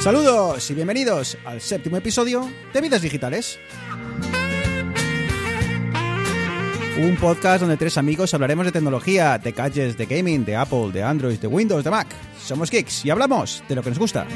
Saludos 0.00 0.70
y 0.70 0.74
bienvenidos 0.74 1.36
al 1.44 1.60
séptimo 1.60 1.98
episodio 1.98 2.50
de 2.72 2.80
Vidas 2.80 3.02
Digitales. 3.02 3.58
Un 6.98 7.16
podcast 7.16 7.60
donde 7.60 7.76
tres 7.76 7.98
amigos 7.98 8.32
hablaremos 8.32 8.64
de 8.64 8.72
tecnología, 8.72 9.36
de 9.36 9.52
gadgets, 9.52 9.98
de 9.98 10.06
gaming, 10.06 10.46
de 10.46 10.56
Apple, 10.56 10.90
de 10.90 11.02
Android, 11.02 11.38
de 11.38 11.46
Windows, 11.46 11.84
de 11.84 11.90
Mac. 11.90 12.06
Somos 12.42 12.70
geeks 12.70 13.04
y 13.04 13.10
hablamos 13.10 13.62
de 13.68 13.74
lo 13.74 13.82
que 13.82 13.90
nos 13.90 13.98
gusta. 13.98 14.26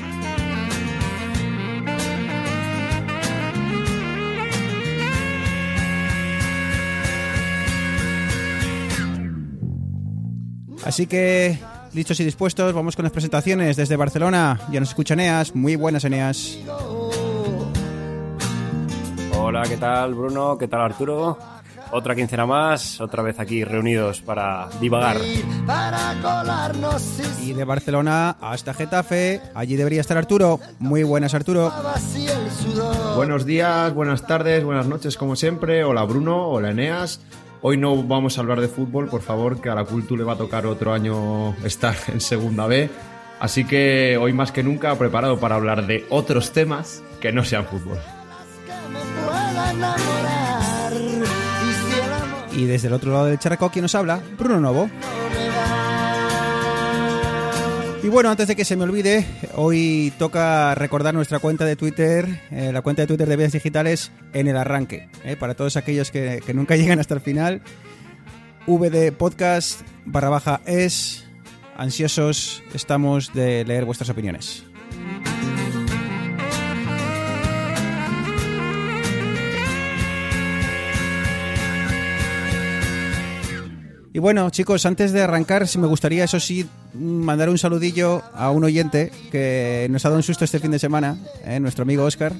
Así 10.85 11.07
que, 11.07 11.58
listos 11.94 12.18
y 12.21 12.25
dispuestos, 12.25 12.72
vamos 12.72 12.96
con 12.96 13.04
las 13.04 13.12
presentaciones 13.12 13.76
desde 13.76 13.96
Barcelona. 13.96 14.61
Ya 14.71 14.80
nos 14.80 14.90
escuchan 14.90 15.21
Eneas. 15.21 15.54
Muy 15.54 15.76
buenas, 15.76 16.04
Eneas. 16.04 16.58
Hola, 19.39 19.62
¿qué 19.62 19.76
tal 19.76 20.14
Bruno? 20.14 20.58
¿Qué 20.58 20.68
tal 20.68 20.80
Arturo? 20.80 21.38
Otra 21.93 22.16
quincena 22.16 22.44
más, 22.44 23.00
otra 23.00 23.22
vez 23.22 23.38
aquí 23.38 23.62
reunidos 23.62 24.21
para 24.21 24.68
divagar. 24.80 25.18
Y 27.43 27.52
de 27.52 27.64
Barcelona 27.64 28.36
hasta 28.40 28.74
Getafe, 28.74 29.40
allí 29.54 29.76
debería 29.76 30.00
estar 30.00 30.16
Arturo. 30.16 30.58
Muy 30.80 31.04
buenas, 31.04 31.35
Arturo. 31.35 31.72
Buenos 33.14 33.44
días, 33.44 33.94
buenas 33.94 34.27
tardes, 34.27 34.64
buenas 34.64 34.86
noches, 34.86 35.16
como 35.16 35.36
siempre. 35.36 35.84
Hola 35.84 36.02
Bruno, 36.05 36.48
hola 36.48 36.70
Eneas. 36.70 37.20
Hoy 37.67 37.78
no 37.78 38.03
vamos 38.03 38.36
a 38.36 38.42
hablar 38.42 38.61
de 38.61 38.69
fútbol, 38.69 39.08
por 39.08 39.22
favor, 39.22 39.58
que 39.58 39.70
a 39.70 39.75
la 39.75 39.86
Cultu 39.86 40.19
le 40.19 40.22
va 40.22 40.34
a 40.34 40.36
tocar 40.36 40.66
otro 40.66 40.92
año 40.92 41.56
estar 41.64 41.97
en 42.08 42.20
Segunda 42.20 42.66
B. 42.66 42.91
Así 43.41 43.64
que 43.64 44.19
hoy 44.19 44.34
más 44.34 44.52
que 44.52 44.62
nunca 44.62 44.94
preparado 44.98 45.41
para 45.41 45.55
hablar 45.55 45.86
de 45.86 46.05
otros 46.11 46.53
temas 46.53 47.03
que 47.22 47.33
no 47.33 47.42
sean 47.42 47.64
fútbol. 47.64 47.97
Y 52.53 52.66
desde 52.66 52.88
el 52.88 52.92
otro 52.92 53.12
lado 53.12 53.25
del 53.25 53.38
charco, 53.38 53.70
¿quién 53.70 53.84
nos 53.84 53.94
habla? 53.94 54.20
Bruno 54.36 54.60
Novo. 54.60 54.91
Y 58.05 58.10
bueno, 58.10 58.28
antes 58.28 58.48
de 58.48 58.55
que 58.55 58.66
se 58.66 58.77
me 58.77 58.84
olvide, 58.84 59.24
hoy 59.55 60.12
toca 60.19 60.74
recordar 60.74 61.14
nuestra 61.14 61.38
cuenta 61.38 61.64
de 61.64 61.74
Twitter, 61.74 62.42
eh, 62.50 62.70
la 62.70 62.83
cuenta 62.83 63.00
de 63.00 63.06
Twitter 63.06 63.27
de 63.27 63.34
Vidas 63.34 63.52
Digitales 63.52 64.12
en 64.34 64.47
el 64.47 64.58
arranque. 64.58 65.08
eh, 65.24 65.36
para 65.36 65.55
todos 65.55 65.78
aquellos 65.78 66.10
que, 66.10 66.42
nunca 66.52 66.77
llegan 66.77 67.00
hasta 67.00 67.14
el 67.14 67.22
final, 67.22 67.62
VD 68.66 69.10
Podcast 69.12 69.80
barra 70.05 70.28
baja 70.28 70.60
es. 70.66 71.25
Ansiosos 71.78 72.62
estamos 72.75 73.32
de 73.32 73.64
leer 73.64 73.86
vuestras 73.86 74.10
opiniones. 74.10 74.64
Y 84.14 84.20
bueno, 84.20 84.48
chicos, 84.50 84.86
antes 84.86 85.10
de 85.10 85.22
arrancar, 85.22 85.66
si 85.66 85.76
me 85.76 85.88
gustaría, 85.88 86.22
eso 86.22 86.38
sí, 86.38 86.64
mandar 86.94 87.48
un 87.48 87.58
saludillo 87.58 88.22
a 88.32 88.52
un 88.52 88.62
oyente 88.62 89.10
que 89.32 89.88
nos 89.90 90.04
ha 90.04 90.08
dado 90.08 90.18
un 90.18 90.22
susto 90.22 90.44
este 90.44 90.60
fin 90.60 90.70
de 90.70 90.78
semana, 90.78 91.18
¿eh? 91.44 91.58
nuestro 91.58 91.82
amigo 91.82 92.04
Oscar. 92.04 92.32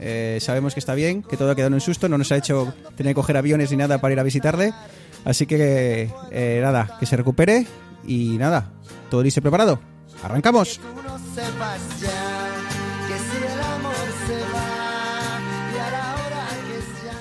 Eh, 0.00 0.38
sabemos 0.40 0.72
que 0.72 0.80
está 0.80 0.94
bien, 0.94 1.22
que 1.22 1.36
todo 1.36 1.50
ha 1.50 1.54
quedado 1.54 1.68
en 1.68 1.74
un 1.74 1.82
susto, 1.82 2.08
no 2.08 2.16
nos 2.16 2.32
ha 2.32 2.36
hecho 2.38 2.72
tener 2.96 3.10
que 3.10 3.16
coger 3.16 3.36
aviones 3.36 3.70
ni 3.70 3.76
nada 3.76 4.00
para 4.00 4.14
ir 4.14 4.20
a 4.20 4.22
visitarle. 4.22 4.72
Así 5.26 5.44
que, 5.44 6.10
eh, 6.30 6.60
nada, 6.62 6.96
que 6.98 7.04
se 7.04 7.14
recupere 7.14 7.66
y 8.06 8.38
nada, 8.38 8.70
todo 9.10 9.22
listo 9.22 9.40
y 9.40 9.42
preparado. 9.42 9.80
¡Arrancamos! 10.22 10.80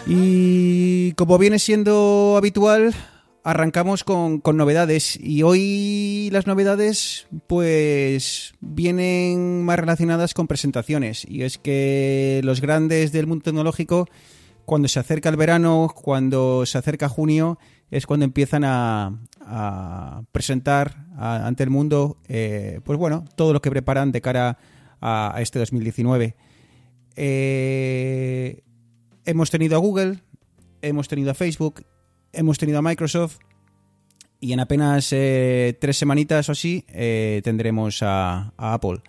Y 0.06 1.12
como 1.12 1.38
viene 1.38 1.59
siendo 1.59 2.35
habitual, 2.38 2.96
arrancamos 3.47 4.03
con, 4.03 4.41
con, 4.41 4.58
novedades 4.58 5.18
y 5.18 5.41
hoy 5.41 6.30
las 6.34 6.47
novedades 6.47 7.28
pues 7.47 8.53
vienen 8.59 9.63
más 9.63 9.80
relacionadas 9.80 10.34
con 10.34 10.47
presentaciones. 10.47 11.25
Y 11.25 11.44
es 11.44 11.58
que 11.58 12.41
los 12.44 12.59
grandes 12.59 13.13
del 13.13 13.25
mundo 13.25 13.44
tecnológico 13.44 14.09
cuando 14.66 14.90
se 14.90 15.00
acerca 15.00 15.30
el 15.30 15.38
verano, 15.38 15.90
cuando 15.96 16.66
se 16.66 16.78
acerca 16.78 17.08
junio 17.08 17.58
es 17.90 18.06
cuando 18.06 18.25
empiezan 18.25 18.66
a, 18.66 19.18
presentar 20.34 21.06
ante 21.18 21.64
el 21.64 21.69
mundo 21.69 22.18
eh, 22.28 22.81
pues 22.84 23.00
bueno 23.00 23.24
todo 23.38 23.53
lo 23.53 23.62
que 23.62 23.72
preparan 23.72 24.12
de 24.12 24.19
cara 24.19 24.58
a, 25.00 25.34
a 25.34 25.41
este 25.41 25.58
2019 25.59 26.35
eh, 27.16 28.62
hemos 29.24 29.50
tenido 29.50 29.78
a 29.78 29.79
Google 29.79 30.19
hemos 30.81 31.08
tenido 31.08 31.31
a 31.31 31.34
Facebook 31.34 31.85
hemos 32.38 32.58
tenido 32.58 32.80
a 32.80 32.81
Microsoft 32.81 33.40
y 34.40 34.53
en 34.53 34.59
apenas 34.59 35.12
eh, 35.12 35.75
tres 35.80 35.98
semanitas 35.98 36.48
o 36.50 36.52
así 36.52 36.86
eh, 36.90 37.42
tendremos 37.44 38.00
a, 38.03 38.53
Apple. 38.58 39.02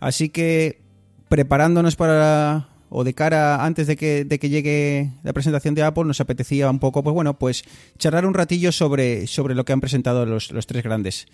Así 0.00 0.28
que 0.28 0.82
preparándonos 1.28 1.96
para 1.96 2.68
o 2.90 3.04
de 3.04 3.14
cara 3.14 3.64
antes 3.64 3.86
de 3.86 3.96
que, 3.96 4.24
de 4.24 4.38
que 4.38 4.50
llegue 4.50 5.12
la 5.22 5.32
presentación 5.32 5.74
de 5.74 5.82
Apple 5.82 6.04
nos 6.04 6.20
apetecía 6.20 6.68
un 6.68 6.78
poco, 6.78 7.02
pues 7.02 7.14
bueno, 7.14 7.38
pues 7.38 7.64
charlar 7.96 8.26
un 8.26 8.34
ratillo 8.34 8.70
sobre, 8.70 9.26
sobre 9.26 9.54
lo 9.54 9.64
que 9.64 9.72
han 9.72 9.80
presentado 9.80 10.26
los, 10.26 10.50
los 10.50 10.66
tres 10.66 10.82
grandes. 10.82 11.26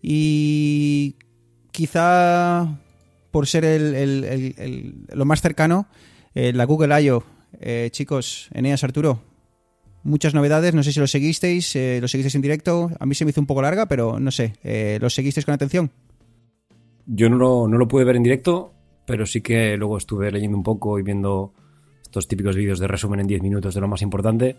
Y 0.00 1.16
quizá 1.72 2.78
por 3.32 3.46
ser 3.48 3.64
el, 3.64 3.94
el, 3.94 4.94
lo 5.12 5.24
más 5.24 5.40
cercano, 5.40 5.88
eh, 6.34 6.52
la 6.52 6.64
Google 6.64 7.02
I.O. 7.02 7.24
Chicos, 7.90 8.48
Eneas, 8.54 8.82
Arturo, 8.82 9.22
muchas 10.02 10.34
novedades. 10.34 10.74
No 10.74 10.82
sé 10.82 10.92
si 10.92 11.00
lo 11.00 11.06
seguisteis, 11.06 11.74
eh, 11.76 11.98
lo 12.00 12.08
seguisteis 12.08 12.34
en 12.34 12.42
directo. 12.42 12.90
A 12.98 13.06
mí 13.06 13.14
se 13.14 13.24
me 13.24 13.30
hizo 13.30 13.40
un 13.40 13.46
poco 13.46 13.62
larga, 13.62 13.86
pero 13.86 14.18
no 14.18 14.30
sé. 14.30 14.54
Eh, 14.62 14.98
¿Lo 15.00 15.10
seguisteis 15.10 15.44
con 15.44 15.54
atención? 15.54 15.90
Yo 17.06 17.28
no 17.28 17.36
lo, 17.36 17.68
no 17.68 17.78
lo 17.78 17.88
pude 17.88 18.04
ver 18.04 18.16
en 18.16 18.22
directo, 18.22 18.72
pero 19.06 19.26
sí 19.26 19.40
que 19.40 19.76
luego 19.76 19.98
estuve 19.98 20.30
leyendo 20.30 20.56
un 20.56 20.62
poco 20.62 20.98
y 20.98 21.02
viendo 21.02 21.52
estos 22.02 22.28
típicos 22.28 22.56
vídeos 22.56 22.78
de 22.78 22.86
resumen 22.86 23.20
en 23.20 23.26
10 23.26 23.42
minutos 23.42 23.74
de 23.74 23.80
lo 23.80 23.88
más 23.88 24.02
importante. 24.02 24.56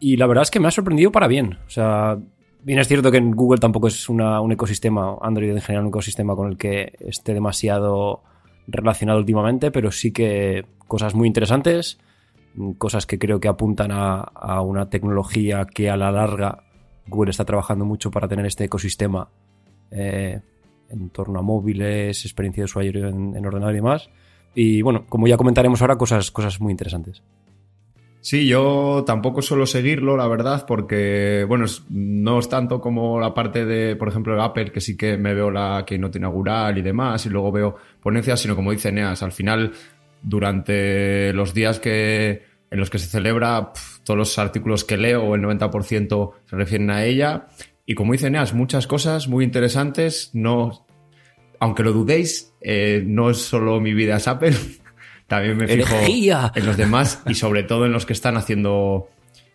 Y 0.00 0.16
la 0.16 0.26
verdad 0.26 0.42
es 0.42 0.50
que 0.50 0.60
me 0.60 0.68
ha 0.68 0.70
sorprendido 0.72 1.12
para 1.12 1.28
bien. 1.28 1.58
O 1.66 1.70
sea, 1.70 2.18
bien 2.62 2.78
es 2.78 2.88
cierto 2.88 3.10
que 3.10 3.18
en 3.18 3.32
Google 3.32 3.60
tampoco 3.60 3.88
es 3.88 4.08
una, 4.08 4.40
un 4.40 4.52
ecosistema, 4.52 5.16
Android 5.20 5.50
en 5.50 5.60
general, 5.60 5.84
un 5.84 5.90
ecosistema 5.90 6.34
con 6.34 6.50
el 6.50 6.56
que 6.56 6.94
esté 7.00 7.34
demasiado 7.34 8.22
relacionado 8.66 9.18
últimamente, 9.18 9.70
pero 9.70 9.92
sí 9.92 10.12
que 10.12 10.64
cosas 10.86 11.14
muy 11.14 11.28
interesantes 11.28 11.98
cosas 12.78 13.06
que 13.06 13.18
creo 13.18 13.40
que 13.40 13.48
apuntan 13.48 13.90
a, 13.92 14.60
una 14.62 14.88
tecnología 14.90 15.66
que 15.66 15.90
a 15.90 15.96
la 15.96 16.10
larga 16.10 16.64
Google 17.06 17.30
está 17.30 17.44
trabajando 17.44 17.84
mucho 17.84 18.10
para 18.10 18.28
tener 18.28 18.46
este 18.46 18.64
ecosistema 18.64 19.28
eh, 19.90 20.40
en 20.88 21.10
torno 21.10 21.38
a 21.38 21.42
móviles, 21.42 22.24
experiencia 22.24 22.62
de 22.62 22.64
usuario 22.66 23.08
en, 23.08 23.36
en, 23.36 23.46
ordenador 23.46 23.72
y 23.72 23.76
demás. 23.76 24.10
Y 24.54 24.82
bueno, 24.82 25.06
como 25.08 25.26
ya 25.26 25.36
comentaremos 25.36 25.80
ahora, 25.80 25.96
cosas, 25.96 26.30
cosas 26.30 26.60
muy 26.60 26.72
interesantes. 26.72 27.22
Sí, 28.22 28.46
yo 28.46 29.02
tampoco 29.06 29.40
suelo 29.40 29.64
seguirlo, 29.64 30.14
la 30.14 30.28
verdad, 30.28 30.66
porque, 30.66 31.46
bueno, 31.48 31.64
no 31.88 32.38
es 32.38 32.48
tanto 32.50 32.78
como 32.78 33.18
la 33.18 33.32
parte 33.32 33.64
de, 33.64 33.96
por 33.96 34.08
ejemplo, 34.08 34.34
de 34.34 34.42
Apple, 34.42 34.72
que 34.72 34.82
sí 34.82 34.94
que 34.94 35.16
me 35.16 35.32
veo 35.32 35.50
la 35.50 35.84
keynote 35.86 36.18
inaugural 36.18 36.76
y 36.76 36.82
demás, 36.82 37.24
y 37.24 37.30
luego 37.30 37.50
veo 37.50 37.76
ponencias, 38.02 38.40
sino 38.40 38.54
como 38.54 38.72
dice 38.72 38.92
Neas, 38.92 39.22
al 39.22 39.32
final 39.32 39.72
durante 40.22 41.32
los 41.32 41.54
días 41.54 41.80
que, 41.80 42.42
en 42.70 42.78
los 42.78 42.90
que 42.90 42.98
se 42.98 43.06
celebra, 43.06 43.72
pff, 43.72 44.00
todos 44.00 44.18
los 44.18 44.38
artículos 44.38 44.84
que 44.84 44.96
leo, 44.96 45.34
el 45.34 45.42
90% 45.42 46.32
se 46.46 46.56
refieren 46.56 46.90
a 46.90 47.04
ella. 47.04 47.48
Y 47.86 47.94
como 47.94 48.12
dice 48.12 48.30
Neas, 48.30 48.54
muchas 48.54 48.86
cosas 48.86 49.28
muy 49.28 49.44
interesantes. 49.44 50.30
No, 50.32 50.86
aunque 51.58 51.82
lo 51.82 51.92
dudéis, 51.92 52.52
eh, 52.60 53.02
no 53.06 53.30
es 53.30 53.38
solo 53.38 53.80
mi 53.80 53.94
vida 53.94 54.16
es 54.16 54.28
Apple. 54.28 54.54
También 55.26 55.56
me 55.56 55.68
fijo 55.68 55.94
¡Energía! 55.94 56.52
en 56.56 56.66
los 56.66 56.76
demás 56.76 57.22
y 57.26 57.34
sobre 57.34 57.62
todo 57.62 57.86
en 57.86 57.92
los 57.92 58.04
que 58.04 58.12
están 58.12 58.36
haciendo 58.36 59.08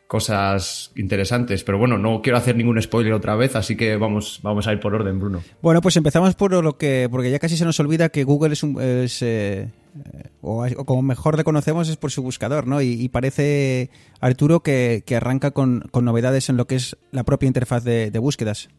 cosas 0.07 0.91
interesantes. 0.95 1.63
Pero 1.63 1.77
bueno, 1.77 1.97
no 1.97 2.21
quiero 2.21 2.37
hacer 2.37 2.55
ningún 2.55 2.81
spoiler 2.81 3.13
otra 3.13 3.35
vez, 3.35 3.55
así 3.55 3.75
que 3.75 3.97
vamos, 3.97 4.39
vamos 4.43 4.67
a 4.67 4.73
ir 4.73 4.79
por 4.79 4.93
orden, 4.95 5.19
Bruno. 5.19 5.43
Bueno, 5.61 5.81
pues 5.81 5.97
empezamos 5.97 6.35
por 6.35 6.51
lo 6.51 6.77
que, 6.77 7.07
porque 7.11 7.31
ya 7.31 7.39
casi 7.39 7.57
se 7.57 7.65
nos 7.65 7.79
olvida 7.79 8.09
que 8.09 8.23
Google 8.23 8.53
es 8.53 8.63
un, 8.63 8.81
es, 8.81 9.21
eh, 9.21 9.69
o, 10.41 10.65
como 10.85 11.01
mejor 11.01 11.37
le 11.37 11.43
conocemos 11.43 11.89
es 11.89 11.97
por 11.97 12.11
su 12.11 12.21
buscador, 12.21 12.67
¿no? 12.67 12.81
Y, 12.81 12.93
y 12.93 13.09
parece, 13.09 13.89
Arturo, 14.19 14.61
que, 14.61 15.03
que 15.05 15.15
arranca 15.15 15.51
con, 15.51 15.87
con, 15.91 16.05
novedades 16.05 16.49
en 16.49 16.57
lo 16.57 16.67
que 16.67 16.75
es 16.75 16.97
la 17.11 17.23
propia 17.23 17.47
interfaz 17.47 17.83
de, 17.83 18.11
de 18.11 18.19
búsquedas. 18.19 18.69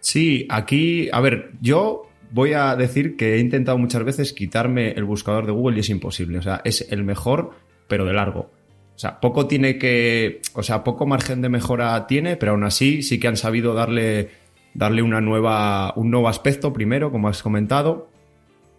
Sí, 0.00 0.46
aquí, 0.50 1.08
a 1.12 1.20
ver, 1.20 1.52
yo 1.60 2.08
voy 2.30 2.52
a 2.52 2.76
decir 2.76 3.16
que 3.16 3.34
he 3.34 3.38
intentado 3.38 3.78
muchas 3.78 4.04
veces 4.04 4.32
quitarme 4.32 4.90
el 4.90 5.04
buscador 5.04 5.46
de 5.46 5.52
Google 5.52 5.76
y 5.76 5.80
es 5.80 5.88
imposible. 5.88 6.38
O 6.38 6.42
sea, 6.42 6.60
es 6.64 6.86
el 6.90 7.04
mejor, 7.04 7.52
pero 7.88 8.04
de 8.04 8.12
largo. 8.12 8.50
O 8.94 8.98
sea, 8.98 9.20
poco 9.20 9.46
tiene 9.46 9.78
que. 9.78 10.40
O 10.54 10.62
sea, 10.62 10.84
poco 10.84 11.06
margen 11.06 11.42
de 11.42 11.48
mejora 11.48 12.06
tiene, 12.06 12.36
pero 12.36 12.52
aún 12.52 12.64
así 12.64 13.02
sí 13.02 13.18
que 13.18 13.28
han 13.28 13.36
sabido 13.36 13.74
darle, 13.74 14.30
darle 14.74 15.02
una 15.02 15.20
nueva, 15.20 15.92
un 15.96 16.10
nuevo 16.10 16.28
aspecto 16.28 16.72
primero, 16.72 17.10
como 17.10 17.28
has 17.28 17.42
comentado. 17.42 18.08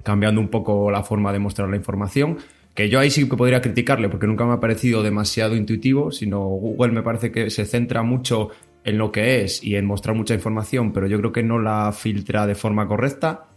Cambiando 0.05 0.39
un 0.39 0.47
poco 0.47 0.89
la 0.91 1.03
forma 1.03 1.33
de 1.33 1.39
mostrar 1.39 1.67
la 1.67 1.75
información. 1.75 2.37
Que 2.73 2.89
yo 2.89 2.99
ahí 2.99 3.09
sí 3.09 3.27
que 3.27 3.35
podría 3.35 3.61
criticarle 3.61 4.07
porque 4.07 4.27
nunca 4.27 4.45
me 4.45 4.53
ha 4.53 4.59
parecido 4.59 5.01
demasiado 5.01 5.55
intuitivo, 5.55 6.11
sino 6.11 6.39
Google 6.41 6.93
me 6.93 7.01
parece 7.01 7.31
que 7.31 7.49
se 7.49 7.65
centra 7.65 8.03
mucho 8.03 8.49
en 8.83 8.97
lo 8.97 9.11
que 9.11 9.41
es 9.41 9.63
y 9.63 9.75
en 9.75 9.85
mostrar 9.85 10.15
mucha 10.15 10.33
información, 10.33 10.93
pero 10.93 11.07
yo 11.07 11.17
creo 11.17 11.31
que 11.31 11.41
no 11.41 11.57
la 11.57 11.91
filtra 11.91 12.45
de 12.45 12.55
forma 12.55 12.87
correcta. 12.87 13.47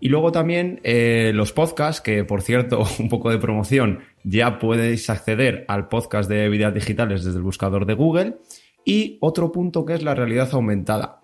Y 0.00 0.08
luego 0.08 0.32
también 0.32 0.80
eh, 0.82 1.32
los 1.34 1.52
podcasts, 1.52 2.00
que 2.00 2.24
por 2.24 2.42
cierto, 2.42 2.84
un 2.98 3.08
poco 3.08 3.30
de 3.30 3.38
promoción, 3.38 4.00
ya 4.24 4.58
podéis 4.58 5.08
acceder 5.08 5.64
al 5.68 5.88
podcast 5.88 6.28
de 6.28 6.48
vidas 6.48 6.74
digitales 6.74 7.24
desde 7.24 7.38
el 7.38 7.44
buscador 7.44 7.86
de 7.86 7.94
Google. 7.94 8.38
Y 8.84 9.18
otro 9.20 9.52
punto 9.52 9.84
que 9.84 9.94
es 9.94 10.02
la 10.02 10.14
realidad 10.14 10.48
aumentada, 10.52 11.20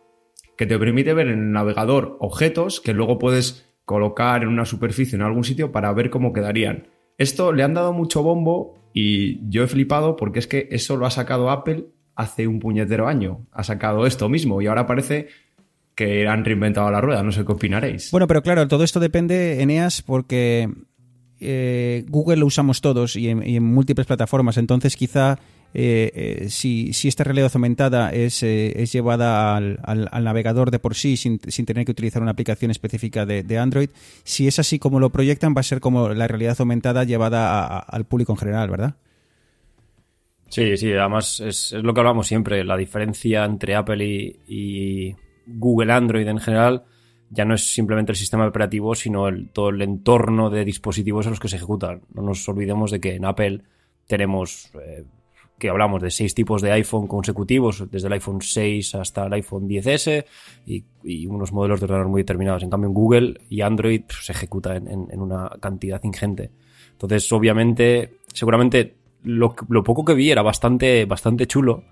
que 0.57 0.67
te 0.67 0.79
permite 0.79 1.15
ver 1.15 1.29
en 1.29 1.39
el 1.39 1.53
navegador 1.53 2.17
objetos 2.21 2.81
que 2.81 2.93
luego 2.93 3.19
puedes 3.19 3.72
colocar 3.85 4.43
en 4.43 4.49
una 4.49 4.65
superficie 4.65 5.17
en 5.17 5.23
algún 5.23 5.45
sitio 5.45 5.73
para 5.73 5.93
ver 5.93 6.11
cómo 6.11 6.33
quedarían. 6.33 6.89
Esto 7.19 7.53
le 7.53 7.63
han 7.63 7.75
dado 7.75 7.93
mucho 7.93 8.23
bombo 8.23 8.75
y 8.93 9.49
yo 9.49 9.63
he 9.65 9.67
flipado 9.67 10.17
porque 10.17 10.39
es 10.39 10.47
que 10.47 10.69
eso 10.71 10.97
lo 10.97 11.07
ha 11.07 11.11
sacado 11.11 11.51
Apple 11.51 11.87
hace 12.15 12.47
un 12.47 12.61
puñetero 12.61 13.09
año. 13.09 13.47
Ha 13.53 13.65
sacado 13.65 14.07
esto 14.07 14.29
mismo 14.29 14.61
y 14.63 14.67
ahora 14.67 14.87
parece 14.87 15.29
que 15.95 16.27
han 16.27 16.45
reinventado 16.45 16.91
la 16.91 17.01
rueda. 17.01 17.23
No 17.23 17.33
sé 17.33 17.45
qué 17.45 17.53
opinaréis. 17.53 18.11
Bueno, 18.11 18.27
pero 18.27 18.43
claro, 18.43 18.67
todo 18.69 18.85
esto 18.85 19.01
depende, 19.01 19.63
Eneas, 19.63 20.03
porque 20.03 20.69
eh, 21.41 22.05
Google 22.09 22.37
lo 22.37 22.47
usamos 22.47 22.81
todos 22.81 23.17
y 23.17 23.29
en, 23.29 23.63
múltiples 23.63 24.07
plataformas. 24.07 24.57
Entonces, 24.57 24.97
quizá 24.97 25.39
eh, 25.75 26.11
eh, 26.15 26.51
si, 26.51 26.91
esta 27.05 27.25
realidad 27.25 27.51
aumentada 27.55 28.11
es, 28.13 28.43
es 28.43 28.93
llevada 28.93 29.57
al, 29.57 30.11
navegador 30.23 30.71
de 30.71 30.79
por 30.79 30.95
sí 30.95 31.17
sin, 31.17 31.39
tener 31.39 31.85
que 31.85 31.93
utilizar 31.93 32.23
una 32.23 32.33
aplicación 32.33 32.71
específica 32.71 33.27
de, 33.27 33.59
Android, 33.59 33.91
si 34.25 34.47
es 34.49 34.59
así 34.59 34.79
como 34.79 35.01
lo 35.01 35.11
proyectan, 35.11 35.55
va 35.57 35.61
a 35.61 35.65
ser 35.65 35.81
como 35.81 36.09
la 36.11 36.29
realidad 36.29 36.57
aumentada 36.59 37.05
llevada 37.05 37.79
al 37.79 38.05
público 38.05 38.33
en 38.33 38.39
general, 38.39 38.71
¿verdad? 38.71 38.95
Sí, 40.49 40.77
sí, 40.77 40.93
además 40.93 41.41
es, 41.41 41.73
lo 41.73 41.95
que 41.95 42.01
hablamos 42.01 42.27
siempre, 42.27 42.65
la 42.65 42.77
diferencia 42.77 43.45
entre 43.45 43.75
Apple 43.75 44.05
y 44.47 45.15
Google 45.47 45.93
Android 45.93 46.29
en 46.29 46.39
general 46.39 46.85
ya 47.33 47.47
no 47.47 47.55
es 47.55 47.73
simplemente 47.73 48.13
el 48.13 48.17
sistema 48.17 48.47
operativo, 48.47 48.95
sino 48.95 49.27
todo 49.53 49.71
el 49.71 49.81
entorno 49.81 50.51
de 50.51 50.67
dispositivos 50.67 51.25
en 51.25 51.31
los 51.31 51.41
que 51.41 51.49
se 51.49 51.57
ejecutan. 51.57 52.03
No 52.13 52.23
nos 52.23 52.47
olvidemos 52.47 52.91
de 52.91 53.01
que 53.01 53.15
en 53.15 53.25
Apple 53.25 53.63
tenemos, 54.07 54.71
eh, 54.75 55.05
que 55.63 55.71
hablamos 55.71 56.03
de 56.03 56.11
seis 56.11 56.35
tipos 56.35 56.61
de 56.61 56.73
iPhone 56.73 57.07
consecutivos, 57.07 57.89
desde 57.89 58.09
el 58.09 58.15
iPhone 58.15 58.43
6 58.43 58.97
hasta 58.97 59.27
el 59.27 59.33
iPhone 59.35 59.69
10S 59.69 60.25
y, 60.67 61.27
unos 61.29 61.53
modelos 61.53 61.79
de 61.79 61.85
ordenador 61.85 62.09
muy 62.09 62.23
determinados. 62.23 62.65
En 62.65 62.71
cambio, 62.71 62.89
en 62.89 62.95
Google 62.95 63.41
y 63.49 63.61
Android 63.61 64.03
pues, 64.05 64.27
se 64.27 64.33
ejecuta 64.33 64.75
en, 64.75 65.21
una 65.21 65.49
cantidad 65.61 66.03
ingente. 66.03 66.51
Entonces, 66.91 67.33
obviamente, 67.33 68.17
seguramente 68.33 68.97
lo, 69.23 69.55
lo, 69.69 69.85
poco 69.85 70.05
que 70.05 70.15
vi 70.15 70.33
era 70.33 70.43
bastante, 70.43 71.05
bastante 71.05 71.47
chulo 71.47 71.85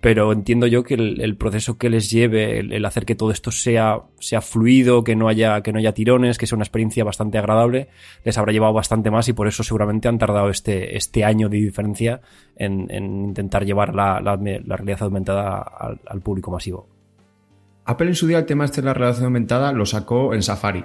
pero 0.00 0.32
entiendo 0.32 0.66
yo 0.66 0.84
que 0.84 0.94
el, 0.94 1.36
proceso 1.36 1.76
que 1.76 1.90
les 1.90 2.10
lleve, 2.10 2.60
el, 2.60 2.84
hacer 2.84 3.04
que 3.04 3.16
todo 3.16 3.32
esto 3.32 3.50
sea, 3.50 4.02
sea 4.20 4.40
fluido, 4.40 5.02
que 5.02 5.16
no, 5.16 5.28
haya, 5.28 5.60
que 5.62 5.72
no 5.72 5.80
haya 5.80 5.92
tirones, 5.92 6.38
que 6.38 6.46
sea 6.46 6.56
una 6.56 6.64
experiencia 6.64 7.02
bastante 7.02 7.36
agradable, 7.36 7.88
les 8.24 8.38
habrá 8.38 8.52
llevado 8.52 8.72
bastante 8.72 9.10
más 9.10 9.28
y 9.28 9.32
por 9.32 9.48
eso 9.48 9.64
seguramente 9.64 10.06
han 10.06 10.18
tardado 10.18 10.50
este, 10.50 10.96
este 10.96 11.24
año 11.24 11.48
de 11.48 11.56
diferencia 11.56 12.20
en, 12.54 12.88
intentar 12.90 13.64
llevar 13.64 13.94
la, 13.94 14.20
realidad 14.20 15.02
aumentada 15.02 15.58
al, 16.06 16.20
público 16.20 16.52
masivo. 16.52 16.88
Apple 17.84 18.08
en 18.08 18.14
su 18.14 18.26
día 18.26 18.38
el 18.38 18.46
tema 18.46 18.66
este 18.66 18.82
de 18.82 18.86
la 18.86 18.94
realidad 18.94 19.24
aumentada 19.24 19.72
lo 19.72 19.84
sacó 19.84 20.32
en 20.34 20.42
Safari 20.42 20.84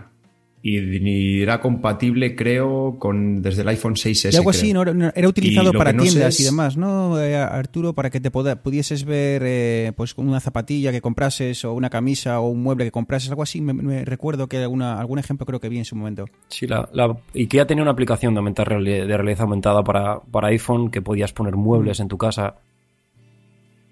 y 0.66 1.42
era 1.42 1.60
compatible, 1.60 2.38
creo, 2.38 2.96
con 2.98 3.42
desde 3.42 3.64
el 3.64 3.68
iPhone 3.68 3.96
6S. 3.96 4.32
Y 4.32 4.38
algo 4.38 4.50
así, 4.50 4.72
¿no? 4.72 4.84
era 4.84 5.28
utilizado 5.28 5.74
para 5.74 5.92
tiendas 5.92 6.40
y 6.40 6.46
demás, 6.46 6.78
¿no, 6.78 7.22
eh, 7.22 7.36
Arturo? 7.36 7.92
Para 7.92 8.10
que 8.10 8.22
te 8.22 8.32
pudieses 8.32 9.04
ver 9.04 9.42
eh, 9.46 9.92
pues 9.98 10.14
una 10.16 10.40
zapatilla 10.40 10.94
que 10.94 11.02
comprases 11.02 11.66
o 11.66 11.74
una 11.74 11.90
camisa 11.90 12.40
o 12.40 12.48
un 12.48 12.64
mueble 12.64 12.86
que 12.86 12.92
comprases, 12.92 13.30
algo 13.30 13.44
así. 13.44 13.60
Me, 13.60 14.06
recuerdo 14.06 14.48
que 14.48 14.60
alguna, 14.60 15.02
algún 15.02 15.20
ejemplo 15.20 15.46
creo 15.46 15.60
que 15.60 15.68
vi 15.68 15.80
en 15.80 15.86
su 15.86 15.98
momento. 15.98 16.28
Sí, 16.48 16.66
la, 16.66 16.88
la 16.94 17.14
IKEA 17.36 17.68
tenía 17.68 17.82
una 17.82 17.92
aplicación 17.92 18.34
de, 18.34 18.38
aumentar, 18.38 18.70
de 18.70 19.18
realidad 19.18 19.42
aumentada 19.42 19.84
para, 19.84 20.22
para 20.22 20.48
iPhone 20.48 20.92
que 20.92 21.02
podías 21.02 21.34
poner 21.34 21.58
muebles 21.58 22.00
en 22.00 22.08
tu 22.08 22.18
casa 22.18 22.56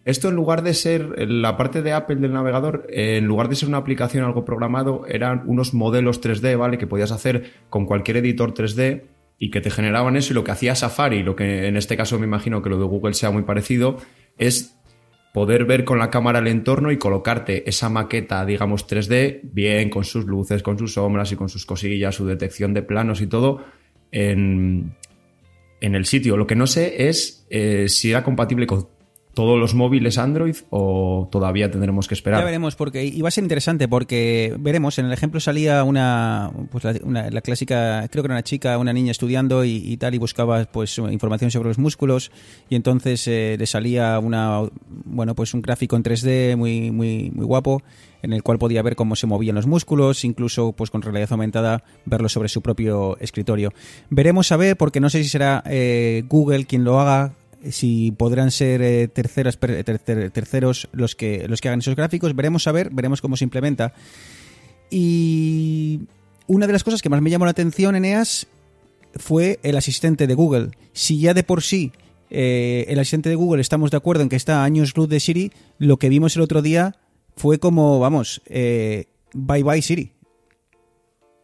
esto 0.04 0.30
en 0.30 0.36
lugar 0.36 0.64
de 0.64 0.74
ser 0.74 1.30
la 1.30 1.58
parte 1.58 1.82
de 1.82 1.94
Apple 1.94 2.16
del 2.18 2.34
navegador, 2.34 2.88
en 2.90 3.26
lugar 3.26 3.50
de 3.50 3.56
ser 3.56 3.70
una 3.70 3.78
aplicación 3.78 4.24
algo 4.24 4.46
programado, 4.46 5.06
eran 5.08 5.44
unos 5.46 5.74
modelos 5.74 6.22
3D, 6.22 6.58
¿vale? 6.58 6.78
Que 6.78 6.88
podías 6.88 7.12
hacer 7.12 7.52
con 7.70 7.86
cualquier 7.86 8.18
editor 8.18 8.54
3D 8.54 9.04
y 9.38 9.52
que 9.52 9.62
te 9.62 9.70
generaban 9.70 10.16
eso 10.16 10.34
y 10.34 10.36
lo 10.36 10.44
que 10.44 10.52
hacía 10.52 10.76
Safari, 10.76 11.24
lo 11.24 11.36
que 11.36 11.68
en 11.68 11.78
este 11.78 11.98
caso 11.98 12.18
me 12.18 12.26
imagino 12.26 12.62
que 12.62 12.70
lo 12.70 12.78
de 12.78 12.86
Google 12.86 13.14
sea 13.14 13.32
muy 13.32 13.44
parecido, 13.44 13.98
es 14.38 14.78
poder 15.34 15.66
ver 15.66 15.86
con 15.86 16.00
la 16.00 16.10
cámara 16.10 16.40
el 16.40 16.48
entorno 16.48 16.92
y 16.92 16.98
colocarte 16.98 17.68
esa 17.70 17.90
maqueta, 17.90 18.46
digamos, 18.46 18.88
3D, 18.88 19.42
bien 19.44 19.90
con 19.90 20.04
sus 20.04 20.26
luces, 20.26 20.64
con 20.64 20.78
sus 20.78 20.94
sombras 20.94 21.32
y 21.32 21.36
con 21.36 21.48
sus 21.48 21.66
cosillas, 21.66 22.16
su 22.16 22.26
detección 22.26 22.74
de 22.74 22.82
planos 22.82 23.22
y 23.22 23.28
todo, 23.28 23.64
en, 24.12 24.96
el 25.80 26.06
sitio. 26.06 26.38
Lo 26.38 26.48
que 26.48 26.56
no 26.56 26.68
sé 26.68 27.08
es 27.08 27.46
eh, 27.50 27.88
si 27.88 28.12
era 28.12 28.24
compatible 28.24 28.68
con 28.68 28.90
todos 29.34 29.60
los 29.60 29.74
móviles 29.74 30.18
Android 30.18 30.56
o 30.70 31.28
todavía 31.32 31.72
tendremos 31.72 32.08
que 32.08 32.14
esperar? 32.14 32.42
Ya 32.42 32.46
veremos, 32.46 32.76
porque 32.76 33.06
iba 33.06 33.28
a 33.28 33.32
ser 33.32 33.44
interesante, 33.44 33.88
porque 33.88 34.56
veremos, 34.60 35.00
en 35.00 35.06
el 35.06 35.14
ejemplo 35.14 35.40
salía 35.40 35.84
una, 35.84 36.52
pues 36.72 36.84
la, 36.84 37.42
clásica, 37.42 38.08
creo 38.10 38.24
que 38.24 38.28
era 38.28 38.36
una 38.36 38.44
chica, 38.44 38.78
una 38.78 38.94
niña 38.94 39.12
estudiando 39.12 39.64
y, 39.64 39.96
tal, 39.98 40.16
y 40.16 40.18
buscaba 40.18 40.66
pues 40.66 40.98
información 40.98 41.52
sobre 41.52 41.70
los 41.70 41.78
músculos, 41.78 42.32
y 42.70 42.76
entonces 42.76 43.28
eh, 43.28 43.56
le 43.58 43.66
salía 43.66 44.20
una, 44.20 44.62
bueno, 44.88 45.36
pues 45.36 45.54
un 45.54 45.62
gráfico 45.62 45.96
en 45.96 46.04
3D 46.04 46.58
muy, 46.58 46.92
muy, 46.92 47.32
muy 47.34 47.46
guapo, 47.46 47.82
en 48.22 48.34
el 48.34 48.44
cual 48.44 48.60
podía 48.60 48.82
ver 48.82 48.96
cómo 48.96 49.16
se 49.16 49.28
movían 49.28 49.56
los 49.56 49.66
músculos, 49.66 50.26
incluso 50.26 50.74
pues 50.74 50.92
con 50.92 51.02
realidad 51.02 51.32
aumentada 51.32 51.84
verlo 52.06 52.30
sobre 52.30 52.50
su 52.50 52.62
propio 52.62 53.18
escritorio. 53.20 53.74
Veremos 54.10 54.52
a 54.52 54.58
ver, 54.58 54.78
porque 54.78 55.00
no 55.00 55.10
sé 55.10 55.24
si 55.24 55.30
será 55.30 55.64
eh, 55.66 56.24
Google 56.28 56.66
quien 56.66 56.84
lo 56.84 57.00
haga, 57.00 57.34
si 57.70 58.12
podrán 58.12 58.52
ser 58.52 58.82
eh, 58.82 59.08
terceros, 59.08 59.58
los 60.92 61.16
que, 61.16 61.48
los 61.48 61.62
que 61.62 61.68
hagan 61.68 61.80
esos 61.80 61.96
gráficos. 61.96 62.36
Veremos 62.36 62.68
a 62.68 62.72
ver, 62.72 62.90
veremos 62.92 63.22
cómo 63.22 63.38
se 63.38 63.44
implementa. 63.44 63.94
Y 64.90 66.02
una 66.48 66.68
de 66.68 66.74
las 66.74 66.84
cosas 66.84 67.02
que 67.02 67.10
más 67.10 67.22
me 67.22 67.30
llamó 67.30 67.46
la 67.46 67.52
atención, 67.52 67.96
Eneas, 67.96 68.48
fue 69.16 69.60
el 69.64 69.78
asistente 69.78 70.28
de 70.28 70.34
Google. 70.34 70.72
Si 70.94 71.20
ya 71.20 71.34
de 71.34 71.44
por 71.44 71.62
sí 71.62 71.92
eh, 72.30 72.86
el 72.88 73.00
asistente 73.00 73.30
de 73.30 73.36
Google 73.36 73.62
estamos 73.62 73.92
de 73.92 73.98
acuerdo 73.98 74.24
en 74.24 74.30
que 74.30 74.36
está 74.36 74.62
a 74.62 74.64
años 74.64 74.96
luz 74.96 75.10
de 75.10 75.20
Siri, 75.20 75.52
lo 75.78 75.98
que 75.98 76.10
vimos 76.10 76.36
el 76.36 76.42
otro 76.42 76.62
día 76.62 76.96
fue 77.36 77.60
como, 77.60 78.00
vamos, 78.00 78.42
eh, 78.46 79.06
bye 79.34 79.64
bye 79.64 79.82
Siri. 79.82 80.14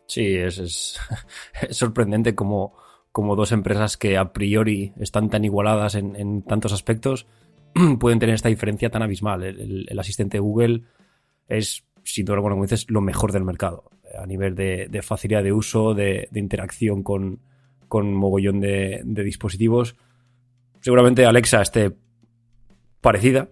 Sí, 0.07 0.35
es, 0.35 0.57
es, 0.57 0.99
es 1.69 1.77
sorprendente 1.77 2.35
como 2.35 2.73
como 3.17 3.35
dos 3.35 3.51
empresas 3.51 3.97
que 3.97 4.15
a 4.15 4.31
priori 4.31 4.93
están 4.99 5.31
tan 5.31 5.43
igualadas 5.43 5.95
en, 5.95 6.43
tantos 6.43 6.71
aspectos 6.71 7.25
pueden 7.99 8.19
tener 8.19 8.35
esta 8.35 8.49
diferencia 8.49 8.91
tan 8.91 9.01
abismal. 9.01 9.41
El, 9.41 9.97
asistente 9.97 10.37
Google 10.37 10.83
es, 11.47 11.83
sin 12.03 12.25
duda 12.25 12.35
alguna, 12.35 12.53
como 12.53 12.65
dices, 12.65 12.85
lo 12.91 13.01
mejor 13.01 13.31
del 13.31 13.43
mercado 13.43 13.89
a 14.21 14.27
nivel 14.27 14.53
de, 14.53 15.01
facilidad 15.01 15.41
de 15.41 15.51
uso, 15.51 15.95
de, 15.95 16.29
interacción 16.35 17.01
con, 17.01 17.39
con 17.87 18.13
mogollón 18.13 18.59
de, 18.59 19.01
dispositivos. 19.03 19.95
Seguramente 20.81 21.25
Alexa 21.25 21.63
esté 21.63 21.93
parecida. 23.01 23.49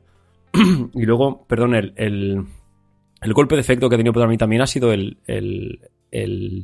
y 0.93 1.05
luego, 1.07 1.47
perdón, 1.47 1.73
el, 1.73 1.91
el, 1.95 3.33
golpe 3.33 3.55
de 3.55 3.61
efecto 3.61 3.89
que 3.89 3.95
ha 3.95 3.97
tenido 3.97 4.13
para 4.13 4.27
mí 4.27 4.37
también 4.37 4.61
ha 4.61 4.67
sido 4.67 4.93
el, 4.93 5.17
el 5.25 5.79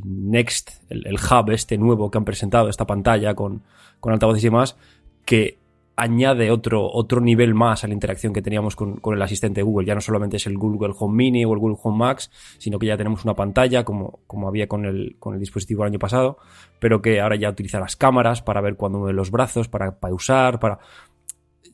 Next, 0.03 0.71
el, 0.89 1.15
hub 1.15 1.51
este 1.51 1.77
nuevo 1.77 2.09
que 2.09 2.17
han 2.17 2.25
presentado, 2.25 2.69
esta 2.69 2.87
pantalla 2.87 3.33
con, 3.35 3.63
con 3.99 4.13
altavoces 4.13 4.43
y 4.43 4.47
demás, 4.47 4.77
que 5.25 5.57
añade 6.01 6.49
otro, 6.49 6.89
otro 6.91 7.21
nivel 7.21 7.53
más 7.53 7.83
a 7.83 7.87
la 7.87 7.93
interacción 7.93 8.33
que 8.33 8.41
teníamos 8.41 8.75
con, 8.75 8.99
el 9.03 9.21
asistente 9.21 9.61
Google. 9.61 9.85
Ya 9.85 9.93
no 9.93 10.01
solamente 10.01 10.37
es 10.37 10.47
el 10.47 10.57
Google 10.57 10.93
Home 10.97 11.15
Mini 11.15 11.45
o 11.45 11.53
el 11.53 11.59
Google 11.59 11.77
Home 11.83 11.97
Max, 11.97 12.31
sino 12.57 12.79
que 12.79 12.87
ya 12.87 12.97
tenemos 12.97 13.23
una 13.23 13.35
pantalla 13.35 13.83
como, 13.83 14.19
como 14.25 14.47
había 14.47 14.67
con 14.67 14.85
el, 14.85 15.15
con 15.19 15.35
el 15.35 15.39
dispositivo 15.39 15.83
el 15.83 15.91
año 15.91 15.99
pasado, 15.99 16.37
pero 16.79 17.01
que 17.01 17.21
ahora 17.21 17.35
ya 17.35 17.49
utiliza 17.49 17.79
las 17.79 17.95
cámaras 17.95 18.41
para 18.41 18.61
ver 18.61 18.75
cuando 18.77 18.99
mueve 18.99 19.13
los 19.13 19.31
brazos, 19.31 19.67
para 19.67 19.99
pausar, 19.99 20.59
para... 20.59 20.79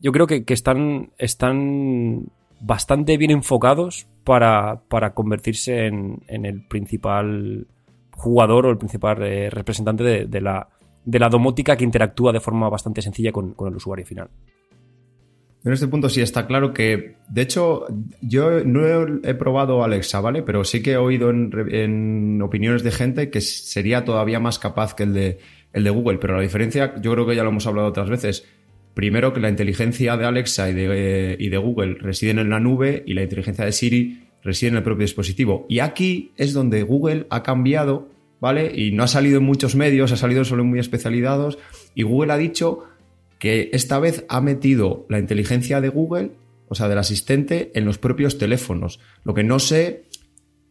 Yo 0.01 0.12
creo 0.12 0.27
que, 0.27 0.43
que 0.43 0.53
están, 0.53 1.12
están 1.17 2.25
bastante 2.60 3.17
bien 3.17 3.31
enfocados 3.31 4.07
para, 4.27 4.81
para 4.89 5.13
convertirse 5.13 5.86
en, 5.86 6.22
en, 6.27 6.46
el 6.46 6.67
principal 6.67 7.65
jugador 8.12 8.65
o 8.65 8.72
el 8.72 8.77
principal 8.77 9.24
eh, 9.24 9.50
representante 9.50 10.03
de, 10.03 10.41
la, 10.41 10.67
de 11.05 11.17
la 11.17 11.29
domótica 11.29 11.77
que 11.77 11.86
interactúa 11.86 12.34
de 12.34 12.41
forma 12.41 12.67
bastante 12.67 13.01
sencilla 13.01 13.31
con, 13.31 13.55
el 13.57 13.75
usuario 13.77 14.05
final. 14.05 14.29
En 15.63 15.72
este 15.72 15.88
punto 15.88 16.10
sí 16.10 16.19
está 16.19 16.46
claro 16.46 16.74
que, 16.74 17.15
de 17.29 17.41
hecho, 17.41 17.86
yo 18.19 18.65
no 18.65 18.86
he, 19.24 19.34
probado 19.36 19.81
Alexa, 19.81 20.19
¿vale? 20.19 20.43
Pero 20.43 20.65
sí 20.65 20.84
que 20.84 20.91
he 20.91 20.98
oído 20.98 21.29
en, 21.29 22.41
opiniones 22.41 22.84
de 22.84 22.91
gente 22.91 23.29
que 23.29 23.39
sería 23.39 24.03
todavía 24.03 24.41
más 24.41 24.60
capaz 24.60 24.93
que 24.93 25.03
el 25.03 25.13
de, 25.13 25.38
el 25.72 25.86
de 25.86 25.89
Google. 25.89 26.17
Pero 26.17 26.36
la 26.36 26.41
diferencia, 26.41 26.96
yo 27.00 27.13
creo 27.13 27.25
que 27.25 27.36
ya 27.38 27.43
lo 27.43 27.50
hemos 27.50 27.65
hablado 27.65 27.88
otras 27.88 28.10
veces. 28.10 28.46
Primero, 28.98 29.32
que 29.32 29.39
la 29.39 29.50
inteligencia 29.50 30.18
de 30.18 30.25
Alexa 30.25 30.72
y 30.72 30.74
de, 30.74 31.38
y 31.38 31.50
de 31.50 31.58
Google 31.60 31.98
residen 32.00 32.39
en 32.39 32.50
la 32.50 32.60
nube 32.60 33.04
y 33.06 33.13
la 33.13 33.22
inteligencia 33.22 33.63
de 33.63 33.72
Siri 33.72 34.24
reside 34.42 34.72
en 34.72 34.77
el 34.77 34.82
propio 34.82 35.04
dispositivo. 35.04 35.68
Y 35.70 35.82
aquí 35.82 36.32
es 36.36 36.51
donde 36.51 36.82
Google 36.82 37.27
ha 37.30 37.44
cambiado, 37.44 38.10
¿vale? 38.39 38.72
Y 38.75 38.94
no 38.94 39.04
ha 39.04 39.08
salido 39.08 39.38
en 39.38 39.44
muchos 39.44 39.75
medios, 39.75 40.12
ha 40.13 40.18
salido 40.18 40.44
solo 40.46 40.63
en 40.63 40.70
muy 40.70 40.80
especializados. 40.80 41.60
Y 41.94 42.01
Google 42.01 42.34
ha 42.34 42.38
dicho 42.38 42.86
que 43.38 43.70
esta 43.72 44.00
vez 44.00 44.25
ha 44.30 44.42
metido 44.42 45.06
la 45.10 45.20
inteligencia 45.20 45.80
de 45.80 45.89
Google, 45.89 46.32
o 46.68 46.74
sea, 46.74 46.89
del 46.89 46.98
asistente, 46.98 47.70
en 47.75 47.86
los 47.86 48.00
propios 48.00 48.39
teléfonos. 48.39 49.00
Lo 49.24 49.36
que 49.36 49.44
no 49.44 49.60
sé 49.60 50.06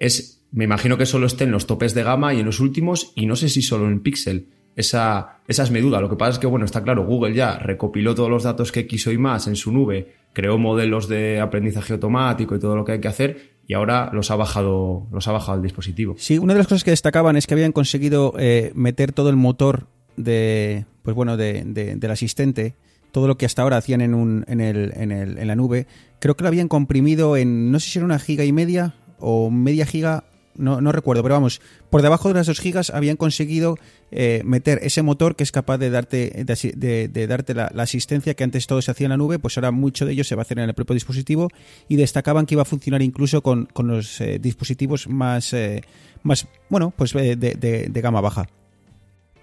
es, 0.01 0.43
me 0.51 0.65
imagino 0.65 0.99
que 0.99 1.07
solo 1.07 1.29
esté 1.29 1.45
en 1.45 1.53
los 1.53 1.69
topes 1.69 1.95
de 1.95 2.03
gama 2.03 2.35
y 2.35 2.41
en 2.41 2.47
los 2.47 2.59
últimos, 2.59 3.13
y 3.15 3.27
no 3.27 3.37
sé 3.37 3.49
si 3.49 3.63
solo 3.63 3.87
en 3.87 4.01
Pixel. 4.01 4.49
Esa, 4.77 5.41
esa 5.49 5.63
es 5.63 5.71
mi 5.71 5.81
duda. 5.81 6.01
Lo 6.01 6.09
que 6.09 6.17
pasa 6.17 6.33
es 6.33 6.39
que, 6.39 6.47
bueno, 6.47 6.67
está 6.67 6.83
claro, 6.83 7.05
Google 7.05 7.35
ya 7.35 7.59
recopiló 7.59 8.15
todos 8.15 8.29
los 8.29 8.43
datos 8.43 8.71
que 8.71 8.87
quiso 8.87 9.11
y 9.11 9.19
más 9.19 9.47
en 9.47 9.57
su 9.57 9.73
nube, 9.73 10.13
creó 10.35 10.59
modelos 10.59 11.09
de 11.09 11.41
aprendizaje 11.41 11.95
automático 11.95 12.55
y 12.55 12.61
todo 12.61 12.77
lo 12.77 12.85
que 12.85 12.93
hay 12.93 13.01
que 13.01 13.09
hacer, 13.09 13.57
y 13.67 13.73
ahora 13.73 14.11
los 14.13 14.31
ha 14.31 14.37
bajado, 14.37 15.07
los 15.11 15.27
ha 15.27 15.33
bajado 15.33 15.55
al 15.55 15.63
dispositivo. 15.63 16.15
Sí, 16.19 16.39
una 16.39 16.53
de 16.53 16.59
las 16.59 16.69
cosas 16.69 16.85
que 16.85 16.91
destacaban 16.91 17.37
es 17.37 17.47
que 17.47 17.55
habían 17.55 17.73
conseguido 17.73 18.35
eh, 18.39 18.71
meter 18.75 19.13
todo 19.13 19.31
el 19.31 19.37
motor 19.37 19.87
de, 20.17 20.85
pues 21.03 21.17
bueno, 21.17 21.39
de, 21.39 21.65
del 21.65 22.11
asistente, 22.11 22.75
todo 23.13 23.27
lo 23.27 23.39
que 23.39 23.47
hasta 23.47 23.63
ahora 23.63 23.79
hacían 23.79 24.03
en, 24.03 24.13
un, 24.13 24.45
en, 24.47 24.61
el, 24.61 24.93
en, 24.95 25.11
el, 25.11 25.39
en 25.39 25.49
la 25.49 25.57
nube, 25.57 25.87
creo 26.21 26.37
que 26.37 26.45
lo 26.45 26.49
habían 26.49 26.69
comprimido 26.69 27.39
en, 27.39 27.73
no 27.73 27.81
sé 27.81 27.91
si 27.91 27.99
era 27.99 28.05
una 28.05 28.19
giga 28.19 28.45
y 28.45 28.53
media 28.53 28.95
o 29.19 29.51
media 29.51 29.87
giga, 29.87 30.25
no, 30.59 30.81
no 30.81 30.93
recuerdo, 30.93 31.23
pero 31.23 31.35
vamos, 31.35 31.61
por 31.91 32.03
debajo 32.03 32.29
de 32.29 32.35
las 32.35 32.47
dos 32.47 32.61
gigas 32.61 32.91
habían 32.91 33.17
conseguido 33.17 33.77
eh, 34.11 34.43
meter 34.45 34.81
ese 34.83 35.03
motor 35.03 35.37
que 35.37 35.45
es 35.45 35.53
capaz 35.53 35.79
de 35.79 35.91
darte, 35.91 36.45
de, 36.45 37.27
darte 37.27 37.55
la, 37.55 37.67
asistencia 37.77 38.35
que 38.35 38.45
antes 38.45 38.67
todo 38.67 38.83
se 38.83 38.91
hacía 38.91 39.07
en 39.07 39.11
la 39.11 39.17
nube, 39.17 39.39
pues 39.39 39.57
ahora 39.59 39.71
mucho 39.71 40.07
de 40.07 40.13
ello 40.13 40.25
se 40.25 40.35
va 40.35 40.43
a 40.43 40.45
hacer 40.45 40.59
en 40.59 40.69
el 40.69 40.75
propio 40.75 40.95
dispositivo 40.95 41.49
y 41.89 41.97
destacaban 41.97 42.47
que 42.47 42.55
iba 42.55 42.63
a 42.63 42.67
funcionar 42.67 43.03
incluso 43.03 43.43
con, 43.43 43.67
con 43.67 43.89
los 43.89 44.21
eh, 44.21 44.39
dispositivos 44.39 45.09
más, 45.09 45.53
eh, 45.53 45.83
más, 46.23 46.49
bueno, 46.69 46.93
pues 46.97 47.13
de 47.13 48.01
gama 48.03 48.21
baja. 48.21 48.47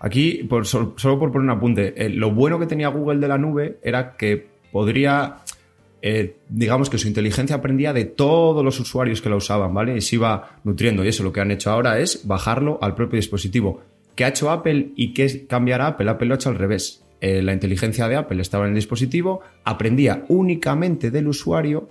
Aquí, 0.04 0.50
solo, 0.64 0.96
por 1.18 1.32
poner 1.32 1.46
un 1.46 1.50
apunte, 1.52 2.10
lo 2.10 2.32
bueno 2.32 2.60
que 2.60 2.66
tenía 2.66 2.90
Google 2.90 3.22
de 3.22 3.28
la 3.30 3.38
nube 3.38 3.80
era 3.82 4.18
que 4.18 4.50
podría, 4.70 5.38
eh, 6.06 6.36
digamos 6.50 6.90
que 6.90 6.98
su 6.98 7.08
inteligencia 7.08 7.56
aprendía 7.56 7.94
de 7.94 8.04
todos 8.04 8.64
los 8.64 8.78
usuarios 8.80 9.22
que 9.22 9.30
la 9.30 9.38
usaban, 9.38 9.74
¿vale? 9.74 9.96
Y 9.96 10.02
se 10.02 10.18
iba 10.18 10.60
nutriendo. 10.66 11.04
Y 11.04 11.08
eso 11.08 11.24
lo 11.24 11.32
que 11.32 11.40
han 11.40 11.50
hecho 11.50 11.72
ahora 11.72 12.00
es 12.00 12.28
bajarlo 12.28 12.78
al 12.82 12.94
propio 12.94 13.16
dispositivo. 13.16 13.82
¿Qué 14.14 14.26
ha 14.26 14.28
hecho 14.28 14.52
Apple 14.52 14.90
y 14.98 15.14
qué 15.14 15.48
cambiará 15.48 15.88
Apple? 15.88 16.10
Apple 16.10 16.28
lo 16.28 16.34
ha 16.34 16.36
hecho 16.36 16.50
al 16.50 16.58
revés. 16.58 17.06
Eh, 17.22 17.42
la 17.42 17.54
inteligencia 17.54 18.10
de 18.10 18.18
Apple 18.18 18.42
estaba 18.42 18.66
en 18.66 18.72
el 18.72 18.76
dispositivo, 18.76 19.40
aprendía 19.64 20.26
únicamente 20.28 21.10
del 21.10 21.30
usuario 21.30 21.90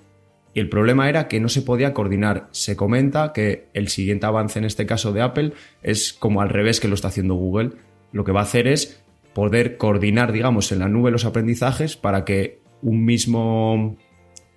y 0.52 0.61
el 0.61 0.69
problema 0.69 1.09
era 1.09 1.26
que 1.26 1.40
no 1.40 1.49
se 1.49 1.62
podía 1.62 1.95
coordinar. 1.95 2.49
Se 2.50 2.76
comenta 2.76 3.33
que 3.33 3.69
el 3.73 3.88
siguiente 3.88 4.26
avance 4.26 4.59
en 4.59 4.66
este 4.66 4.85
caso 4.85 5.14
de 5.14 5.23
Apple 5.23 5.54
es 5.83 6.12
como 6.12 6.42
al 6.42 6.50
revés 6.50 6.81
que 6.81 6.88
lo 6.88 6.95
está 6.95 7.09
haciendo 7.09 7.35
Google 7.35 7.71
lo 8.12 8.25
que 8.25 8.33
va 8.33 8.40
a 8.40 8.45
hacer 8.45 8.69
es 8.69 9.02
poder 9.33 9.78
coordinar, 9.78 10.33
digamos, 10.33 10.71
en 10.73 10.78
la 10.78 10.88
nube 10.88 11.11
los 11.11 11.25
aprendizajes 11.25 11.97
para 11.97 12.25
que 12.25 12.61
un 12.83 13.05
mismo, 13.05 13.97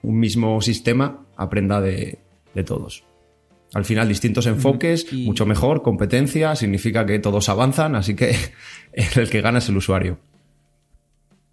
un 0.01 0.19
mismo 0.19 0.61
sistema 0.61 1.25
aprenda 1.37 1.81
de, 1.81 2.19
todos. 2.65 3.03
Al 3.73 3.85
final, 3.85 4.07
distintos 4.07 4.45
enfoques, 4.47 5.11
mucho 5.11 5.45
mejor, 5.45 5.81
competencia, 5.81 6.55
significa 6.55 7.05
que 7.05 7.19
todos 7.19 7.49
avanzan, 7.49 7.95
así 7.95 8.15
que 8.15 8.35
el 8.93 9.29
que 9.29 9.41
gana 9.41 9.59
es 9.59 9.69
el 9.69 9.77
usuario. 9.77 10.17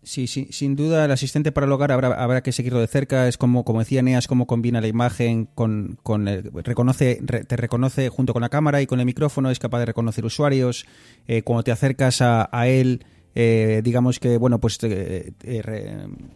Sí, 0.05 0.27
sí, 0.27 0.49
sin 0.51 0.75
duda 0.75 1.05
el 1.05 1.13
asistente 1.13 1.53
para 1.53 1.67
el 1.67 1.73
hogar 1.73 1.93
habrá, 1.93 2.09
habrá 2.09 2.43
que 2.43 2.51
seguirlo 2.51 2.81
de 2.81 2.89
cerca. 2.89 3.29
Es 3.29 3.39
como, 3.39 3.65
como 3.65 3.79
decía 3.79 4.03
Neas, 4.03 4.27
cómo 4.27 4.49
combina 4.49 4.81
la 4.81 4.89
imagen 4.89 5.47
con, 5.47 5.97
con 6.03 6.27
el, 6.27 6.51
reconoce, 6.65 7.21
te 7.47 7.57
reconoce 7.57 8.09
junto 8.09 8.33
con 8.33 8.43
la 8.43 8.49
cámara 8.49 8.83
y 8.83 8.87
con 8.87 8.99
el 8.99 9.07
micrófono, 9.07 9.51
es 9.51 9.61
capaz 9.61 9.79
de 9.79 9.87
reconocer 9.87 10.25
usuarios. 10.25 10.87
Eh, 11.29 11.43
cuando 11.43 11.63
te 11.63 11.71
acercas 11.71 12.21
a, 12.21 12.49
a 12.51 12.67
él, 12.67 13.05
eh, 13.35 13.81
digamos 13.85 14.19
que 14.19 14.39
bueno, 14.39 14.61
pues 14.61 14.79
eh, 14.83 15.33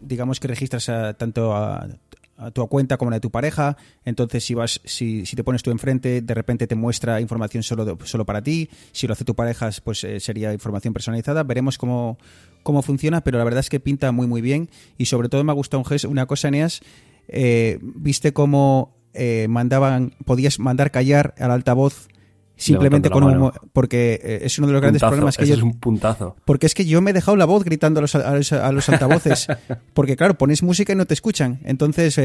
digamos 0.01 0.39
que 0.39 0.47
registras 0.47 0.91
tanto 1.17 1.55
a, 1.55 1.87
a 2.37 2.51
tu 2.51 2.65
cuenta 2.67 2.97
como 2.97 3.11
la 3.11 3.17
de 3.17 3.21
tu 3.21 3.31
pareja. 3.31 3.77
Entonces, 4.05 4.43
si 4.43 4.53
vas, 4.53 4.81
si, 4.83 5.25
si 5.25 5.35
te 5.35 5.43
pones 5.43 5.63
tú 5.63 5.71
enfrente, 5.71 6.21
de 6.21 6.33
repente 6.33 6.67
te 6.67 6.75
muestra 6.75 7.21
información 7.21 7.63
solo, 7.63 7.97
solo 8.03 8.25
para 8.25 8.41
ti. 8.41 8.69
Si 8.91 9.07
lo 9.07 9.13
hace 9.13 9.25
tu 9.25 9.35
pareja, 9.35 9.69
pues 9.83 10.05
sería 10.19 10.53
información 10.53 10.93
personalizada. 10.93 11.43
Veremos 11.43 11.77
cómo, 11.77 12.17
cómo 12.63 12.81
funciona, 12.81 13.21
pero 13.21 13.37
la 13.37 13.43
verdad 13.43 13.61
es 13.61 13.69
que 13.69 13.79
pinta 13.79 14.11
muy 14.11 14.27
muy 14.27 14.41
bien 14.41 14.69
y 14.97 15.05
sobre 15.05 15.29
todo 15.29 15.43
me 15.43 15.51
ha 15.51 15.55
gustado 15.55 15.83
un 15.83 16.11
una 16.11 16.25
cosa, 16.25 16.51
Neas, 16.51 16.81
eh, 17.27 17.79
viste 17.81 18.33
cómo 18.33 18.95
eh, 19.13 19.47
mandaban, 19.49 20.15
podías 20.25 20.59
mandar 20.59 20.91
callar 20.91 21.33
al 21.37 21.51
altavoz 21.51 22.07
simplemente 22.57 23.09
con 23.09 23.23
un 23.23 23.51
porque 23.71 24.19
eh, 24.21 24.39
es 24.43 24.57
uno 24.57 24.67
de 24.67 24.73
los 24.73 24.81
grandes 24.81 25.01
problemas 25.01 25.37
que 25.37 25.45
yo 25.45 25.53
es 25.53 25.61
un 25.61 25.79
puntazo 25.79 26.35
porque 26.43 26.65
es 26.65 26.73
que 26.73 26.85
yo 26.85 27.01
me 27.01 27.11
he 27.11 27.13
dejado 27.13 27.37
la 27.37 27.45
voz 27.45 27.63
gritando 27.63 27.99
a 27.99 28.01
los, 28.01 28.15
a 28.15 28.71
los, 28.71 28.89
altavoces 28.89 29.47
porque 29.93 30.17
claro 30.17 30.37
pones 30.37 30.63
música 30.63 30.93
y 30.93 30.95
no 30.95 31.05
te 31.05 31.13
escuchan 31.13 31.59
entonces 31.63 32.19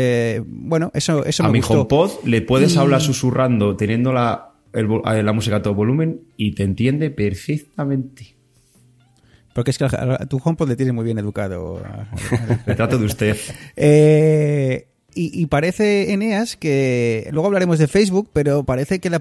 bueno 0.46 0.90
eso 0.94 1.24
eso 1.24 1.44
a 1.44 1.48
me 1.48 1.58
mi 1.58 1.64
HomePod 1.66 2.24
le 2.24 2.42
puedes 2.42 2.76
hablar 2.76 3.00
susurrando 3.00 3.76
teniendo 3.76 4.12
la, 4.12 4.52
la 4.72 5.32
música 5.32 5.56
a 5.56 5.62
todo 5.62 5.74
volumen 5.74 6.22
y 6.36 6.52
te 6.54 6.64
entiende 6.64 7.10
perfectamente 7.10 8.36
porque 9.54 9.70
es 9.70 9.78
que 9.78 9.84
a 9.84 10.26
tu 10.26 10.40
HomePod 10.42 10.68
le 10.68 10.76
tienes 10.76 10.94
muy 10.94 11.04
bien 11.04 11.18
educado. 11.18 11.82
Me 12.66 12.74
trato 12.76 12.98
de 12.98 13.04
usted. 13.04 13.36
Eh, 13.76 14.88
y, 15.14 15.46
parece, 15.46 16.12
Eneas, 16.12 16.56
que 16.56 17.28
luego 17.32 17.46
hablaremos 17.46 17.78
de 17.78 17.88
Facebook, 17.88 18.30
pero 18.32 18.64
parece 18.64 19.00
que 19.00 19.10
la, 19.10 19.20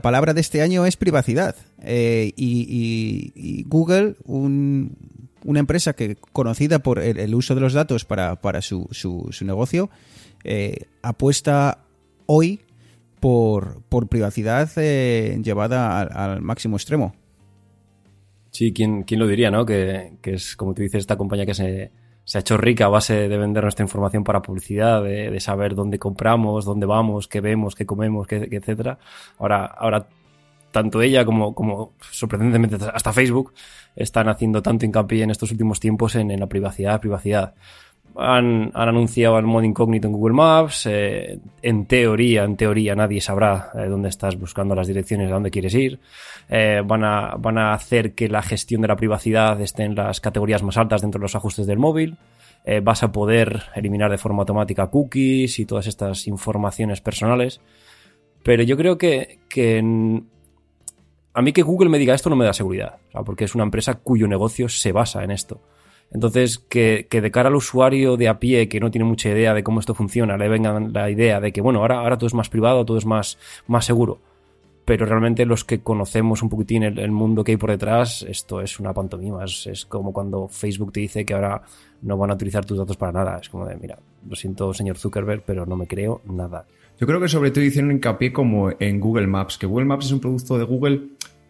palabra 0.00 0.34
de 0.34 0.40
este 0.40 0.62
año 0.62 0.86
es 0.86 0.96
privacidad. 0.96 1.56
Eh, 1.82 2.32
y, 2.36 3.64
Google, 3.66 4.16
una 4.24 5.60
empresa 5.60 5.94
que 5.94 6.16
conocida 6.32 6.80
por 6.80 6.98
el, 6.98 7.34
uso 7.34 7.54
de 7.54 7.60
los 7.60 7.72
datos 7.72 8.04
para, 8.04 8.62
su, 8.62 9.30
negocio, 9.42 9.90
eh, 10.44 10.86
apuesta 11.02 11.78
hoy 12.26 12.60
por, 13.20 13.82
privacidad 14.08 14.70
llevada 14.76 16.02
al 16.02 16.42
máximo 16.42 16.76
extremo. 16.76 17.14
Sí, 18.50 18.72
¿quién, 18.72 19.02
quién 19.02 19.20
lo 19.20 19.26
diría, 19.26 19.50
no? 19.50 19.66
Que, 19.66 20.12
es, 20.22 20.56
como 20.56 20.72
tú 20.72 20.82
dices, 20.82 21.00
esta 21.00 21.16
compañía 21.16 21.44
que 21.44 21.54
se, 21.54 21.90
ha 22.34 22.40
hecho 22.40 22.56
rica 22.56 22.86
a 22.86 22.88
base 22.88 23.28
de 23.28 23.38
vender 23.38 23.62
nuestra 23.62 23.84
información 23.84 24.24
para 24.24 24.42
publicidad, 24.42 25.02
de, 25.02 25.38
saber 25.40 25.74
dónde 25.74 25.98
compramos, 25.98 26.64
dónde 26.64 26.84
vamos, 26.84 27.28
qué 27.28 27.40
vemos, 27.40 27.74
qué 27.76 27.86
comemos, 27.86 28.26
qué, 28.26 28.48
etcétera. 28.50 28.98
Ahora, 29.38 29.64
ahora 29.64 30.08
tanto 30.72 31.00
ella 31.00 31.24
como, 31.24 31.54
como 31.54 31.92
sorprendentemente 32.10 32.76
hasta 32.92 33.12
Facebook 33.12 33.54
están 33.94 34.28
haciendo 34.28 34.60
tanto 34.60 34.84
hincapié 34.84 35.22
en 35.22 35.30
estos 35.30 35.52
últimos 35.52 35.80
tiempos 35.80 36.16
en 36.16 36.38
la 36.38 36.48
privacidad, 36.48 37.00
privacidad 37.00 37.54
han, 38.14 38.70
anunciado 38.74 39.38
el 39.38 39.46
modo 39.46 39.64
incógnito 39.64 40.08
en 40.08 40.14
Google 40.14 40.34
Maps. 40.34 40.86
Eh, 40.86 41.38
en 41.62 41.86
teoría, 41.86 42.44
en 42.44 42.56
teoría, 42.56 42.94
nadie 42.94 43.20
sabrá 43.20 43.70
eh, 43.74 43.86
dónde 43.88 44.08
estás 44.08 44.38
buscando 44.38 44.74
las 44.74 44.86
direcciones, 44.86 45.30
a 45.30 45.34
dónde 45.34 45.50
quieres 45.50 45.74
ir. 45.74 45.98
Eh, 46.48 46.82
van, 46.84 47.04
a, 47.04 47.36
van 47.38 47.58
a 47.58 47.72
hacer 47.72 48.14
que 48.14 48.28
la 48.28 48.42
gestión 48.42 48.82
de 48.82 48.88
la 48.88 48.96
privacidad 48.96 49.60
esté 49.60 49.84
en 49.84 49.94
las 49.94 50.20
categorías 50.20 50.62
más 50.62 50.76
altas 50.76 51.02
dentro 51.02 51.18
de 51.18 51.24
los 51.24 51.36
ajustes 51.36 51.66
del 51.66 51.78
móvil. 51.78 52.16
vas 52.82 53.02
a 53.04 53.12
poder 53.12 53.62
eliminar 53.76 54.10
de 54.10 54.18
forma 54.18 54.42
automática 54.42 54.88
cookies 54.88 55.60
y 55.60 55.66
todas 55.66 55.86
estas 55.86 56.26
informaciones 56.26 57.00
personales. 57.00 57.60
Pero 58.42 58.62
yo 58.62 58.76
creo 58.76 58.98
que, 58.98 59.38
que 59.48 59.78
a 61.36 61.42
mí 61.42 61.52
que 61.52 61.62
Google 61.62 61.90
me 61.90 61.98
diga 61.98 62.14
esto 62.14 62.30
no 62.30 62.36
me 62.36 62.44
da 62.44 62.52
seguridad, 62.52 62.96
porque 63.24 63.44
es 63.44 63.54
una 63.54 63.64
empresa 63.64 63.94
cuyo 63.94 64.26
negocio 64.26 64.68
se 64.68 64.90
basa 64.90 65.22
en 65.22 65.30
esto. 65.30 65.60
Entonces, 66.12 66.58
que, 66.58 67.06
de 67.10 67.30
cara 67.30 67.48
al 67.48 67.56
usuario 67.56 68.16
de 68.16 68.28
a 68.28 68.38
pie 68.38 68.68
que 68.68 68.80
no 68.80 68.90
tiene 68.90 69.04
mucha 69.04 69.28
idea 69.28 69.54
de 69.54 69.62
cómo 69.62 69.80
esto 69.80 69.94
funciona, 69.94 70.36
le 70.36 70.48
venga 70.48 70.78
la 70.80 71.10
idea 71.10 71.40
de 71.40 71.52
que, 71.52 71.60
bueno, 71.60 71.80
ahora, 71.80 71.98
ahora 71.98 72.16
todo 72.16 72.28
es 72.28 72.34
más 72.34 72.48
privado, 72.48 72.84
todo 72.84 72.96
es 72.96 73.06
más, 73.06 73.38
más 73.66 73.84
seguro. 73.84 74.18
Pero 74.84 75.04
realmente 75.04 75.44
los 75.44 75.64
que 75.64 75.80
conocemos 75.80 76.42
un 76.42 76.48
poquitín 76.48 76.84
el, 76.84 77.10
mundo 77.10 77.42
que 77.42 77.52
hay 77.52 77.56
por 77.56 77.70
detrás, 77.70 78.22
esto 78.22 78.60
es 78.60 78.78
una 78.78 78.94
pantomima. 78.94 79.44
Es, 79.44 79.66
es, 79.66 79.84
como 79.84 80.12
cuando 80.12 80.46
Facebook 80.46 80.92
te 80.92 81.00
dice 81.00 81.24
que 81.24 81.34
ahora 81.34 81.62
no 82.02 82.16
van 82.16 82.30
a 82.30 82.34
utilizar 82.34 82.64
tus 82.64 82.78
datos 82.78 82.96
para 82.96 83.10
nada. 83.10 83.38
Es 83.40 83.48
como 83.48 83.66
de, 83.66 83.76
mira, 83.76 83.98
lo 84.28 84.36
siento, 84.36 84.72
señor 84.72 84.96
Zuckerberg, 84.96 85.42
pero 85.44 85.66
no 85.66 85.76
me 85.76 85.88
creo 85.88 86.22
nada. 86.24 86.66
Yo 86.98 87.06
creo 87.06 87.20
que 87.20 87.28
sobre 87.28 87.50
todo 87.50 87.64
hicieron 87.64 87.90
hincapié 87.90 88.32
como 88.32 88.70
en 88.78 89.00
Google 89.00 89.26
Maps, 89.26 89.58
que 89.58 89.66
Google 89.66 89.84
Maps 89.86 90.06
es 90.06 90.12
un 90.12 90.20
producto 90.20 90.56
de 90.56 90.64
Google, 90.64 91.02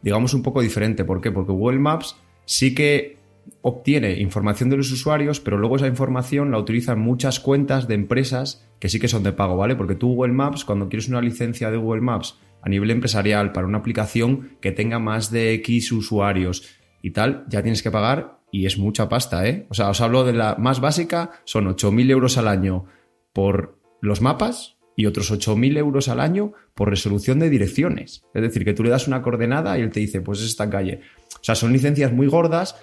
digamos, 0.02 0.34
un 0.34 0.42
poco 0.42 0.60
diferente. 0.60 1.04
¿Por 1.04 1.20
qué? 1.20 1.30
Porque 1.30 1.52
Google 1.52 1.78
Maps 1.78 2.16
sí 2.46 2.74
que 2.74 3.15
obtiene 3.68 4.20
información 4.20 4.70
de 4.70 4.76
los 4.76 4.92
usuarios, 4.92 5.40
pero 5.40 5.58
luego 5.58 5.74
esa 5.74 5.88
información 5.88 6.52
la 6.52 6.58
utilizan 6.60 7.00
muchas 7.00 7.40
cuentas 7.40 7.88
de 7.88 7.94
empresas 7.94 8.64
que 8.78 8.88
sí 8.88 9.00
que 9.00 9.08
son 9.08 9.24
de 9.24 9.32
pago, 9.32 9.56
¿vale? 9.56 9.74
Porque 9.74 9.96
tú 9.96 10.14
Google 10.14 10.34
Maps, 10.34 10.64
cuando 10.64 10.88
quieres 10.88 11.08
una 11.08 11.20
licencia 11.20 11.68
de 11.72 11.76
Google 11.76 12.00
Maps 12.00 12.38
a 12.62 12.68
nivel 12.68 12.92
empresarial 12.92 13.50
para 13.50 13.66
una 13.66 13.78
aplicación 13.78 14.56
que 14.60 14.70
tenga 14.70 15.00
más 15.00 15.32
de 15.32 15.52
X 15.54 15.90
usuarios 15.90 16.78
y 17.02 17.10
tal, 17.10 17.44
ya 17.48 17.60
tienes 17.62 17.82
que 17.82 17.90
pagar 17.90 18.38
y 18.52 18.66
es 18.66 18.78
mucha 18.78 19.08
pasta, 19.08 19.48
¿eh? 19.48 19.66
O 19.68 19.74
sea, 19.74 19.90
os 19.90 20.00
hablo 20.00 20.22
de 20.22 20.34
la 20.34 20.54
más 20.54 20.78
básica, 20.78 21.32
son 21.42 21.66
8.000 21.66 22.08
euros 22.12 22.38
al 22.38 22.46
año 22.46 22.84
por 23.32 23.80
los 24.00 24.20
mapas 24.20 24.76
y 24.94 25.06
otros 25.06 25.32
8.000 25.32 25.76
euros 25.76 26.08
al 26.08 26.20
año 26.20 26.52
por 26.76 26.88
resolución 26.88 27.40
de 27.40 27.50
direcciones. 27.50 28.22
Es 28.32 28.42
decir, 28.42 28.64
que 28.64 28.74
tú 28.74 28.84
le 28.84 28.90
das 28.90 29.08
una 29.08 29.22
coordenada 29.22 29.76
y 29.76 29.82
él 29.82 29.90
te 29.90 29.98
dice, 29.98 30.20
pues 30.20 30.38
es 30.38 30.46
esta 30.46 30.70
calle. 30.70 31.00
O 31.34 31.42
sea, 31.42 31.56
son 31.56 31.72
licencias 31.72 32.12
muy 32.12 32.28
gordas 32.28 32.76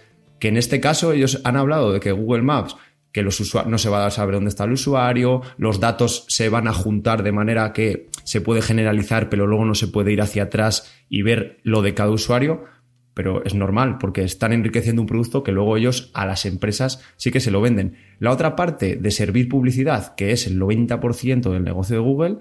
que 0.44 0.50
en 0.50 0.58
este 0.58 0.82
caso 0.82 1.14
ellos 1.14 1.40
han 1.46 1.56
hablado 1.56 1.94
de 1.94 2.02
que 2.02 2.12
Google 2.12 2.42
Maps 2.42 2.76
que 3.14 3.22
los 3.22 3.56
no 3.66 3.78
se 3.78 3.88
va 3.88 4.06
a 4.06 4.12
saber 4.12 4.36
dónde 4.36 4.50
está 4.50 4.66
el 4.66 4.74
usuario, 4.74 5.42
los 5.56 5.80
datos 5.80 6.26
se 6.28 6.50
van 6.50 6.68
a 6.68 6.74
juntar 6.74 7.24
de 7.24 7.32
manera 7.32 7.72
que 7.72 8.10
se 8.26 8.42
puede 8.42 8.62
generalizar, 8.62 9.30
pero 9.30 9.48
luego 9.48 9.64
no 9.64 9.74
se 9.74 9.88
puede 9.88 10.12
ir 10.12 10.20
hacia 10.20 10.44
atrás 10.44 10.94
y 11.08 11.22
ver 11.22 11.62
lo 11.64 11.82
de 11.82 11.94
cada 11.94 12.10
usuario, 12.10 12.66
pero 13.14 13.42
es 13.46 13.54
normal 13.54 14.00
porque 14.00 14.24
están 14.24 14.52
enriqueciendo 14.52 15.02
un 15.02 15.08
producto 15.08 15.44
que 15.44 15.54
luego 15.54 15.78
ellos 15.78 16.12
a 16.14 16.26
las 16.26 16.46
empresas 16.46 17.02
sí 17.16 17.32
que 17.32 17.40
se 17.40 17.50
lo 17.50 17.62
venden. 17.62 17.96
La 18.20 18.32
otra 18.32 18.58
parte 18.58 18.98
de 18.98 19.12
servir 19.12 19.48
publicidad, 19.48 20.14
que 20.16 20.34
es 20.34 20.46
el 20.46 20.60
90% 20.60 21.52
del 21.52 21.64
negocio 21.64 21.96
de 21.96 22.02
Google, 22.02 22.40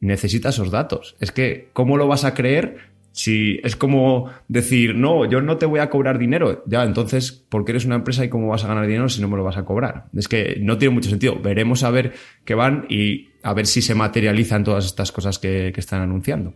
necesita 0.00 0.50
esos 0.50 0.70
datos. 0.70 1.16
Es 1.18 1.32
que, 1.32 1.70
¿cómo 1.72 1.96
lo 1.96 2.08
vas 2.08 2.26
a 2.26 2.34
creer 2.34 2.97
si 3.18 3.58
es 3.64 3.74
como 3.74 4.30
decir, 4.46 4.94
no, 4.94 5.28
yo 5.28 5.40
no 5.40 5.56
te 5.56 5.66
voy 5.66 5.80
a 5.80 5.90
cobrar 5.90 6.20
dinero, 6.20 6.62
ya, 6.68 6.84
entonces, 6.84 7.32
¿por 7.32 7.64
qué 7.64 7.72
eres 7.72 7.84
una 7.84 7.96
empresa 7.96 8.24
y 8.24 8.28
cómo 8.28 8.46
vas 8.46 8.62
a 8.62 8.68
ganar 8.68 8.86
dinero 8.86 9.08
si 9.08 9.20
no 9.20 9.26
me 9.26 9.36
lo 9.36 9.42
vas 9.42 9.56
a 9.56 9.64
cobrar? 9.64 10.04
Es 10.14 10.28
que 10.28 10.58
no 10.60 10.78
tiene 10.78 10.94
mucho 10.94 11.10
sentido. 11.10 11.36
Veremos 11.42 11.82
a 11.82 11.90
ver 11.90 12.12
qué 12.44 12.54
van 12.54 12.86
y 12.88 13.30
a 13.42 13.54
ver 13.54 13.66
si 13.66 13.82
se 13.82 13.96
materializan 13.96 14.62
todas 14.62 14.86
estas 14.86 15.10
cosas 15.10 15.40
que, 15.40 15.72
están 15.76 16.00
anunciando. 16.00 16.54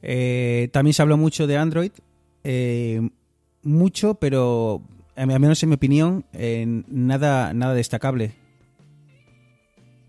Eh, 0.00 0.70
también 0.72 0.94
se 0.94 1.02
habló 1.02 1.18
mucho 1.18 1.46
de 1.46 1.58
Android, 1.58 1.92
eh, 2.42 3.10
mucho, 3.62 4.14
pero 4.14 4.80
a 5.16 5.26
menos 5.26 5.62
en 5.62 5.68
mi 5.68 5.74
opinión, 5.74 6.24
nada, 6.88 7.52
nada 7.52 7.74
destacable. 7.74 8.32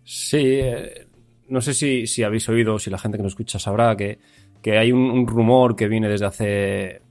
Sí, 0.05 0.37
eh, 0.37 1.07
no 1.51 1.59
sé 1.59 1.73
si, 1.73 2.07
si, 2.07 2.23
habéis 2.23 2.47
oído, 2.47 2.79
si 2.79 2.89
la 2.89 2.97
gente 2.97 3.17
que 3.17 3.23
nos 3.23 3.33
escucha 3.33 3.59
sabrá 3.59 3.97
que, 3.97 4.19
hay 4.65 4.93
un, 4.93 5.27
rumor 5.27 5.75
que 5.75 5.89
viene 5.89 6.07
desde 6.07 6.25
hace 6.25 7.01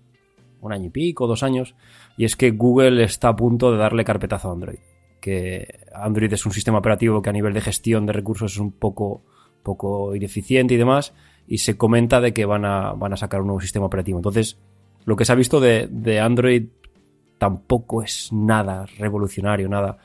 un 0.62 0.72
año 0.72 0.86
y 0.86 0.90
pico, 0.90 1.26
dos 1.26 1.42
años, 1.42 1.74
y 2.16 2.24
es 2.24 2.36
que 2.36 2.50
Google 2.50 3.04
está 3.04 3.28
a 3.28 3.36
punto 3.36 3.70
de 3.70 3.76
darle 3.76 4.02
carpetazo 4.02 4.48
a 4.48 4.52
Android. 4.52 4.78
Que 5.20 5.80
Android 5.94 6.32
es 6.32 6.46
un 6.46 6.52
sistema 6.52 6.78
operativo 6.78 7.20
que 7.20 7.28
a 7.28 7.34
nivel 7.34 7.52
de 7.52 7.60
gestión 7.60 8.06
de 8.06 8.14
recursos 8.14 8.52
es 8.52 8.58
un 8.58 8.72
poco, 8.72 9.22
poco 9.62 10.16
ineficiente 10.16 10.72
y 10.72 10.78
demás, 10.78 11.12
y 11.46 11.58
se 11.58 11.76
comenta 11.76 12.22
de 12.22 12.32
que 12.32 12.46
van 12.46 12.64
a, 12.64 12.92
van 12.94 13.12
a 13.12 13.18
sacar 13.18 13.42
un 13.42 13.48
nuevo 13.48 13.60
sistema 13.60 13.84
operativo. 13.84 14.18
Entonces, 14.18 14.58
lo 15.04 15.16
que 15.16 15.26
se 15.26 15.32
ha 15.32 15.34
visto 15.34 15.60
de, 15.60 15.86
de 15.90 16.18
Android 16.18 16.64
tampoco 17.36 18.02
es 18.02 18.32
nada 18.32 18.86
revolucionario, 18.98 19.68
nada 19.68 19.98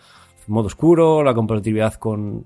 modo 0.48 0.68
oscuro, 0.68 1.24
la 1.24 1.34
compatibilidad 1.34 1.94
con, 1.96 2.46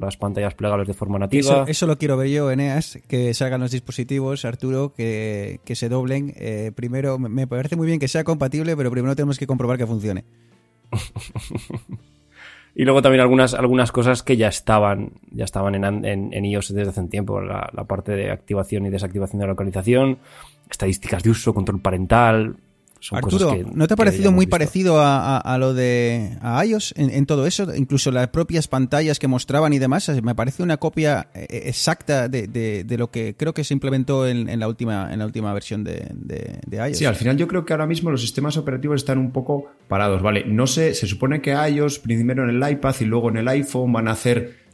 las 0.00 0.16
pantallas 0.16 0.54
plegables 0.54 0.86
de 0.86 0.94
forma 0.94 1.18
nativa. 1.18 1.64
Eso, 1.66 1.86
lo 1.86 1.98
quiero 1.98 2.16
ver 2.16 2.28
yo, 2.28 2.50
Eneas, 2.50 2.98
que 3.08 3.34
salgan 3.34 3.60
los 3.60 3.70
dispositivos, 3.70 4.44
Arturo, 4.44 4.92
que, 4.94 5.60
se 5.64 5.88
doblen. 5.88 6.34
Eh, 6.36 6.72
primero, 6.74 7.18
me 7.18 7.46
parece 7.46 7.76
muy 7.76 7.86
bien 7.86 7.98
que 7.98 8.08
sea 8.08 8.24
compatible, 8.24 8.76
pero 8.76 8.90
primero 8.90 9.14
tenemos 9.16 9.38
que 9.38 9.46
comprobar 9.46 9.78
que 9.78 9.86
funcione. 9.86 10.24
y 12.74 12.84
luego 12.84 13.02
también 13.02 13.20
algunas, 13.20 13.54
algunas 13.54 13.92
cosas 13.92 14.22
que 14.22 14.36
ya 14.36 14.48
estaban, 14.48 15.12
ya 15.30 15.44
estaban 15.44 15.74
en, 15.74 16.04
en, 16.04 16.44
iOS 16.44 16.74
desde 16.74 16.90
hace 16.90 17.00
un 17.00 17.08
tiempo, 17.08 17.40
la, 17.40 17.70
la 17.72 17.84
parte 17.84 18.12
de 18.12 18.30
activación 18.30 18.86
y 18.86 18.90
desactivación 18.90 19.40
de 19.40 19.46
localización, 19.46 20.18
estadísticas 20.70 21.22
de 21.22 21.30
uso, 21.30 21.54
control 21.54 21.80
parental, 21.80 22.56
Arturo, 23.12 23.56
¿no 23.74 23.86
te 23.86 23.94
ha 23.94 23.96
parecido 23.96 24.32
muy 24.32 24.46
parecido 24.46 24.98
a, 25.00 25.56
lo 25.58 25.74
de 25.74 26.36
a 26.40 26.64
iOS 26.64 26.94
en, 26.96 27.26
todo 27.26 27.46
eso? 27.46 27.74
Incluso 27.74 28.10
las 28.10 28.28
propias 28.28 28.68
pantallas 28.68 29.18
que 29.18 29.28
mostraban 29.28 29.72
y 29.72 29.78
demás, 29.78 30.10
me 30.22 30.34
parece 30.34 30.62
una 30.62 30.78
copia 30.78 31.28
eh, 31.34 31.46
exacta 31.66 32.28
de, 32.28 32.84
lo 32.98 33.10
que 33.10 33.34
creo 33.36 33.54
que 33.54 33.64
se 33.64 33.74
implementó 33.74 34.26
en, 34.26 34.58
la, 34.58 34.68
última, 34.68 35.12
en 35.12 35.18
la 35.20 35.26
última 35.26 35.52
versión 35.52 35.84
de, 35.84 36.60
iOS. 36.70 36.98
Sí, 36.98 37.04
al 37.04 37.16
final 37.16 37.36
yo 37.36 37.46
creo 37.46 37.64
que 37.64 37.72
ahora 37.72 37.86
mismo 37.86 38.10
los 38.10 38.20
sistemas 38.20 38.56
operativos 38.56 38.96
están 38.96 39.18
un 39.18 39.30
poco 39.30 39.70
parados, 39.86 40.22
¿vale? 40.22 40.44
No 40.46 40.66
sé, 40.66 40.94
se 40.94 41.06
supone 41.06 41.40
que 41.40 41.52
iOS, 41.52 42.00
primero 42.00 42.48
en 42.48 42.50
el 42.50 42.70
iPad 42.70 42.94
y 43.00 43.04
luego 43.04 43.30
en 43.30 43.36
el 43.38 43.48
iPhone, 43.48 43.92
van 43.92 44.08
a 44.08 44.12
hacer 44.12 44.68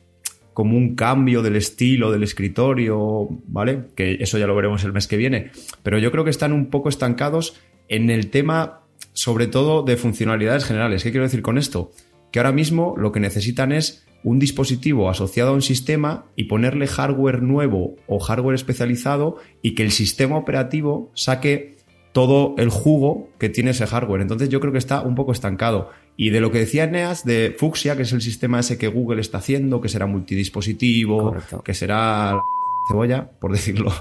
como 0.55 0.77
un 0.77 0.95
cambio 0.95 1.43
del 1.43 1.57
estilo 1.57 2.11
del 2.13 2.23
escritorio, 2.23 3.29
¿vale? 3.49 3.87
Que 3.97 4.19
eso 4.21 4.39
ya 4.39 4.47
lo 4.47 4.55
veremos 4.55 4.85
el 4.85 4.93
mes 4.93 5.09
que 5.09 5.17
viene. 5.17 5.51
Pero 5.83 5.99
yo 5.99 6.11
creo 6.13 6.25
que 6.25 6.31
están 6.31 6.53
un 6.53 6.71
poco 6.71 6.89
estancados 6.89 7.61
en 7.89 8.11
el 8.11 8.31
tema, 8.31 8.81
sobre 9.13 9.47
todo, 9.47 9.83
de 9.83 9.97
funcionalidades 9.97 10.65
generales. 10.65 11.03
¿Qué 11.03 11.11
quiero 11.11 11.25
decir 11.25 11.43
con 11.43 11.59
esto? 11.59 11.93
Que 12.33 12.39
ahora 12.39 12.53
mismo 12.53 12.95
lo 12.97 13.13
que 13.13 13.21
necesitan 13.21 13.73
es 13.73 14.05
un 14.25 14.39
dispositivo 14.39 15.11
asociado 15.11 15.51
a 15.51 15.55
un 15.55 15.63
sistema 15.63 16.27
y 16.35 16.45
ponerle 16.45 16.87
hardware 16.87 17.43
nuevo 17.43 17.97
o 18.07 18.19
hardware 18.19 18.55
especializado 18.55 19.37
y 19.63 19.75
que 19.75 19.83
el 19.83 19.93
sistema 19.93 20.37
operativo 20.37 21.11
saque 21.15 21.77
todo 22.13 22.55
el 22.59 22.71
jugo 22.71 23.29
que 23.39 23.51
tiene 23.51 23.73
ese 23.73 23.87
hardware. 23.87 24.23
Entonces 24.23 24.49
yo 24.49 24.61
creo 24.61 24.73
que 24.73 24.79
está 24.79 25.03
un 25.03 25.15
poco 25.15 25.33
estancado. 25.33 25.91
Y 26.17 26.31
de 26.31 26.41
lo 26.41 26.51
que 26.53 26.61
decía 26.61 26.87
Neas 26.87 27.25
de 27.25 27.55
Fuchsia, 27.59 27.97
que 27.97 28.03
es 28.03 28.13
el 28.13 28.23
sistema 28.23 28.61
ese 28.61 28.79
que 28.79 28.89
Google 28.89 29.21
está 29.21 29.39
haciendo, 29.39 29.81
que 29.81 29.89
será 29.89 30.07
multidispositivo, 30.07 31.37
que 31.65 31.75
será 31.75 32.41
cebolla, 32.89 33.31
por 33.41 33.53
decirlo 33.53 33.93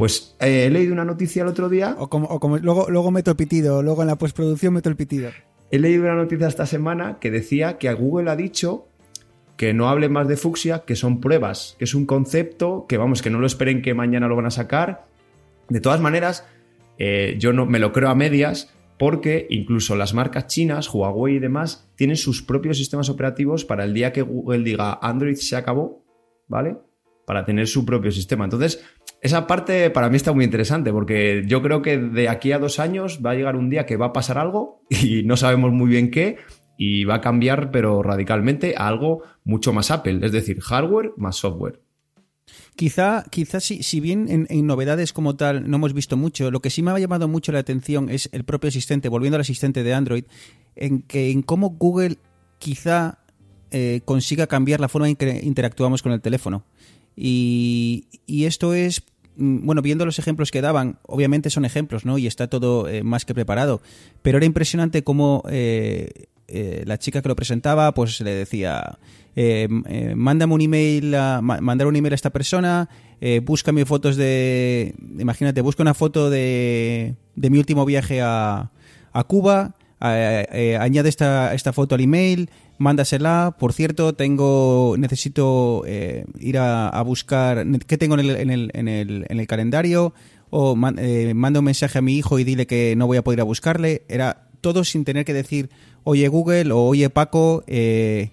pues 0.00 0.34
eh, 0.40 0.64
he 0.64 0.70
leído 0.70 0.94
una 0.94 1.04
noticia 1.04 1.42
el 1.42 1.48
otro 1.48 1.68
día. 1.68 1.94
O 1.98 2.08
como, 2.08 2.40
como 2.40 2.56
luego, 2.56 2.88
luego 2.88 3.10
meto 3.10 3.32
el 3.32 3.36
pitido, 3.36 3.82
luego 3.82 4.00
en 4.00 4.08
la 4.08 4.16
postproducción 4.16 4.72
meto 4.72 4.88
el 4.88 4.96
pitido. 4.96 5.28
He 5.70 5.78
leído 5.78 6.04
una 6.04 6.14
noticia 6.14 6.48
esta 6.48 6.64
semana 6.64 7.18
que 7.20 7.30
decía 7.30 7.76
que 7.76 7.90
a 7.90 7.92
Google 7.92 8.30
ha 8.30 8.36
dicho 8.36 8.88
que 9.58 9.74
no 9.74 9.90
hable 9.90 10.08
más 10.08 10.26
de 10.26 10.38
fucsia, 10.38 10.84
que 10.86 10.96
son 10.96 11.20
pruebas, 11.20 11.76
que 11.78 11.84
es 11.84 11.94
un 11.94 12.06
concepto, 12.06 12.86
que 12.88 12.96
vamos, 12.96 13.20
que 13.20 13.28
no 13.28 13.40
lo 13.40 13.46
esperen 13.46 13.82
que 13.82 13.92
mañana 13.92 14.26
lo 14.26 14.36
van 14.36 14.46
a 14.46 14.50
sacar. 14.50 15.04
De 15.68 15.82
todas 15.82 16.00
maneras, 16.00 16.46
eh, 16.96 17.36
yo 17.38 17.52
no 17.52 17.66
me 17.66 17.78
lo 17.78 17.92
creo 17.92 18.08
a 18.08 18.14
medias, 18.14 18.74
porque 18.98 19.48
incluso 19.50 19.96
las 19.96 20.14
marcas 20.14 20.46
chinas, 20.46 20.88
Huawei 20.88 21.34
y 21.34 21.40
demás, 21.40 21.90
tienen 21.96 22.16
sus 22.16 22.42
propios 22.42 22.78
sistemas 22.78 23.10
operativos 23.10 23.66
para 23.66 23.84
el 23.84 23.92
día 23.92 24.14
que 24.14 24.22
Google 24.22 24.64
diga 24.64 24.98
Android 25.02 25.36
se 25.36 25.56
acabó, 25.56 26.02
¿vale? 26.48 26.78
Para 27.26 27.44
tener 27.44 27.68
su 27.68 27.84
propio 27.84 28.10
sistema. 28.10 28.44
Entonces, 28.44 28.84
esa 29.20 29.46
parte 29.46 29.90
para 29.90 30.08
mí 30.08 30.16
está 30.16 30.32
muy 30.32 30.44
interesante 30.44 30.92
porque 30.92 31.44
yo 31.46 31.62
creo 31.62 31.82
que 31.82 31.98
de 31.98 32.28
aquí 32.28 32.52
a 32.52 32.58
dos 32.58 32.80
años 32.80 33.20
va 33.24 33.32
a 33.32 33.34
llegar 33.34 33.56
un 33.56 33.70
día 33.70 33.86
que 33.86 33.96
va 33.96 34.06
a 34.06 34.12
pasar 34.12 34.38
algo 34.38 34.82
y 34.90 35.22
no 35.24 35.36
sabemos 35.36 35.72
muy 35.72 35.88
bien 35.88 36.10
qué 36.10 36.38
y 36.76 37.04
va 37.04 37.16
a 37.16 37.20
cambiar 37.20 37.70
pero 37.70 38.02
radicalmente 38.02 38.74
a 38.76 38.88
algo 38.88 39.22
mucho 39.44 39.72
más 39.72 39.90
Apple, 39.90 40.20
es 40.22 40.32
decir, 40.32 40.60
hardware 40.60 41.12
más 41.16 41.36
software. 41.36 41.80
Quizá, 42.74 43.24
quizá 43.30 43.60
si, 43.60 43.82
si 43.82 44.00
bien 44.00 44.46
en, 44.48 44.66
novedades 44.66 45.12
como 45.12 45.36
tal 45.36 45.68
no 45.68 45.76
hemos 45.76 45.92
visto 45.92 46.16
mucho, 46.16 46.50
lo 46.50 46.60
que 46.60 46.70
sí 46.70 46.82
me 46.82 46.90
ha 46.90 46.98
llamado 46.98 47.28
mucho 47.28 47.52
la 47.52 47.58
atención 47.58 48.08
es 48.08 48.30
el 48.32 48.44
propio 48.44 48.68
asistente, 48.68 49.10
volviendo 49.10 49.36
al 49.36 49.42
asistente 49.42 49.82
de 49.82 49.92
Android, 49.92 50.24
en 50.74 51.02
que 51.02 51.30
en 51.30 51.42
cómo 51.42 51.70
Google 51.70 52.16
quizá 52.58 53.18
eh, 53.70 54.00
consiga 54.06 54.46
cambiar 54.46 54.80
la 54.80 54.88
forma 54.88 55.08
en 55.08 55.16
que 55.16 55.40
interactuamos 55.44 56.02
con 56.02 56.12
el 56.12 56.22
teléfono. 56.22 56.64
Y, 57.16 58.06
esto 58.26 58.74
es, 58.74 59.02
mm, 59.36 59.66
bueno, 59.66 59.82
viendo 59.82 60.04
los 60.04 60.18
ejemplos 60.18 60.50
que 60.50 60.60
daban, 60.60 60.98
obviamente 61.06 61.50
son 61.50 61.64
ejemplos, 61.64 62.04
¿no? 62.04 62.18
Y 62.18 62.26
está 62.26 62.48
todo 62.48 62.88
eh, 62.88 63.02
más 63.02 63.24
que 63.24 63.34
preparado. 63.34 63.82
Pero 64.22 64.38
era 64.38 64.46
impresionante 64.46 65.04
cómo 65.04 65.42
eh, 65.50 66.26
eh, 66.48 66.82
la 66.86 66.98
chica 66.98 67.22
que 67.22 67.28
lo 67.28 67.36
presentaba, 67.36 67.92
pues 67.94 68.20
le 68.20 68.34
decía, 68.34 68.98
mándame 70.14 70.54
un 70.54 70.60
email, 70.60 71.14
a, 71.14 71.40
mandar 71.40 71.86
un 71.86 71.96
email 71.96 72.12
a 72.12 72.16
esta 72.16 72.30
persona, 72.30 72.88
búscame 73.42 73.84
fotos 73.84 74.16
de, 74.16 74.94
imagínate, 75.18 75.60
busca 75.60 75.82
una 75.82 75.94
foto 75.94 76.30
de, 76.30 77.14
de 77.36 77.50
mi 77.50 77.58
último 77.58 77.84
viaje 77.86 78.20
a, 78.20 78.70
a 79.12 79.24
Cuba, 79.24 79.76
añade 80.00 81.08
esta, 81.08 81.54
esta 81.54 81.72
foto 81.72 81.94
al 81.94 82.00
email, 82.00 82.50
mándasela. 82.80 83.54
Por 83.58 83.72
cierto, 83.72 84.14
tengo 84.14 84.96
necesito 84.98 85.84
eh, 85.86 86.24
ir 86.40 86.58
a, 86.58 87.00
buscar 87.02 87.64
qué 87.86 87.98
tengo 87.98 88.14
en 88.14 88.20
el, 88.20 88.30
en 88.30 88.50
el, 88.50 88.70
en 88.74 88.88
el, 88.88 89.26
en 89.28 89.38
el 89.38 89.46
calendario 89.46 90.12
o 90.48 90.76
eh, 90.98 91.32
manda 91.34 91.60
un 91.60 91.66
mensaje 91.66 91.98
a 91.98 92.02
mi 92.02 92.16
hijo 92.16 92.38
y 92.38 92.44
dile 92.44 92.66
que 92.66 92.94
no 92.96 93.06
voy 93.06 93.18
a 93.18 93.22
poder 93.22 93.38
ir 93.38 93.42
a 93.42 93.44
buscarle. 93.44 94.02
Era 94.08 94.48
todo 94.60 94.82
sin 94.82 95.04
tener 95.04 95.24
que 95.24 95.34
decir, 95.34 95.70
oye 96.04 96.26
Google 96.28 96.72
o 96.72 96.78
oye 96.86 97.08
Paco, 97.10 97.62
eh, 97.66 98.30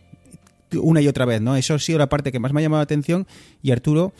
una 0.82 1.02
y 1.02 1.08
otra 1.08 1.26
vez, 1.26 1.42
¿no? 1.42 1.56
Eso 1.56 1.76
ha 1.76 1.80
sido 1.80 2.00
la 2.00 2.10
parte 2.10 2.32
que 2.32 2.40
más 2.40 2.54
me 2.54 2.62
ha 2.62 2.64
llamado 2.64 2.80
la 2.80 2.84
atención 2.86 3.28
y 3.62 3.72
Arturo, 3.72 4.14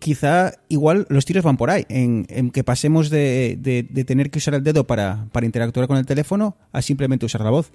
quizá 0.00 0.54
igual 0.68 1.06
los 1.08 1.24
tiros 1.24 1.44
van 1.44 1.56
por 1.56 1.70
ahí, 1.70 1.84
en, 1.88 2.26
en 2.28 2.50
que 2.50 2.64
pasemos 2.64 3.10
de, 3.10 3.56
de- 3.60 3.86
de 3.88 4.04
tener 4.04 4.30
que 4.30 4.38
usar 4.38 4.54
el 4.54 4.64
dedo 4.64 4.86
para, 4.86 5.26
para 5.32 5.46
interactuar 5.46 5.86
con 5.86 5.96
el 5.96 6.06
teléfono 6.06 6.56
a 6.72 6.82
simplemente 6.82 7.26
usar 7.26 7.42
la 7.42 7.50
voz. 7.50 7.70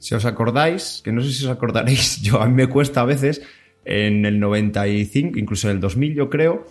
Si 0.00 0.14
os 0.14 0.24
acordáis, 0.24 1.02
que 1.04 1.12
no 1.12 1.20
sé 1.20 1.30
si 1.30 1.44
os 1.44 1.50
acordaréis, 1.50 2.20
yo 2.22 2.40
a 2.40 2.48
mí 2.48 2.54
me 2.54 2.66
cuesta 2.66 3.02
a 3.02 3.04
veces, 3.04 3.42
en 3.84 4.26
el 4.26 4.40
95, 4.40 5.38
incluso 5.38 5.68
en 5.68 5.76
el 5.76 5.80
2000 5.80 6.14
yo 6.14 6.30
creo, 6.30 6.66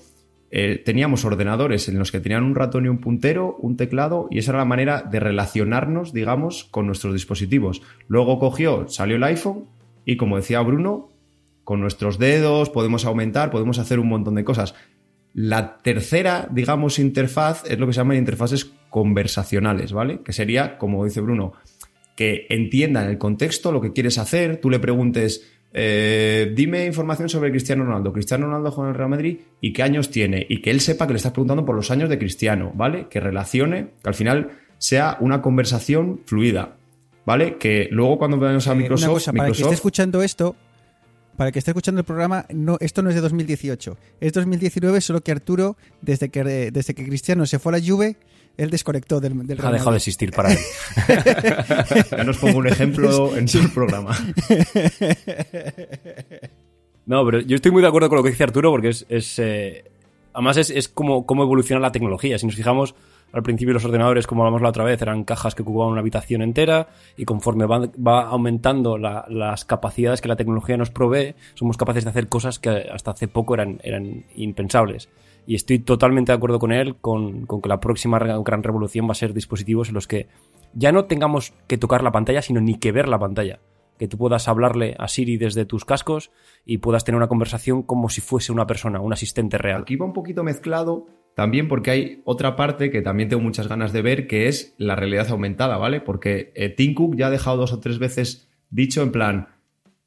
eh, 0.51 0.81
teníamos 0.83 1.25
ordenadores 1.25 1.87
en 1.89 1.99
los 1.99 2.11
que 2.11 2.19
tenían 2.19 2.43
un 2.43 2.55
ratón 2.55 2.85
y 2.85 2.89
un 2.89 2.97
puntero, 2.97 3.55
un 3.59 3.77
teclado, 3.77 4.27
y 4.31 4.39
esa 4.39 4.51
era 4.51 4.59
la 4.59 4.65
manera 4.65 5.03
de 5.03 5.19
relacionarnos, 5.19 6.11
digamos, 6.11 6.63
con 6.65 6.87
nuestros 6.87 7.13
dispositivos. 7.13 7.83
Luego 8.07 8.39
cogió, 8.39 8.87
salió 8.87 9.17
el 9.17 9.23
iPhone, 9.23 9.65
y 10.05 10.17
como 10.17 10.37
decía 10.37 10.61
Bruno, 10.61 11.09
con 11.63 11.81
nuestros 11.81 12.17
dedos 12.17 12.71
podemos 12.71 13.05
aumentar, 13.05 13.51
podemos 13.51 13.77
hacer 13.77 13.99
un 13.99 14.07
montón 14.07 14.33
de 14.33 14.43
cosas. 14.43 14.73
La 15.35 15.77
tercera, 15.77 16.47
digamos, 16.49 16.97
interfaz 16.97 17.63
es 17.69 17.77
lo 17.77 17.85
que 17.85 17.93
se 17.93 17.97
llaman 17.97 18.17
interfaces 18.17 18.73
conversacionales, 18.89 19.93
¿vale? 19.93 20.21
Que 20.23 20.33
sería, 20.33 20.79
como 20.79 21.05
dice 21.05 21.21
Bruno, 21.21 21.53
que 22.19 22.47
entiendan 22.49 23.09
el 23.09 23.17
contexto, 23.17 23.71
lo 23.71 23.79
que 23.79 23.93
quieres 23.93 24.17
hacer, 24.17 24.59
tú 24.59 24.69
le 24.69 24.79
preguntes, 24.79 25.49
eh, 25.71 26.51
dime 26.53 26.85
información 26.85 27.29
sobre 27.29 27.49
Cristiano 27.49 27.85
Ronaldo. 27.85 28.11
Cristiano 28.11 28.47
Ronaldo 28.47 28.71
juega 28.71 28.89
en 28.89 28.93
el 28.93 28.97
Real 28.97 29.09
Madrid 29.09 29.37
y 29.61 29.71
qué 29.71 29.83
años 29.83 30.11
tiene, 30.11 30.45
y 30.49 30.61
que 30.61 30.69
él 30.69 30.81
sepa 30.81 31.07
que 31.07 31.13
le 31.13 31.17
estás 31.17 31.31
preguntando 31.31 31.65
por 31.65 31.77
los 31.77 31.91
años 31.91 32.09
de 32.09 32.19
Cristiano, 32.19 32.73
¿vale? 32.75 33.07
Que 33.09 33.21
relacione, 33.21 33.91
que 34.03 34.09
al 34.09 34.15
final 34.15 34.49
sea 34.79 35.15
una 35.21 35.41
conversación 35.41 36.19
fluida, 36.25 36.75
¿vale? 37.25 37.55
Que 37.57 37.87
luego 37.89 38.17
cuando 38.17 38.37
vayamos 38.37 38.67
a 38.67 38.73
Eh, 38.73 38.75
Microsoft, 38.75 39.05
una 39.05 39.13
cosa, 39.13 39.31
para 39.31 39.47
el 39.47 39.55
que 39.55 39.61
esté 39.61 39.75
escuchando 39.75 40.21
esto, 40.21 40.57
para 41.37 41.47
el 41.47 41.53
que 41.53 41.59
esté 41.59 41.71
escuchando 41.71 41.99
el 41.99 42.05
programa, 42.05 42.47
no, 42.53 42.75
esto 42.81 43.01
no 43.01 43.07
es 43.07 43.15
de 43.15 43.21
2018, 43.21 43.97
es 44.19 44.33
2019, 44.33 44.99
solo 44.99 45.21
que 45.21 45.31
Arturo, 45.31 45.77
desde 46.01 46.27
que, 46.27 46.43
desde 46.43 46.93
que 46.93 47.05
Cristiano 47.05 47.45
se 47.45 47.59
fue 47.59 47.73
a 47.73 47.79
la 47.79 47.85
Juve, 47.87 48.17
él 48.57 48.69
desconectó 48.69 49.19
del, 49.19 49.45
del 49.47 49.57
Ha 49.59 49.61
Real 49.61 49.73
dejado 49.73 49.91
de 49.91 49.97
existir 49.97 50.31
para 50.31 50.51
él. 50.51 50.59
ya 52.11 52.23
nos 52.23 52.37
pongo 52.37 52.57
un 52.59 52.67
ejemplo 52.67 53.35
en 53.37 53.47
su 53.47 53.69
programa. 53.73 54.15
No, 57.05 57.25
pero 57.25 57.39
yo 57.41 57.55
estoy 57.55 57.71
muy 57.71 57.81
de 57.81 57.87
acuerdo 57.87 58.09
con 58.09 58.17
lo 58.17 58.23
que 58.23 58.29
dice 58.29 58.43
Arturo 58.43 58.69
porque 58.71 58.89
es. 58.89 59.05
es, 59.09 59.39
eh, 59.39 59.83
además, 60.33 60.57
es, 60.57 60.69
es 60.69 60.87
como 60.89 61.25
cómo 61.25 61.43
evoluciona 61.43 61.79
la 61.81 61.91
tecnología. 61.91 62.37
Si 62.37 62.45
nos 62.45 62.55
fijamos, 62.55 62.93
al 63.31 63.41
principio 63.43 63.73
los 63.73 63.85
ordenadores, 63.85 64.27
como 64.27 64.43
hablamos 64.43 64.61
la 64.61 64.69
otra 64.69 64.83
vez, 64.83 65.01
eran 65.01 65.23
cajas 65.23 65.55
que 65.55 65.63
ocupaban 65.63 65.91
una 65.93 66.01
habitación 66.01 66.41
entera 66.43 66.89
y 67.17 67.25
conforme 67.25 67.65
va, 67.65 67.79
va 68.05 68.27
aumentando 68.27 68.97
la- 68.97 69.25
las 69.29 69.65
capacidades 69.65 70.21
que 70.21 70.27
la 70.27 70.35
tecnología 70.35 70.77
nos 70.77 70.91
provee, 70.91 71.33
somos 71.55 71.77
capaces 71.77 72.03
de 72.03 72.11
hacer 72.11 72.27
cosas 72.27 72.59
que 72.59 72.69
hasta 72.69 73.11
hace 73.11 73.27
poco 73.27 73.55
eran, 73.55 73.79
eran 73.83 74.25
impensables. 74.35 75.09
Y 75.49 75.55
estoy 75.55 75.79
totalmente 75.79 76.31
de 76.31 76.35
acuerdo 76.35 76.59
con 76.59 76.71
él, 76.71 76.97
con, 76.97 77.47
con 77.47 77.59
que 77.59 77.69
la 77.69 77.79
próxima 77.79 78.19
gran 78.19 78.61
revolución 78.61 79.07
va 79.07 79.13
a 79.13 79.15
ser 79.15 79.33
dispositivos 79.33 79.87
en 79.87 79.95
los 79.95 80.05
que 80.05 80.27
ya 80.73 80.91
no 80.91 81.05
tengamos 81.05 81.55
que 81.65 81.79
tocar 81.79 82.03
la 82.03 82.11
pantalla, 82.11 82.43
sino 82.43 82.61
ni 82.61 82.75
que 82.75 82.91
ver 82.91 83.07
la 83.07 83.17
pantalla. 83.17 83.59
Que 83.97 84.07
tú 84.07 84.15
puedas 84.15 84.47
hablarle 84.47 84.95
a 84.99 85.07
Siri 85.07 85.37
desde 85.37 85.65
tus 85.65 85.85
cascos 85.85 86.29
y 86.67 86.77
puedas 86.77 87.03
tener 87.03 87.17
una 87.17 87.29
conversación 87.29 87.81
como 87.81 88.09
si 88.09 88.21
fuese 88.21 88.51
una 88.51 88.67
persona, 88.67 89.01
un 89.01 89.11
asistente 89.11 89.57
real. 89.57 89.81
Aquí 89.81 89.95
va 89.95 90.05
un 90.05 90.13
poquito 90.13 90.43
mezclado 90.43 91.07
también 91.33 91.67
porque 91.67 91.89
hay 91.89 92.21
otra 92.25 92.55
parte 92.55 92.91
que 92.91 93.01
también 93.01 93.29
tengo 93.29 93.41
muchas 93.41 93.67
ganas 93.67 93.91
de 93.91 94.03
ver, 94.03 94.27
que 94.27 94.49
es 94.49 94.75
la 94.77 94.95
realidad 94.95 95.31
aumentada, 95.31 95.79
¿vale? 95.79 95.99
Porque 95.99 96.51
eh, 96.53 96.69
Tim 96.69 96.93
Cook 96.93 97.15
ya 97.15 97.25
ha 97.25 97.31
dejado 97.31 97.57
dos 97.57 97.73
o 97.73 97.79
tres 97.79 97.97
veces 97.97 98.51
dicho 98.69 99.01
en 99.01 99.11
plan, 99.11 99.47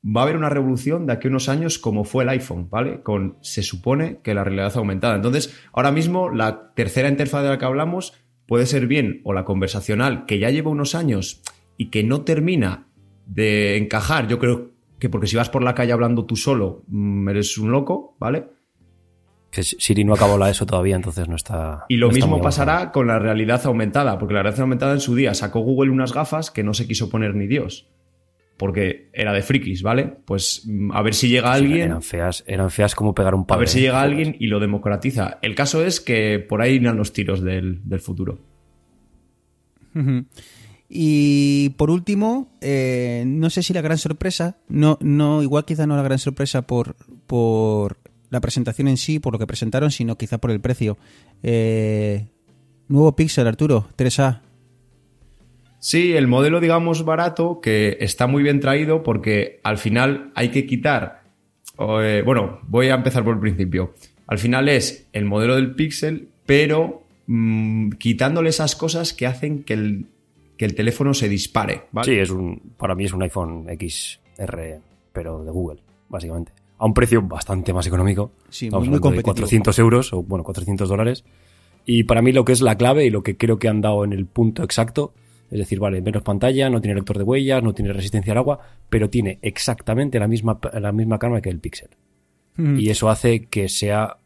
va 0.05 0.23
a 0.23 0.25
haber 0.25 0.37
una 0.37 0.49
revolución 0.49 1.07
de 1.07 1.13
aquí 1.13 1.29
a 1.29 1.31
unos 1.31 1.49
años 1.49 1.79
como 1.79 2.05
fue 2.05 2.25
el 2.25 2.31
iPhone, 2.31 2.69
¿vale? 2.69 3.03
Con, 3.03 3.37
se 3.41 3.63
supone 3.63 4.19
que 4.23 4.35
la 4.35 4.45
realidad 4.45 4.77
aumentada. 4.77 5.15
Entonces, 5.15 5.57
ahora 5.73 5.93
mismo 5.93 6.29
la 6.29 6.73
tercera 6.75 7.09
interfaz 7.09 7.43
de 7.43 7.51
la 7.51 7.59
que 7.59 7.65
hablamos 7.65 8.15
puede 8.47 8.67
ser 8.67 8.87
bien 8.87 9.21
o 9.25 9.33
la 9.33 9.45
conversacional, 9.45 10.27
que 10.27 10.39
ya 10.39 10.51
lleva 10.51 10.71
unos 10.71 10.95
años 10.95 11.43
y 11.77 11.91
que 11.91 12.03
no 12.03 12.23
termina 12.23 12.89
de 13.27 13.77
encajar. 13.77 14.27
Yo 14.27 14.39
creo 14.39 14.73
que 14.99 15.09
porque 15.09 15.27
si 15.27 15.37
vas 15.37 15.49
por 15.49 15.63
la 15.63 15.75
calle 15.75 15.93
hablando 15.93 16.27
tú 16.27 16.37
solo, 16.37 16.83
mm, 16.89 17.29
eres 17.29 17.57
un 17.59 17.71
loco, 17.71 18.17
¿vale? 18.19 18.47
Que 19.51 19.63
Siri 19.63 20.03
no 20.03 20.15
acabó 20.15 20.39
la 20.39 20.49
ESO 20.49 20.65
todavía, 20.65 20.97
entonces 20.97 21.29
no 21.29 21.37
está. 21.37 21.85
Y 21.89 21.97
lo 21.97 22.09
no 22.09 22.15
mismo 22.15 22.41
pasará 22.41 22.91
con 22.91 23.07
la 23.07 23.19
realidad 23.19 23.61
aumentada, 23.67 24.19
porque 24.19 24.35
la 24.35 24.43
realidad 24.43 24.63
aumentada 24.63 24.95
en 24.95 25.01
su 25.01 25.15
día 25.15 25.35
sacó 25.35 25.61
Google 25.61 25.91
unas 25.91 26.15
gafas 26.15 26.51
que 26.51 26.63
no 26.63 26.73
se 26.73 26.87
quiso 26.87 27.11
poner 27.11 27.35
ni 27.35 27.47
Dios, 27.47 27.87
porque 28.57 29.11
era 29.13 29.33
de 29.33 29.43
frikis, 29.43 29.83
¿vale? 29.83 30.17
Pues 30.25 30.63
mm, 30.67 30.93
a 30.93 31.03
ver 31.03 31.15
si 31.15 31.29
llega 31.29 31.55
Sí, 31.57 31.63
alguien, 31.65 31.83
Eran 31.83 32.03
feas, 32.03 32.45
eran 32.47 32.71
feas 32.71 32.95
como 32.95 33.15
pegar 33.15 33.35
un 33.35 33.43
a 33.43 33.47
palo. 33.47 33.61
ver 33.61 33.69
si 33.69 33.81
llega 33.81 34.01
alguien 34.03 34.37
y 34.39 34.47
lo 34.47 34.61
democratiza. 34.61 35.39
El 35.43 35.55
caso 35.55 35.85
es 35.85 36.01
que 36.01 36.39
por 36.39 36.63
ahí 36.63 36.75
irán 36.75 36.97
los 36.97 37.13
tiros 37.13 37.43
del, 37.43 37.81
del 37.85 38.01
futuro. 38.01 38.39
Y 40.95 41.71
por 41.79 41.89
último, 41.91 42.53
eh, 42.61 43.25
no 43.27 43.49
sé 43.49 43.63
si 43.63 43.73
la 43.73 43.81
gran 43.81 43.97
sorpresa, 43.97 44.59
no, 44.69 44.99
no, 45.01 45.43
igual 45.43 45.65
quizá 45.65 45.87
no 45.87 45.97
la 45.97 46.03
gran 46.03 46.19
sorpresa 46.19 46.63
por, 46.67 46.97
por 47.27 47.97
la 48.29 48.43
presentación 48.43 48.89
en 48.89 48.99
sí, 48.99 49.19
por 49.19 49.33
lo 49.33 49.39
que 49.39 49.47
presentaron, 49.47 49.91
sino 49.91 50.19
quizá 50.19 50.37
por 50.37 50.51
el 50.51 50.61
precio. 50.61 50.99
Eh, 51.43 52.27
nuevo 52.89 53.17
Pixel, 53.17 53.47
Arturo, 53.47 53.89
3A. 53.97 54.41
Sí, 55.83 56.13
el 56.13 56.29
modelo, 56.29 56.61
digamos, 56.61 57.05
barato, 57.05 57.61
que 57.61 57.97
está 57.99 58.29
muy 58.29 58.45
bien 58.45 58.61
traído 58.61 59.03
porque 59.03 59.59
al 59.65 59.79
final 59.79 60.31
hay 60.37 60.51
que 60.51 60.65
quitar. 60.65 61.25
eh, 61.77 62.23
bueno, 62.25 62.61
voy 62.69 62.87
a 62.91 62.95
empezar 62.95 63.25
por 63.25 63.35
el 63.35 63.41
principio. 63.41 63.93
Al 64.29 64.39
final 64.39 64.69
es 64.69 65.09
el 65.13 65.25
modelo 65.25 65.57
del 65.57 65.75
Pixel, 65.75 66.29
pero 66.47 67.03
mm, 67.27 67.91
quitándole 67.99 68.51
esas 68.51 68.77
cosas 68.77 69.13
que 69.13 69.27
hacen 69.27 69.65
que 69.65 69.75
el, 69.75 70.07
que 70.57 70.67
el 70.67 70.77
teléfono 70.77 71.15
se 71.15 71.29
dispare. 71.29 71.83
¿vale? 71.91 72.07
Sí, 72.07 72.17
es 72.17 72.31
un, 72.31 72.75
para 72.79 72.95
mí 72.95 73.05
es 73.07 73.13
un 73.13 73.23
iPhone 73.23 73.67
XR, 73.67 74.79
pero 75.13 75.43
de 75.43 75.51
Google, 75.51 75.81
básicamente. 76.09 76.53
A 76.79 76.87
un 76.87 76.95
precio 76.95 77.23
bastante 77.23 77.73
más 77.73 77.89
económico. 77.89 78.31
Sí, 78.51 78.67
Estamos 78.67 78.87
muy 78.87 78.99
hablando 78.99 79.17
de 79.17 79.23
competitivo. 79.25 79.35
400 79.35 79.79
euros, 79.81 80.13
o 80.13 80.23
bueno, 80.23 80.45
400 80.45 80.89
dólares. 80.89 81.25
Y 81.85 82.05
para 82.05 82.23
mí 82.23 82.31
lo 82.31 82.45
que 82.45 82.53
es 82.53 82.61
la 82.61 82.77
clave 82.77 83.05
y 83.05 83.11
lo 83.11 83.25
que 83.25 83.37
creo 83.37 83.59
que 83.59 83.67
han 83.67 83.81
dado 83.81 84.05
en 84.05 84.13
el 84.13 84.27
punto 84.27 84.63
exacto, 84.63 85.13
es 85.53 85.59
decir, 85.59 85.79
vale, 85.79 86.01
menos 86.01 86.23
pantalla, 86.23 86.71
no 86.71 86.81
tiene 86.81 86.95
lector 86.95 87.19
de 87.19 87.25
huellas, 87.25 87.63
no 87.63 87.75
tiene 87.75 87.93
resistencia 87.93 88.33
al 88.33 88.39
agua, 88.39 88.59
pero 88.89 89.11
tiene 89.11 89.39
exactamente 89.43 90.19
la 90.19 90.27
misma, 90.27 90.59
la 90.81 90.93
misma 90.93 91.19
cámara 91.19 91.43
que 91.43 91.51
el 91.51 91.61
Pixel. 91.61 91.91
Ujú. 92.59 92.77
Y 92.77 92.89
eso 92.89 93.11
hace 93.11 93.45
que 93.45 93.69
sea, 93.69 94.17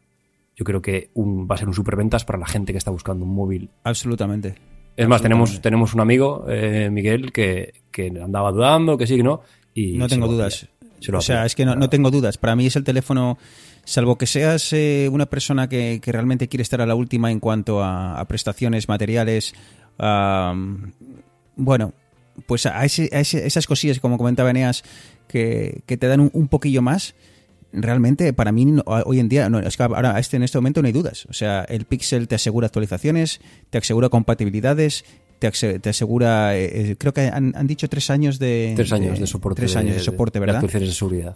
yo 0.55 0.63
creo 0.63 0.81
que 0.81 1.09
un, 1.15 1.45
va 1.45 1.55
a 1.55 1.57
ser 1.57 1.67
un 1.67 1.73
superventas 1.73 2.23
para 2.23 2.39
la 2.39 2.47
gente 2.47 2.71
que 2.71 2.77
está 2.77 2.91
buscando 2.91 3.25
un 3.25 3.35
móvil 3.35 3.69
Absolutamente. 3.83 4.55
es 4.95 5.07
más, 5.07 5.21
tenemos, 5.21 5.61
tenemos 5.61 5.93
un 5.93 5.99
amigo, 5.99 6.45
eh, 6.47 6.89
Miguel, 6.89 7.33
que, 7.33 7.73
que 7.91 8.07
andaba 8.07 8.53
dudando, 8.53 8.97
que 8.97 9.05
sí, 9.05 9.17
que 9.17 9.23
no. 9.23 9.41
Y 9.73 9.97
No 9.97 10.07
tengo 10.07 10.27
dudas. 10.27 10.69
O 11.13 11.21
sea, 11.21 11.45
es 11.45 11.55
que 11.55 11.65
no, 11.65 11.75
no 11.75 11.89
tengo 11.89 12.09
dudas. 12.09 12.37
Para 12.37 12.55
mí 12.55 12.65
es 12.67 12.75
el 12.77 12.85
teléfono, 12.85 13.37
salvo 13.83 14.17
que 14.17 14.25
seas 14.25 14.71
eh, 14.71 15.09
una 15.11 15.25
persona 15.25 15.67
que, 15.67 15.99
que 16.01 16.11
realmente 16.13 16.47
quiere 16.47 16.63
estar 16.63 16.81
a 16.81 16.85
la 16.85 16.95
última 16.95 17.31
en 17.31 17.39
cuanto 17.41 17.83
a, 17.83 18.17
a 18.17 18.25
prestaciones, 18.27 18.87
materiales, 18.87 19.53
a, 19.99 20.53
bueno, 21.55 21.93
pues 22.45 22.65
a, 22.65 22.83
ese- 22.85 23.09
a 23.13 23.19
ese- 23.19 23.45
esas 23.47 23.65
cosillas, 23.67 23.99
como 23.99 24.17
comentaba 24.17 24.49
Eneas, 24.51 24.83
que, 25.27 25.81
que 25.85 25.97
te 25.97 26.07
dan 26.07 26.19
un, 26.19 26.29
un 26.33 26.47
poquillo 26.47 26.81
más. 26.81 27.15
Realmente, 27.73 28.31
para 28.31 28.51
mí, 28.51 28.65
no- 28.65 28.83
hoy 28.85 29.19
en 29.19 29.27
día, 29.27 29.49
no, 29.49 29.59
es 29.59 29.75
que 29.75 29.83
ahora 29.83 30.15
a 30.15 30.19
este, 30.19 30.37
en 30.37 30.43
este 30.43 30.57
momento 30.57 30.81
no 30.81 30.87
hay 30.87 30.93
dudas. 30.93 31.25
O 31.29 31.33
sea, 31.33 31.63
el 31.67 31.85
Pixel 31.85 32.27
te 32.27 32.35
asegura 32.35 32.67
actualizaciones, 32.67 33.41
te 33.69 33.77
asegura 33.77 34.09
compatibilidades, 34.09 35.03
te, 35.39 35.47
ase- 35.47 35.79
te 35.79 35.89
asegura, 35.89 36.55
eh, 36.57 36.91
eh, 36.91 36.95
creo 36.97 37.13
que 37.13 37.21
han, 37.21 37.53
han 37.55 37.67
dicho 37.67 37.87
tres 37.89 38.09
años 38.09 38.39
de... 38.39 38.73
Tres 38.75 38.91
años 38.93 39.19
de, 39.19 39.27
soporte. 39.27 39.61
Tres 39.61 39.75
años 39.75 39.95
de, 39.95 39.99
soporte, 40.01 40.39
¿verdad? 40.39 40.55
actualizaciones 40.57 40.89
de 40.89 40.95
seguridad. 40.95 41.35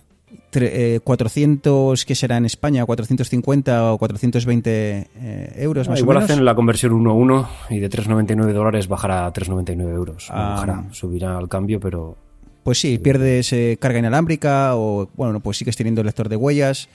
Tre- 0.51 0.69
eh, 0.71 0.99
400, 1.03 2.03
¿qué 2.05 2.13
será 2.13 2.35
en 2.37 2.45
España? 2.45 2.85
450 2.85 3.93
o 3.93 3.97
420 3.97 5.07
eh, 5.15 5.53
euros 5.57 5.87
Ah, 5.87 5.91
más 5.91 5.99
igual 5.99 6.17
o 6.17 6.19
menos. 6.19 6.31
hacen 6.31 6.43
la 6.45 6.55
conversión 6.55 6.91
1-1 6.93 7.47
y 7.69 7.79
de 7.79 7.89
3,99 7.89 8.51
dólares 8.51 8.87
bajará 8.89 9.25
a 9.25 9.31
3,99 9.33 9.79
euros. 9.93 10.27
Ah. 10.29 10.55
bajará, 10.55 10.85
subirá 10.91 11.37
al 11.37 11.47
cambio, 11.47 11.79
pero 11.79 12.17
Pues 12.63 12.79
sí, 12.79 12.97
pierdes 12.99 13.53
eh, 13.53 13.77
carga 13.79 13.99
inalámbrica 13.99 14.75
o, 14.75 15.09
bueno, 15.15 15.39
pues 15.39 15.57
sigues 15.57 15.75
teniendo 15.77 16.01
el 16.01 16.05
lector 16.07 16.27
de 16.29 16.35
huellas. 16.35 16.89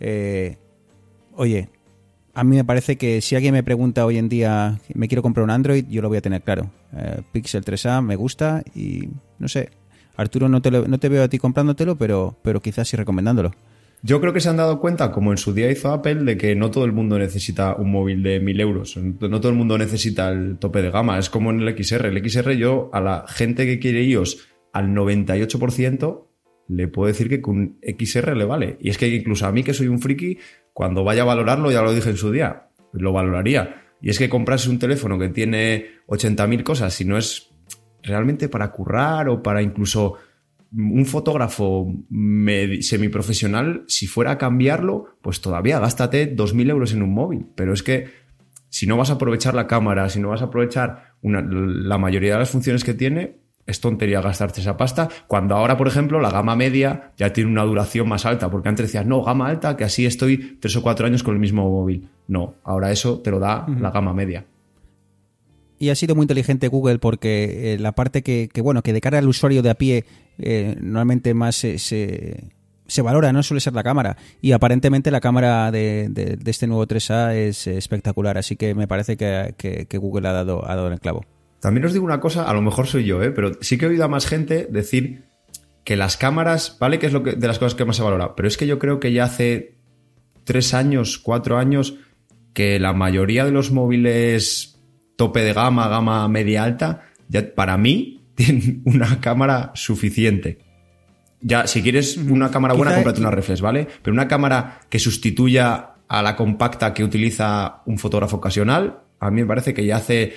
Eh, 0.00 0.56
oye, 1.34 1.70
a 2.34 2.44
mí 2.44 2.56
me 2.56 2.64
parece 2.64 2.96
que 2.96 3.20
si 3.22 3.34
alguien 3.36 3.54
me 3.54 3.62
pregunta 3.62 4.04
hoy 4.04 4.18
en 4.18 4.28
día, 4.28 4.78
me 4.94 5.06
quiero 5.08 5.22
comprar 5.22 5.44
un 5.44 5.50
Android, 5.50 5.86
yo 5.88 6.02
lo 6.02 6.08
voy 6.08 6.18
a 6.18 6.22
tener 6.22 6.42
claro. 6.42 6.70
Pixel 7.32 7.64
3A 7.64 8.02
me 8.02 8.16
gusta 8.16 8.62
y 8.74 9.08
no 9.38 9.48
sé. 9.48 9.70
Arturo, 10.16 10.48
no 10.48 10.62
te, 10.62 10.70
no 10.70 10.98
te 10.98 11.08
veo 11.08 11.22
a 11.22 11.28
ti 11.28 11.38
comprándotelo, 11.38 11.96
pero, 11.96 12.38
pero 12.42 12.60
quizás 12.60 12.88
sí 12.88 12.96
recomendándolo. 12.96 13.52
Yo 14.02 14.20
creo 14.20 14.32
que 14.32 14.40
se 14.40 14.48
han 14.48 14.56
dado 14.56 14.78
cuenta, 14.78 15.10
como 15.10 15.32
en 15.32 15.38
su 15.38 15.52
día 15.52 15.70
hizo 15.70 15.90
Apple, 15.90 16.16
de 16.16 16.36
que 16.36 16.54
no 16.54 16.70
todo 16.70 16.84
el 16.84 16.92
mundo 16.92 17.18
necesita 17.18 17.74
un 17.74 17.90
móvil 17.90 18.22
de 18.22 18.40
1000 18.40 18.60
euros. 18.60 18.96
No 18.96 19.40
todo 19.40 19.50
el 19.50 19.58
mundo 19.58 19.78
necesita 19.78 20.30
el 20.30 20.58
tope 20.58 20.82
de 20.82 20.90
gama. 20.90 21.18
Es 21.18 21.30
como 21.30 21.50
en 21.50 21.60
el 21.60 21.76
XR. 21.76 22.06
El 22.06 22.28
XR, 22.28 22.52
yo, 22.52 22.90
a 22.92 23.00
la 23.00 23.24
gente 23.26 23.66
que 23.66 23.78
quiere 23.78 24.04
iOS 24.04 24.46
al 24.72 24.90
98%, 24.90 26.26
le 26.68 26.88
puedo 26.88 27.08
decir 27.08 27.28
que 27.28 27.40
con 27.40 27.78
XR 27.82 28.36
le 28.36 28.44
vale. 28.44 28.76
Y 28.80 28.90
es 28.90 28.98
que 28.98 29.08
incluso 29.08 29.46
a 29.46 29.52
mí 29.52 29.62
que 29.62 29.74
soy 29.74 29.88
un 29.88 29.98
friki, 29.98 30.38
cuando 30.72 31.02
vaya 31.02 31.22
a 31.22 31.26
valorarlo, 31.26 31.70
ya 31.70 31.82
lo 31.82 31.92
dije 31.92 32.10
en 32.10 32.16
su 32.16 32.30
día, 32.30 32.68
lo 32.92 33.12
valoraría. 33.12 33.82
Y 34.00 34.10
es 34.10 34.18
que 34.18 34.28
comprarse 34.28 34.68
un 34.68 34.78
teléfono 34.78 35.18
que 35.18 35.30
tiene 35.30 35.86
80.000 36.06 36.62
cosas, 36.62 36.94
si 36.94 37.04
no 37.04 37.16
es 37.16 37.55
realmente 38.06 38.48
para 38.48 38.70
currar 38.70 39.28
o 39.28 39.42
para 39.42 39.60
incluso 39.60 40.14
un 40.72 41.06
fotógrafo 41.06 41.92
semiprofesional, 42.80 43.84
si 43.86 44.06
fuera 44.06 44.32
a 44.32 44.38
cambiarlo, 44.38 45.16
pues 45.22 45.40
todavía 45.40 45.78
gástate 45.78 46.34
2.000 46.34 46.70
euros 46.70 46.92
en 46.92 47.02
un 47.02 47.12
móvil. 47.12 47.46
Pero 47.54 47.72
es 47.72 47.82
que 47.82 48.08
si 48.68 48.86
no 48.86 48.96
vas 48.96 49.10
a 49.10 49.14
aprovechar 49.14 49.54
la 49.54 49.66
cámara, 49.66 50.08
si 50.08 50.20
no 50.20 50.30
vas 50.30 50.42
a 50.42 50.46
aprovechar 50.46 51.14
la 51.22 51.98
mayoría 51.98 52.32
de 52.34 52.38
las 52.40 52.50
funciones 52.50 52.84
que 52.84 52.94
tiene, 52.94 53.38
es 53.66 53.80
tontería 53.80 54.20
gastarte 54.20 54.60
esa 54.60 54.76
pasta, 54.76 55.08
cuando 55.26 55.56
ahora, 55.56 55.76
por 55.76 55.88
ejemplo, 55.88 56.20
la 56.20 56.30
gama 56.30 56.54
media 56.54 57.12
ya 57.16 57.32
tiene 57.32 57.50
una 57.50 57.64
duración 57.64 58.08
más 58.08 58.24
alta, 58.24 58.50
porque 58.50 58.68
antes 58.68 58.86
decías, 58.86 59.06
no, 59.06 59.22
gama 59.22 59.48
alta, 59.48 59.76
que 59.76 59.84
así 59.84 60.06
estoy 60.06 60.58
tres 60.60 60.76
o 60.76 60.82
cuatro 60.82 61.06
años 61.06 61.22
con 61.22 61.34
el 61.34 61.40
mismo 61.40 61.68
móvil. 61.68 62.08
No, 62.28 62.54
ahora 62.64 62.92
eso 62.92 63.20
te 63.20 63.30
lo 63.30 63.40
da 63.40 63.66
la 63.80 63.90
gama 63.90 64.12
media. 64.12 64.44
Y 65.78 65.90
ha 65.90 65.94
sido 65.94 66.14
muy 66.14 66.24
inteligente 66.24 66.68
Google 66.68 66.98
porque 66.98 67.74
eh, 67.74 67.78
la 67.78 67.92
parte 67.92 68.22
que, 68.22 68.48
bueno, 68.62 68.82
que 68.82 68.92
de 68.92 69.00
cara 69.00 69.18
al 69.18 69.28
usuario 69.28 69.62
de 69.62 69.70
a 69.70 69.74
pie 69.74 70.04
eh, 70.38 70.76
normalmente 70.80 71.34
más 71.34 71.56
se, 71.56 71.78
se, 71.78 73.02
valora, 73.02 73.32
no 73.32 73.42
suele 73.42 73.60
ser 73.60 73.74
la 73.74 73.82
cámara. 73.82 74.16
Y 74.40 74.52
aparentemente 74.52 75.10
la 75.10 75.20
cámara 75.20 75.70
de, 75.70 76.08
de, 76.08 76.50
este 76.50 76.66
nuevo 76.66 76.86
3A 76.86 77.34
es 77.34 77.66
espectacular, 77.66 78.38
así 78.38 78.56
que 78.56 78.74
me 78.74 78.88
parece 78.88 79.16
que, 79.16 79.54
que 79.56 79.98
Google 79.98 80.28
ha 80.28 80.32
dado, 80.32 80.68
ha 80.68 80.74
dado 80.74 80.86
en 80.86 80.94
el 80.94 81.00
clavo. 81.00 81.24
También 81.60 81.84
os 81.84 81.92
digo 81.92 82.04
una 82.04 82.20
cosa, 82.20 82.44
a 82.44 82.54
lo 82.54 82.62
mejor 82.62 82.86
soy 82.86 83.04
yo, 83.04 83.22
¿eh? 83.22 83.30
pero 83.30 83.52
sí 83.60 83.78
que 83.78 83.86
he 83.86 83.88
oído 83.88 84.04
a 84.04 84.08
más 84.08 84.26
gente 84.26 84.68
decir 84.70 85.24
que 85.84 85.96
las 85.96 86.16
cámaras, 86.16 86.76
¿vale? 86.78 86.98
Que 86.98 87.06
es 87.06 87.12
lo 87.12 87.22
que, 87.22 87.32
de 87.32 87.46
las 87.46 87.58
cosas 87.58 87.74
que 87.74 87.84
más 87.84 87.96
se 87.96 88.02
valora. 88.02 88.36
Pero 88.36 88.48
es 88.48 88.56
que 88.56 88.66
yo 88.66 88.78
creo 88.78 89.00
que 89.00 89.12
ya 89.12 89.24
hace 89.24 89.74
tres 90.44 90.74
años, 90.74 91.18
cuatro 91.18 91.58
años, 91.58 91.96
que 92.52 92.78
la 92.78 92.92
mayoría 92.92 93.44
de 93.44 93.52
los 93.52 93.70
móviles 93.72 94.75
tope 95.16 95.40
de 95.40 95.52
gama, 95.52 95.88
gama 95.88 96.28
media 96.28 96.64
alta, 96.64 97.02
ya 97.28 97.54
para 97.54 97.76
mí 97.76 98.22
tienen 98.34 98.82
una 98.84 99.20
cámara 99.20 99.72
suficiente. 99.74 100.58
Ya, 101.40 101.66
si 101.66 101.82
quieres 101.82 102.16
una 102.16 102.50
cámara 102.50 102.74
buena, 102.74 102.94
cómprate 102.94 103.20
una 103.20 103.30
reflex, 103.30 103.60
¿vale? 103.60 103.86
Pero 104.02 104.14
una 104.14 104.26
cámara 104.26 104.80
que 104.88 104.98
sustituya 104.98 105.90
a 106.08 106.22
la 106.22 106.34
compacta 106.34 106.94
que 106.94 107.04
utiliza 107.04 107.82
un 107.86 107.98
fotógrafo 107.98 108.36
ocasional, 108.36 109.00
a 109.20 109.30
mí 109.30 109.42
me 109.42 109.46
parece 109.46 109.74
que 109.74 109.84
ya 109.84 109.96
hace 109.96 110.34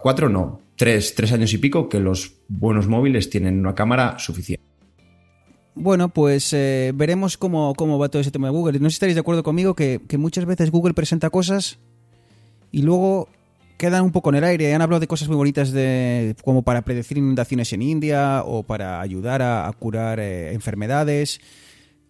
cuatro 0.00 0.28
no, 0.28 0.60
tres, 0.76 1.14
tres 1.14 1.32
años 1.32 1.52
y 1.52 1.58
pico 1.58 1.88
que 1.88 2.00
los 2.00 2.34
buenos 2.48 2.86
móviles 2.86 3.30
tienen 3.30 3.58
una 3.60 3.74
cámara 3.74 4.18
suficiente. 4.18 4.64
Bueno, 5.74 6.08
pues 6.08 6.52
eh, 6.52 6.92
veremos 6.94 7.36
cómo, 7.36 7.74
cómo, 7.74 7.98
va 7.98 8.08
todo 8.08 8.22
ese 8.22 8.30
tema 8.30 8.48
de 8.48 8.52
Google. 8.52 8.78
No 8.78 8.88
sé 8.88 8.92
si 8.92 8.96
estaréis 8.96 9.16
de 9.16 9.20
acuerdo 9.20 9.42
conmigo 9.42 9.74
que, 9.74 10.00
muchas 10.16 10.44
veces 10.44 10.70
Google 10.70 10.94
presenta 10.94 11.30
cosas 11.30 11.78
y 12.70 12.82
luego 12.82 13.28
quedan 13.84 14.02
un 14.02 14.12
poco 14.12 14.30
en 14.30 14.36
el 14.36 14.44
aire. 14.44 14.74
Han 14.74 14.80
hablado 14.80 15.00
de 15.00 15.06
cosas 15.06 15.28
muy 15.28 15.36
bonitas 15.36 15.70
de, 15.70 16.34
como 16.42 16.62
para 16.62 16.82
predecir 16.82 17.18
inundaciones 17.18 17.70
en 17.74 17.82
India 17.82 18.42
o 18.44 18.62
para 18.62 19.02
ayudar 19.02 19.42
a, 19.42 19.70
curar 19.78 20.20
eh, 20.20 20.54
enfermedades. 20.54 21.38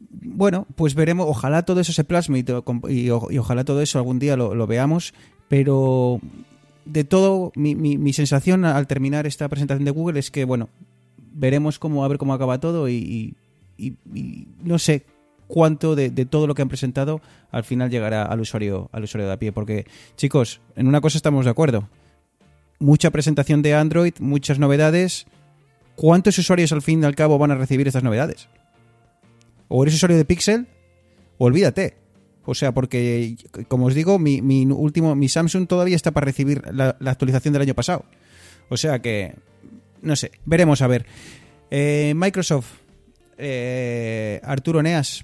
Bueno, 0.08 0.68
pues 0.76 0.94
veremos. 0.94 1.26
Ojalá 1.28 1.64
todo 1.64 1.80
eso 1.80 1.92
se 1.92 2.04
plasme 2.04 2.44
y, 2.88 3.10
ojalá 3.10 3.64
todo 3.64 3.82
eso 3.82 3.98
algún 3.98 4.20
día 4.20 4.36
lo, 4.36 4.66
veamos. 4.68 5.14
Pero 5.48 6.20
de 6.84 7.02
todo, 7.02 7.50
mi, 7.56 8.12
sensación 8.12 8.64
al 8.64 8.86
terminar 8.86 9.26
esta 9.26 9.48
presentación 9.48 9.84
de 9.84 9.90
Google 9.90 10.20
es 10.20 10.30
que, 10.30 10.44
bueno, 10.44 10.68
veremos 11.32 11.80
cómo, 11.80 12.04
a 12.04 12.08
ver 12.08 12.18
cómo 12.18 12.34
acaba 12.34 12.60
todo 12.60 12.88
y, 12.88 13.34
no 14.62 14.78
sé 14.78 15.06
cuánto 15.54 15.94
de, 15.94 16.10
todo 16.26 16.48
lo 16.48 16.56
que 16.56 16.62
han 16.62 16.68
presentado 16.68 17.20
al 17.52 17.62
final 17.62 17.88
llegará 17.88 18.24
al 18.24 18.40
usuario, 18.40 18.88
al 18.90 19.04
usuario 19.04 19.28
de 19.28 19.34
a 19.34 19.38
pie. 19.38 19.52
Porque, 19.52 19.86
chicos, 20.16 20.60
en 20.74 20.88
una 20.88 21.00
cosa 21.00 21.16
estamos 21.16 21.44
de 21.44 21.52
acuerdo. 21.52 21.88
Mucha 22.80 23.12
presentación 23.12 23.62
de 23.62 23.72
Android, 23.72 24.14
muchas 24.18 24.58
novedades. 24.58 25.26
¿Cuántos 25.94 26.36
usuarios 26.38 26.72
al 26.72 26.82
fin 26.82 27.04
y 27.04 27.06
al 27.06 27.14
cabo 27.14 27.38
van 27.38 27.52
a 27.52 27.54
recibir 27.54 27.86
estas 27.86 28.02
novedades? 28.02 28.48
¿O 29.68 29.84
eres 29.84 29.94
usuario 29.94 30.16
de 30.16 30.24
Pixel? 30.24 30.66
Olvídate. 31.38 31.98
O 32.46 32.56
sea, 32.56 32.74
porque, 32.74 33.36
como 33.68 33.86
os 33.86 33.94
digo, 33.94 34.18
mi, 34.18 34.40
último, 34.66 35.14
mi 35.14 35.28
Samsung 35.28 35.68
todavía 35.68 35.94
está 35.94 36.10
para 36.10 36.24
recibir 36.24 36.62
la, 36.72 36.96
actualización 37.04 37.52
del 37.52 37.62
año 37.62 37.74
pasado. 37.74 38.06
O 38.70 38.76
sea 38.76 38.98
que, 38.98 39.36
no 40.02 40.16
sé, 40.16 40.32
veremos 40.46 40.82
a 40.82 40.88
ver. 40.88 41.06
Eh, 41.70 42.12
Microsoft, 42.16 42.72
eh, 43.38 44.40
Arturo 44.42 44.82
Neas, 44.82 45.22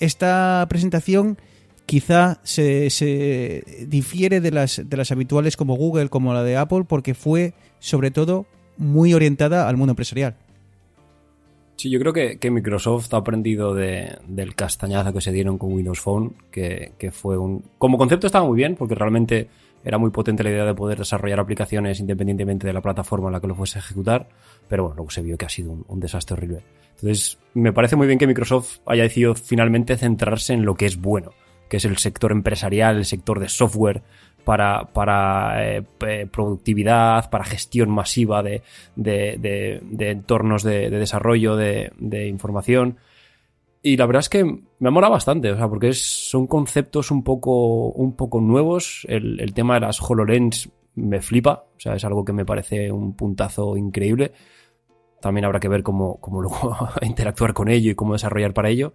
esta 0.00 0.66
presentación 0.68 1.38
quizá 1.86 2.40
se, 2.42 3.64
difiere 3.88 4.40
de 4.40 4.50
las, 4.50 4.82
de 4.84 4.96
las 4.96 5.10
habituales 5.10 5.56
como 5.56 5.76
Google, 5.76 6.10
como 6.10 6.34
la 6.34 6.42
de 6.42 6.56
Apple, 6.56 6.84
porque 6.86 7.14
fue 7.14 7.54
sobre 7.78 8.10
todo 8.10 8.46
muy 8.76 9.14
orientada 9.14 9.68
al 9.68 9.76
mundo 9.76 9.92
empresarial. 9.92 10.36
Sí, 11.76 11.90
yo 11.90 12.00
creo 12.00 12.12
que, 12.12 12.50
Microsoft 12.50 13.14
ha 13.14 13.18
aprendido 13.18 13.72
del 13.72 14.54
castañazo 14.56 15.12
que 15.12 15.20
se 15.20 15.30
dieron 15.30 15.58
con 15.58 15.72
Windows 15.72 16.00
Phone, 16.00 16.34
que, 16.50 16.92
fue 17.12 17.38
un... 17.38 17.62
Como 17.78 17.96
concepto 17.96 18.26
estaba 18.26 18.44
muy 18.44 18.56
bien, 18.56 18.74
porque 18.74 18.96
realmente 18.96 19.48
era 19.88 19.96
muy 19.96 20.10
potente 20.10 20.44
la 20.44 20.50
idea 20.50 20.66
de 20.66 20.74
poder 20.74 20.98
desarrollar 20.98 21.40
aplicaciones 21.40 21.98
independientemente 21.98 22.66
de 22.66 22.74
la 22.74 22.82
plataforma 22.82 23.28
en 23.28 23.32
la 23.32 23.40
que 23.40 23.46
lo 23.46 23.54
fuese 23.54 23.78
a 23.78 23.80
ejecutar, 23.80 24.28
pero 24.68 24.82
bueno, 24.82 24.96
luego 24.96 25.10
se 25.10 25.22
vio 25.22 25.38
que 25.38 25.46
ha 25.46 25.48
sido 25.48 25.72
un, 25.88 25.98
desastre 25.98 26.34
horrible. 26.34 26.62
Entonces, 26.96 27.38
me 27.54 27.72
parece 27.72 27.96
muy 27.96 28.06
bien 28.06 28.18
que 28.18 28.26
Microsoft 28.26 28.80
haya 28.84 29.04
decidido 29.04 29.34
finalmente 29.34 29.96
centrarse 29.96 30.52
en 30.52 30.66
lo 30.66 30.74
que 30.74 30.84
es 30.84 31.00
bueno, 31.00 31.30
que 31.70 31.78
es 31.78 31.86
el 31.86 31.96
sector 31.96 32.32
empresarial, 32.32 32.98
el 32.98 33.06
sector 33.06 33.40
de 33.40 33.48
software, 33.48 34.02
para, 34.44 34.84
para 34.92 35.76
eh, 35.76 35.82
productividad, 36.30 37.30
para 37.30 37.44
gestión 37.44 37.88
masiva 37.90 38.42
de, 38.42 38.62
entornos 39.98 40.62
de, 40.64 40.90
desarrollo 40.90 41.56
de, 41.56 42.26
información. 42.28 42.98
Y 43.88 43.96
la 43.96 44.04
verdad 44.04 44.20
es 44.20 44.28
que 44.28 44.44
me 44.44 44.90
mola 44.90 45.08
bastante, 45.08 45.50
o 45.50 45.56
sea, 45.56 45.66
porque 45.66 45.94
son 45.94 46.46
conceptos 46.46 47.10
un 47.10 47.24
poco, 47.24 47.88
un 47.88 48.16
poco 48.16 48.38
nuevos. 48.38 49.06
El, 49.08 49.54
tema 49.54 49.76
de 49.76 49.80
las 49.80 49.98
HoloLens 49.98 50.68
me 50.96 51.22
flipa, 51.22 51.64
o 51.74 51.80
sea, 51.80 51.94
es 51.94 52.04
algo 52.04 52.22
que 52.22 52.34
me 52.34 52.44
parece 52.44 52.92
un 52.92 53.16
puntazo 53.16 53.78
increíble. 53.78 54.32
También 55.22 55.46
habrá 55.46 55.58
que 55.58 55.68
ver 55.68 55.82
cómo, 55.82 56.20
cómo 56.20 56.42
luego 56.42 56.76
interactuar 57.00 57.54
con 57.54 57.70
ello 57.70 57.90
y 57.90 57.94
cómo 57.94 58.12
desarrollar 58.12 58.52
para 58.52 58.68
ello. 58.68 58.92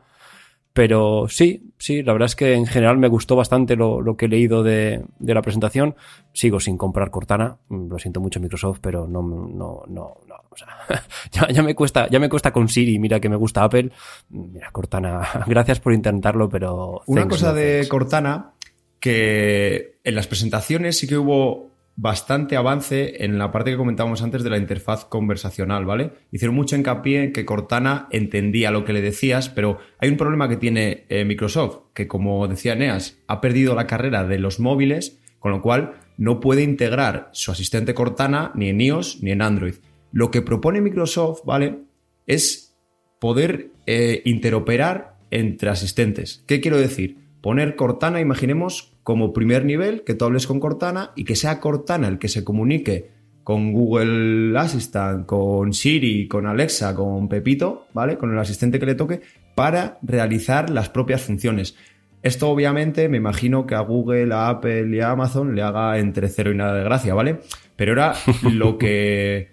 Pero 0.74 1.28
sí, 1.30 1.72
sí, 1.78 2.02
la 2.02 2.14
verdad 2.14 2.26
es 2.26 2.36
que 2.36 2.56
en 2.56 2.66
general 2.66 2.98
me 2.98 3.08
gustó 3.08 3.36
bastante 3.36 3.76
lo, 3.76 4.18
que 4.18 4.26
he 4.26 4.28
leído 4.28 4.64
de, 4.64 5.06
la 5.20 5.42
presentación. 5.44 5.96
Sigo 6.34 6.60
sin 6.60 6.78
comprar 6.78 7.12
Cortana, 7.12 7.58
mm, 7.70 7.90
lo 7.90 8.00
siento 8.00 8.20
mucho 8.20 8.40
Microsoft, 8.40 8.80
pero 8.82 9.08
no, 9.08 9.22
no, 9.22 9.84
no, 9.88 10.18
no. 10.28 10.36
O 10.50 10.56
sea, 10.56 10.68
ya, 11.52 11.62
me 11.62 11.76
cuesta, 11.76 12.10
ya 12.10 12.20
me 12.20 12.28
cuesta 12.28 12.52
con 12.52 12.68
Siri, 12.68 12.98
mira 12.98 13.20
que 13.20 13.30
me 13.30 13.36
gusta 13.36 13.64
Apple. 13.64 13.92
Mira, 14.30 14.72
Cortana, 14.72 15.22
gracias 15.48 15.80
por 15.80 15.94
intentarlo, 15.94 16.50
pero. 16.50 17.02
Una 17.06 17.28
cosa 17.28 17.54
de 17.54 17.88
Cortana 17.88 18.54
que 19.00 20.00
en 20.04 20.16
las 20.16 20.28
presentaciones 20.28 20.98
sí 20.98 21.08
que 21.08 21.18
hubo 21.18 21.73
bastante 21.96 22.56
avance 22.56 23.24
en 23.24 23.38
la 23.38 23.52
parte 23.52 23.72
que 23.72 23.78
comentábamos 23.78 24.24
antes 24.24 24.44
de 24.44 24.50
la 24.50 24.58
interfaz 24.58 25.06
conversacional, 25.06 25.86
¿vale? 25.86 26.12
Hicieron 26.32 26.56
mucho 26.56 26.76
hincapié 26.76 27.24
en 27.24 27.34
que 27.34 27.46
Cortana 27.46 28.08
entendía 28.12 28.72
lo 28.72 28.84
que 28.84 28.94
le 28.94 29.02
decías, 29.02 29.50
pero 29.50 29.78
hay 30.00 30.10
un 30.10 30.18
problema 30.18 30.50
que 30.50 30.58
tiene 30.58 31.06
eh, 31.10 31.24
Microsoft, 31.24 31.92
que 31.94 32.08
como 32.08 32.48
decía 32.48 32.76
Neas, 32.76 33.20
ha 33.28 33.42
perdido 33.42 33.76
la 33.76 33.88
carrera 33.88 34.26
de 34.26 34.40
los 34.40 34.60
móviles, 34.60 35.22
con 35.40 35.52
lo 35.52 35.62
cual 35.62 35.94
no 36.18 36.40
puede 36.40 36.64
integrar 36.64 37.30
su 37.34 37.52
asistente 37.52 37.94
Cortana 37.94 38.52
ni 38.56 38.70
en 38.70 38.82
iOS 38.82 39.22
ni 39.22 39.32
en 39.32 39.42
Android. 39.42 39.76
Lo 40.12 40.32
que 40.32 40.42
propone 40.42 40.82
Microsoft, 40.82 41.42
¿vale? 41.46 41.80
Es 42.26 42.76
poder 43.20 43.72
eh, 43.86 44.22
interoperar 44.26 45.18
entre 45.32 45.70
asistentes. 45.70 46.44
¿Qué 46.48 46.62
quiero 46.62 46.78
decir? 46.78 47.18
Poner 47.42 47.76
Cortana, 47.76 48.20
imaginemos, 48.20 48.93
como 49.04 49.34
primer 49.34 49.66
nivel, 49.66 50.04
que 50.04 50.14
tú 50.14 50.26
hables 50.26 50.48
con 50.48 50.60
Cortana 50.60 51.12
y 51.16 51.26
que 51.26 51.36
sea 51.36 51.60
Cortana 51.60 52.08
el 52.08 52.20
que 52.20 52.30
se 52.30 52.44
comunique 52.44 53.12
con 53.44 53.74
Google 53.74 54.58
Assistant, 54.58 55.26
con 55.26 55.74
Siri, 55.74 56.28
con 56.28 56.48
Alexa, 56.48 56.96
con 56.96 57.28
Pepito, 57.28 57.88
¿vale? 57.94 58.18
Con 58.18 58.32
el 58.32 58.40
asistente 58.40 58.80
que 58.80 58.86
le 58.86 58.96
toque, 58.96 59.22
para 59.54 60.00
realizar 60.02 60.70
las 60.70 60.90
propias 60.90 61.22
funciones. 61.22 61.76
Esto 62.22 62.50
obviamente 62.50 63.10
me 63.10 63.18
imagino 63.18 63.68
que 63.68 63.76
a 63.76 63.82
Google, 63.82 64.34
a 64.34 64.48
Apple 64.48 64.96
y 64.96 65.02
a 65.02 65.12
Amazon 65.12 65.56
le 65.56 65.62
haga 65.62 66.00
entre 66.00 66.30
cero 66.30 66.52
y 66.52 66.56
nada 66.56 66.74
de 66.74 66.86
gracia, 66.86 67.14
¿vale? 67.14 67.42
Pero 67.76 67.92
era 67.92 68.14
lo 68.54 68.78
que 68.78 69.52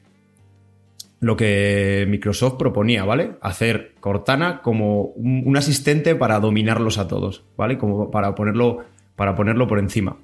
lo 1.18 1.36
que 1.36 2.06
Microsoft 2.08 2.54
proponía, 2.54 3.04
¿vale? 3.04 3.32
Hacer 3.42 3.94
Cortana 4.00 4.62
como 4.62 5.02
un, 5.02 5.42
un 5.44 5.56
asistente 5.56 6.14
para 6.14 6.40
dominarlos 6.40 6.96
a 6.96 7.08
todos, 7.08 7.44
¿vale? 7.56 7.76
Como 7.76 8.10
para 8.10 8.34
ponerlo 8.34 8.84
para 9.20 9.36
ponerlo 9.36 9.68
por 9.68 9.78
encima. 9.78 10.16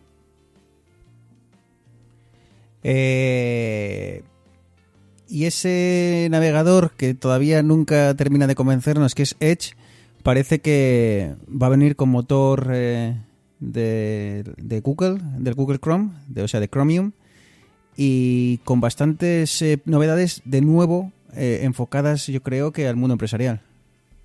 Eh, 2.82 4.22
y 5.28 5.44
ese 5.44 6.28
navegador 6.30 6.92
que 6.96 7.12
todavía 7.12 7.62
nunca 7.62 8.14
termina 8.14 8.46
de 8.46 8.54
convencernos, 8.54 9.14
que 9.14 9.24
es 9.24 9.36
Edge, 9.38 9.74
parece 10.22 10.60
que 10.60 11.34
va 11.46 11.66
a 11.66 11.68
venir 11.68 11.96
con 11.96 12.08
motor 12.08 12.70
eh, 12.72 13.20
de, 13.60 14.44
de, 14.56 14.80
Google, 14.80 15.18
del 15.40 15.52
Google 15.52 15.78
Chrome, 15.78 16.12
de, 16.28 16.44
o 16.44 16.48
sea, 16.48 16.60
de 16.60 16.68
Chromium, 16.68 17.12
y 17.98 18.60
con 18.64 18.80
bastantes 18.80 19.60
eh, 19.60 19.78
novedades 19.84 20.40
de 20.46 20.62
nuevo 20.62 21.12
eh, 21.34 21.60
enfocadas, 21.64 22.28
yo 22.28 22.42
creo, 22.42 22.72
que 22.72 22.88
al 22.88 22.96
mundo 22.96 23.12
empresarial. 23.12 23.60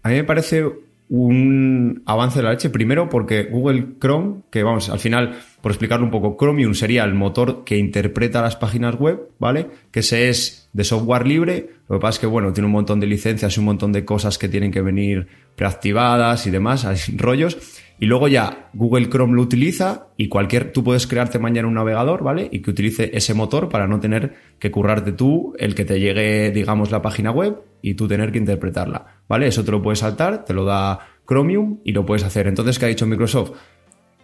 A 0.03 0.07
mí 0.07 0.15
me 0.15 0.23
parece 0.23 0.63
un 1.11 2.03
avance 2.05 2.39
de 2.39 2.43
la 2.43 2.51
leche. 2.51 2.69
Primero, 2.69 3.09
porque 3.09 3.43
Google 3.43 3.95
Chrome, 3.99 4.43
que 4.49 4.63
vamos, 4.63 4.89
al 4.89 4.99
final, 4.99 5.37
por 5.61 5.73
explicarlo 5.73 6.05
un 6.05 6.11
poco, 6.11 6.37
Chromium 6.39 6.73
sería 6.73 7.03
el 7.03 7.13
motor 7.13 7.65
que 7.65 7.77
interpreta 7.77 8.41
las 8.41 8.55
páginas 8.55 8.95
web, 8.95 9.19
¿vale? 9.37 9.67
Que 9.91 10.03
se 10.03 10.29
es 10.29 10.69
de 10.71 10.85
software 10.85 11.27
libre. 11.27 11.69
Lo 11.89 11.97
que 11.97 12.01
pasa 12.01 12.15
es 12.15 12.19
que, 12.19 12.27
bueno, 12.27 12.53
tiene 12.53 12.67
un 12.67 12.71
montón 12.71 13.01
de 13.01 13.07
licencias 13.07 13.57
y 13.57 13.59
un 13.59 13.65
montón 13.65 13.91
de 13.91 14.05
cosas 14.05 14.37
que 14.37 14.47
tienen 14.47 14.71
que 14.71 14.81
venir 14.81 15.27
preactivadas 15.57 16.47
y 16.47 16.49
demás, 16.49 16.85
hay 16.85 16.97
rollos. 17.17 17.57
Y 18.01 18.07
luego 18.07 18.27
ya 18.27 18.71
Google 18.73 19.09
Chrome 19.09 19.35
lo 19.35 19.43
utiliza 19.43 20.07
y 20.17 20.27
cualquier, 20.27 20.71
tú 20.71 20.83
puedes 20.83 21.05
crearte 21.05 21.37
mañana 21.37 21.67
un 21.67 21.75
navegador, 21.75 22.23
¿vale? 22.23 22.49
Y 22.51 22.63
que 22.63 22.71
utilice 22.71 23.11
ese 23.13 23.35
motor 23.35 23.69
para 23.69 23.85
no 23.85 23.99
tener 23.99 24.33
que 24.57 24.71
currarte 24.71 25.11
tú 25.11 25.53
el 25.59 25.75
que 25.75 25.85
te 25.85 25.99
llegue, 25.99 26.49
digamos, 26.49 26.89
la 26.89 27.03
página 27.03 27.29
web 27.29 27.61
y 27.83 27.93
tú 27.93 28.07
tener 28.07 28.31
que 28.31 28.39
interpretarla, 28.39 29.21
¿vale? 29.27 29.45
Eso 29.45 29.63
te 29.63 29.69
lo 29.69 29.83
puedes 29.83 29.99
saltar, 29.99 30.45
te 30.45 30.55
lo 30.55 30.65
da 30.65 30.97
Chromium 31.27 31.77
y 31.83 31.91
lo 31.91 32.03
puedes 32.03 32.23
hacer. 32.23 32.47
Entonces, 32.47 32.79
¿qué 32.79 32.85
ha 32.85 32.87
dicho 32.87 33.05
Microsoft? 33.05 33.51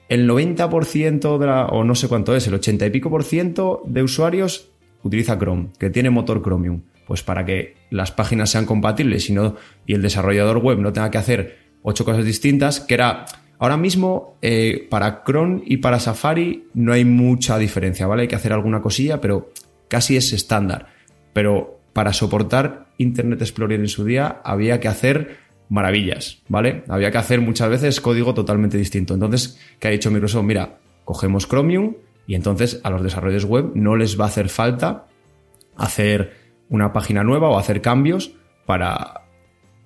El 0.10 0.28
90% 0.28 1.38
de 1.38 1.46
la, 1.46 1.68
o 1.68 1.84
no 1.84 1.94
sé 1.94 2.08
cuánto 2.08 2.36
es, 2.36 2.48
el 2.48 2.56
80 2.56 2.84
y 2.88 2.90
pico 2.90 3.12
por 3.12 3.24
ciento 3.24 3.84
de 3.86 4.02
usuarios 4.02 4.72
utiliza 5.04 5.38
Chrome, 5.38 5.68
que 5.78 5.92
tiene 5.92 6.10
motor 6.10 6.42
Chromium. 6.42 6.82
Pues 7.06 7.22
para 7.22 7.46
que 7.46 7.76
las 7.92 8.12
páginas 8.12 8.50
sean 8.50 8.66
compatibles 8.66 9.30
y, 9.30 9.36
y 9.86 9.94
el 9.94 10.02
desarrollador 10.02 10.58
web 10.58 10.80
no 10.80 10.92
tenga 10.92 11.12
que 11.12 11.20
hacer 11.20 11.58
ocho 11.84 12.06
cosas 12.06 12.26
distintas, 12.26 12.80
que 12.80 12.96
era 12.96 13.26
Ahora 13.60 13.78
mismo, 13.78 14.38
eh, 14.41 14.88
para 14.89 15.24
Chrome 15.24 15.63
y 15.65 15.78
para 15.78 16.00
Safari 16.00 16.67
no 16.74 16.93
hay 16.93 17.06
mucha 17.06 17.58
diferencia, 17.58 18.06
¿vale? 18.06 18.24
Hay 18.24 18.28
que 18.28 18.36
hacer 18.36 18.54
alguna 18.54 18.82
cosilla, 18.82 19.20
pero 19.20 19.50
casi 19.88 20.15
es 20.15 20.32
estándar. 20.32 20.88
Pero 21.34 21.80
para 21.93 22.13
soportar 22.13 22.88
Internet 22.98 23.41
Explorer 23.41 23.80
en 23.80 23.88
su 23.88 24.06
día 24.06 24.41
había 24.43 24.80
que 24.80 24.88
hacer 24.88 25.38
maravillas, 25.70 26.43
¿vale? 26.48 26.84
Había 26.88 27.12
que 27.12 27.17
hacer 27.17 27.41
muchas 27.41 27.70
veces 27.70 28.00
código 28.00 28.34
totalmente 28.34 28.78
distinto. 28.78 29.15
Entonces, 29.15 29.60
¿qué 29.80 29.88
ha 29.88 29.91
dicho 29.91 30.12
Microsoft? 30.12 30.46
Mira, 30.46 30.78
cogemos 31.04 31.48
Chromium 31.48 31.96
y 32.28 32.36
entonces 32.36 32.80
a 32.84 32.89
los 32.89 33.02
desarrolladores 33.02 33.46
web 33.46 33.72
no 33.74 33.96
les 33.96 34.20
va 34.20 34.26
a 34.26 34.28
hacer 34.28 34.50
falta 34.50 35.08
hacer 35.76 36.34
una 36.70 36.93
página 36.93 37.24
nueva 37.24 37.50
o 37.50 37.58
hacer 37.58 37.82
cambios 37.82 38.34
para, 38.65 39.22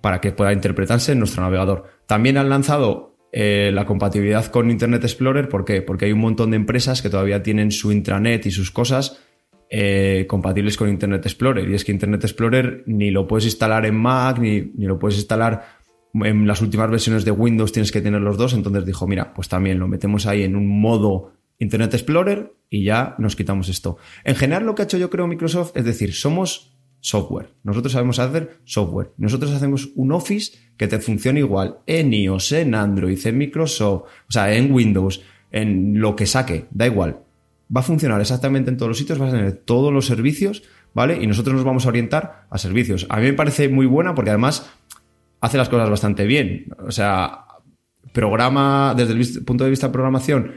para 0.01 0.19
que 0.19 0.31
pueda 0.31 0.53
interpretarse 0.53 1.12
en 1.12 1.19
nuestro 1.19 1.43
navegador. 1.43 1.86
También 2.07 2.38
han 2.38 2.49
lanzado 2.49 3.11
eh, 3.32 3.72
la 3.74 3.86
compatibilidad 3.86 4.46
con 4.48 4.70
Internet 4.70 5.04
Explorer. 5.04 5.48
¿Por 5.48 5.63
qué? 5.63 5.82
Porque 5.82 6.06
hay 6.06 6.12
un 6.12 6.20
montón 6.20 6.52
de 6.52 6.58
empresas 6.58 7.02
que 7.02 7.10
todavía 7.10 7.41
tienen 7.41 7.72
su 7.72 7.91
intranet 7.91 8.46
y 8.46 8.52
sus 8.52 8.72
cosas 8.72 9.22
eh, 9.70 10.26
compatibles 10.28 10.76
con 10.76 10.89
Internet 10.89 11.26
Explorer. 11.26 11.70
Y 11.70 11.76
es 11.76 11.86
que 11.86 11.91
Internet 11.94 12.24
Explorer 12.24 12.84
ni 12.88 13.10
lo 13.10 13.28
puedes 13.28 13.46
instalar 13.46 13.86
en 13.86 13.96
Mac, 13.96 14.39
ni, 14.39 14.72
ni, 14.76 14.86
lo 14.86 15.00
puedes 15.00 15.17
instalar 15.17 15.80
en 16.13 16.46
las 16.46 16.62
últimas 16.62 16.89
versiones 16.89 17.24
de 17.24 17.32
Windows, 17.32 17.72
tienes 17.72 17.91
que 17.91 18.02
tener 18.02 18.20
los 18.20 18.38
dos. 18.38 18.54
Entonces 18.54 18.86
dijo, 18.86 19.08
mira, 19.08 19.34
pues 19.34 19.48
también 19.48 19.80
lo 19.80 19.88
metemos 19.88 20.26
ahí 20.26 20.44
en 20.44 20.58
un 20.58 20.67
modo 20.67 21.32
Internet 21.58 21.94
Explorer 21.94 22.54
y 22.70 22.84
ya 22.84 23.15
nos 23.17 23.36
quitamos 23.36 23.70
esto. 23.70 23.98
En 24.24 24.36
general 24.36 24.65
lo 24.65 24.76
que 24.76 24.82
ha 24.82 24.86
hecho 24.86 24.98
yo 24.98 25.10
creo 25.10 25.28
Microsoft 25.28 25.78
es 25.78 25.86
decir, 25.86 26.13
somos 26.13 26.76
software. 27.01 27.49
Nosotros 27.63 27.91
sabemos 27.91 28.19
hacer 28.19 28.59
software. 28.63 29.11
Nosotros 29.17 29.51
hacemos 29.51 29.89
un 29.95 30.13
Office 30.13 30.57
que 30.77 30.87
te 30.87 30.99
funcione 30.99 31.39
igual 31.39 31.79
en 31.85 32.13
iOS, 32.13 32.53
en 32.53 32.75
Android, 32.75 33.19
en 33.25 33.37
Microsoft, 33.37 34.03
o 34.03 34.31
sea, 34.31 34.53
en 34.53 34.71
Windows, 34.71 35.21
en 35.51 35.99
lo 35.99 36.15
que 36.15 36.25
saque, 36.25 36.67
da 36.71 36.85
igual. 36.85 37.19
Va 37.75 37.81
a 37.81 37.83
funcionar 37.83 38.21
exactamente 38.21 38.69
en 38.69 38.77
todos 38.77 38.89
los 38.89 38.97
sitios, 38.97 39.19
vas 39.19 39.33
a 39.33 39.37
tener 39.37 39.53
todos 39.53 39.91
los 39.91 40.05
servicios, 40.05 40.63
¿vale? 40.93 41.21
Y 41.21 41.27
nosotros 41.27 41.55
nos 41.55 41.65
vamos 41.65 41.85
a 41.85 41.89
orientar 41.89 42.45
a 42.49 42.57
servicios. 42.57 43.07
A 43.09 43.17
mí 43.17 43.23
me 43.23 43.33
parece 43.33 43.67
muy 43.67 43.85
buena 43.85 44.15
porque 44.15 44.29
además 44.29 44.69
hace 45.39 45.57
las 45.57 45.69
cosas 45.69 45.89
bastante 45.89 46.25
bien. 46.25 46.67
O 46.85 46.91
sea, 46.91 47.45
programa 48.13 48.93
desde 48.95 49.13
el 49.13 49.43
punto 49.43 49.63
de 49.63 49.69
vista 49.69 49.87
de 49.87 49.93
programación. 49.93 50.51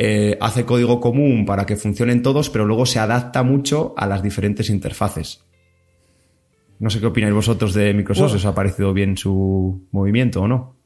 Eh, 0.00 0.38
hace 0.40 0.64
código 0.64 1.00
común 1.00 1.44
para 1.44 1.66
que 1.66 1.74
funcionen 1.74 2.22
todos, 2.22 2.50
pero 2.50 2.64
luego 2.64 2.86
se 2.86 3.00
adapta 3.00 3.42
mucho 3.42 3.94
a 3.96 4.06
las 4.06 4.22
diferentes 4.22 4.70
interfaces. 4.70 5.44
No 6.78 6.90
sé 6.90 7.00
qué 7.00 7.06
opináis 7.06 7.34
vosotros 7.34 7.74
de 7.74 7.92
Microsoft, 7.92 8.34
¿os 8.34 8.44
ha 8.44 8.54
parecido 8.54 8.92
bien 8.92 9.16
su 9.16 9.86
movimiento 9.90 10.42
o 10.42 10.48
no? 10.48 10.78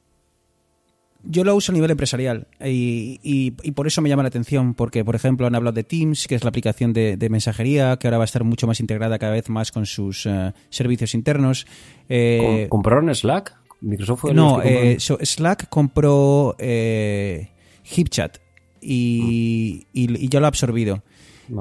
Yo 1.24 1.44
lo 1.44 1.54
uso 1.54 1.70
a 1.70 1.74
nivel 1.74 1.90
empresarial 1.90 2.48
y, 2.64 3.52
por 3.74 3.86
eso 3.86 4.02
me 4.02 4.08
llama 4.08 4.22
la 4.22 4.28
atención, 4.28 4.74
porque 4.74 5.04
por 5.04 5.14
ejemplo 5.14 5.46
han 5.46 5.54
hablado 5.54 5.74
de 5.74 5.84
Teams, 5.84 6.26
que 6.26 6.34
es 6.34 6.42
la 6.42 6.48
aplicación 6.48 6.92
de, 6.92 7.28
mensajería, 7.30 7.96
que 7.96 8.08
ahora 8.08 8.18
va 8.18 8.24
a 8.24 8.26
estar 8.26 8.42
mucho 8.42 8.66
más 8.66 8.80
integrada 8.80 9.18
cada 9.18 9.32
vez 9.32 9.48
más 9.48 9.70
con 9.70 9.86
sus 9.86 10.26
eh, 10.26 10.52
servicios 10.68 11.14
internos. 11.14 11.66
Eh, 12.08 12.66
¿Compraron 12.68 13.14
Slack? 13.14 13.56
Microsoft 13.82 14.32
no, 14.32 14.62
eh, 14.62 14.96
Slack 14.98 15.68
compró 15.68 16.56
HipChat 16.58 18.38
y, 18.80 19.86
y, 19.92 20.28
ya 20.28 20.40
lo 20.40 20.46
ha 20.46 20.48
absorbido. 20.48 21.02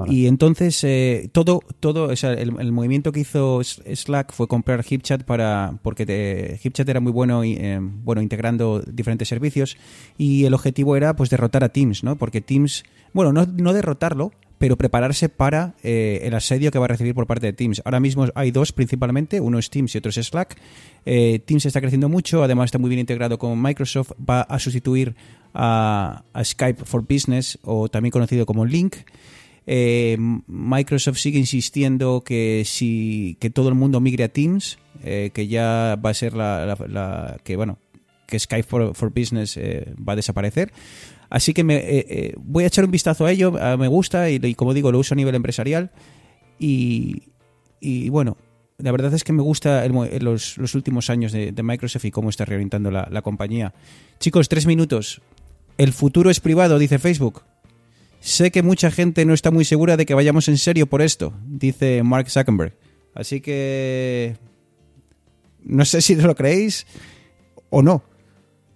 Y 0.08 0.28
entonces 0.28 0.84
eh, 0.84 1.30
todo, 1.32 1.62
todo 1.80 2.12
el, 2.12 2.72
movimiento 2.72 3.12
que 3.12 3.22
hizo 3.22 3.62
Slack 3.64 4.32
fue 4.32 4.48
comprar 4.48 4.84
HipChat 4.84 5.24
para, 5.24 5.80
porque 5.84 6.60
HipChat 6.62 6.88
era 6.88 7.00
muy 7.00 7.12
bueno, 7.12 7.44
eh, 7.44 7.80
bueno 7.82 8.22
integrando 8.22 8.80
diferentes 8.80 9.28
servicios 9.28 9.78
y 10.18 10.46
el 10.46 10.54
objetivo 10.54 10.96
era 10.96 11.16
pues 11.16 11.30
derrotar 11.30 11.64
a 11.64 11.70
Teams, 11.70 12.04
¿no? 12.04 12.16
Porque 12.16 12.42
Teams, 12.42 12.84
bueno, 13.14 13.34
no, 13.34 13.46
no 13.46 13.74
derrotarlo, 13.74 14.32
pero 14.58 14.78
prepararse 14.78 15.28
para 15.28 15.76
eh, 15.84 16.22
el 16.24 16.36
asedio 16.36 16.72
que 16.72 16.80
va 16.80 16.86
a 16.86 16.90
recibir 16.90 17.14
por 17.14 17.28
parte 17.28 17.48
de 17.48 17.54
Teams. 17.54 17.82
Ahora 17.84 18.00
mismo 18.00 18.28
hay 18.36 18.52
dos 18.52 18.72
principalmente, 18.72 19.42
uno 19.42 19.60
es 19.60 19.70
Teams 19.70 19.94
y 19.94 19.98
otro 19.98 20.10
es 20.10 20.16
Slack. 20.16 20.58
Teams 21.04 21.66
está 21.66 21.82
creciendo 21.82 22.08
mucho, 22.08 22.44
además 22.44 22.66
está 22.66 22.78
muy 22.78 22.90
bien 22.90 23.00
integrado 23.00 23.38
con 23.38 23.62
Microsoft, 23.62 24.12
va 24.18 24.42
a 24.42 24.60
sustituir 24.60 25.16
a 25.54 26.24
Skype 26.42 26.86
for 26.86 27.02
Business 27.02 27.60
o 27.64 27.90
también 27.90 28.12
conocido 28.12 28.46
como 28.46 28.66
Link. 28.66 28.96
Eh, 29.74 30.18
Microsoft 30.48 31.18
sigue 31.18 31.40
insistiendo 31.40 32.26
que 32.26 32.64
si 32.66 33.38
que 33.40 33.50
todo 33.50 33.70
el 33.70 33.76
mundo 33.76 34.02
migre 34.02 34.26
a 34.26 34.28
Teams, 34.28 34.78
eh, 35.02 35.32
que 35.34 35.48
ya 35.48 35.98
va 36.04 36.10
a 36.10 36.14
ser 36.14 36.34
la, 36.34 37.38
que 37.46 37.56
bueno 37.56 37.80
que 38.28 38.38
Skype 38.38 38.68
for, 38.68 39.14
Business 39.16 39.56
eh, 39.56 39.94
va 39.98 40.12
a 40.12 40.16
desaparecer. 40.18 40.74
Así 41.30 41.54
que 41.54 41.64
me, 41.64 42.34
voy 42.38 42.66
a 42.66 42.68
echar 42.68 42.84
un 42.84 42.92
vistazo 42.92 43.26
a 43.26 43.32
ello, 43.32 43.54
me 43.78 43.88
gusta 43.88 44.30
y, 44.30 44.56
como 44.56 44.74
digo 44.74 44.92
lo 44.92 45.00
uso 45.00 45.14
a 45.14 45.16
nivel 45.16 45.36
empresarial 45.36 45.92
y, 46.60 47.30
bueno, 48.10 48.36
la 48.78 48.92
verdad 48.92 49.14
es 49.14 49.24
que 49.24 49.32
me 49.32 49.42
gusta 49.42 49.88
los, 49.88 50.58
los, 50.58 50.76
últimos 50.76 51.10
años 51.10 51.32
de, 51.32 51.64
Microsoft 51.64 52.04
y 52.04 52.12
cómo 52.12 52.30
está 52.30 52.44
reorientando 52.44 52.92
la, 52.92 53.08
la 53.10 53.22
compañía. 53.22 53.74
Chicos, 54.20 54.50
tres 54.50 54.66
minutos. 54.66 55.22
El 55.78 55.94
futuro 55.94 56.30
es 56.30 56.42
privado, 56.42 56.78
dice 56.78 57.00
Facebook. 57.00 57.44
Sé 58.22 58.52
que 58.52 58.62
mucha 58.62 58.92
gente 58.92 59.26
no 59.26 59.34
está 59.34 59.50
muy 59.50 59.66
segura 59.66 59.98
de 59.98 60.06
que 60.06 60.14
vayamos 60.14 60.48
en 60.48 60.60
serio 60.60 60.86
por 60.86 61.02
esto, 61.02 61.34
dice 61.44 62.04
Mark 62.04 62.30
Zuckerberg. 62.30 62.74
Así 63.16 63.42
que... 63.42 64.38
No 65.64 65.86
sé 65.86 66.02
si 66.02 66.16
lo 66.16 66.36
creéis 66.36 66.86
o 67.72 67.82
no. 67.82 68.04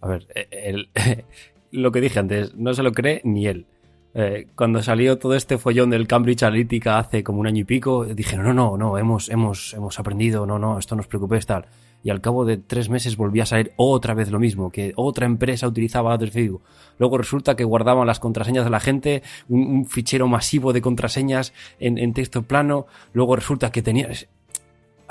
A 0.01 0.07
ver, 0.07 0.27
eh, 0.33 0.85
lo 1.71 1.91
que 1.91 2.01
dije 2.01 2.19
antes, 2.19 2.55
no 2.55 2.73
se 2.73 2.81
lo 2.81 2.91
cree 2.91 3.21
ni 3.23 3.45
él. 3.45 3.67
Eh, 4.15 4.47
cuando 4.55 4.81
salió 4.81 5.19
todo 5.19 5.35
este 5.35 5.59
follón 5.59 5.91
del 5.91 6.07
Cambridge 6.07 6.41
Analytica 6.41 6.97
hace 6.97 7.23
como 7.23 7.39
un 7.39 7.47
año 7.47 7.61
y 7.61 7.65
pico, 7.65 8.03
dije, 8.05 8.37
no, 8.37 8.51
no, 8.51 8.77
no, 8.77 8.97
hemos, 8.97 9.29
hemos, 9.29 9.75
hemos 9.75 9.99
aprendido, 9.99 10.47
no, 10.47 10.57
no, 10.57 10.79
esto 10.79 10.95
no 10.95 11.01
os 11.01 11.07
preocupéis, 11.07 11.45
tal 11.45 11.65
y 12.05 12.11
al 12.11 12.21
cabo 12.21 12.45
de 12.45 12.57
tres 12.57 12.87
meses 12.87 13.17
volvía 13.17 13.43
a 13.43 13.45
salir 13.47 13.73
otra 13.77 14.13
vez 14.13 14.29
lo 14.29 14.39
mismo, 14.39 14.69
que 14.69 14.93
otra 14.95 15.25
empresa 15.25 15.67
utilizaba 15.67 16.15
Facebook. 16.19 16.61
Luego 16.99 17.17
resulta 17.17 17.55
que 17.55 17.63
guardaban 17.63 18.05
las 18.05 18.19
contraseñas 18.19 18.63
de 18.63 18.69
la 18.69 18.79
gente, 18.79 19.23
un, 19.49 19.87
fichero 19.87 20.27
masivo 20.27 20.71
de 20.71 20.81
contraseñas 20.81 21.51
en, 21.79 22.13
texto 22.13 22.43
plano, 22.43 22.85
luego 23.11 23.35
resulta 23.35 23.71
que 23.71 23.81
tenía... 23.81 24.09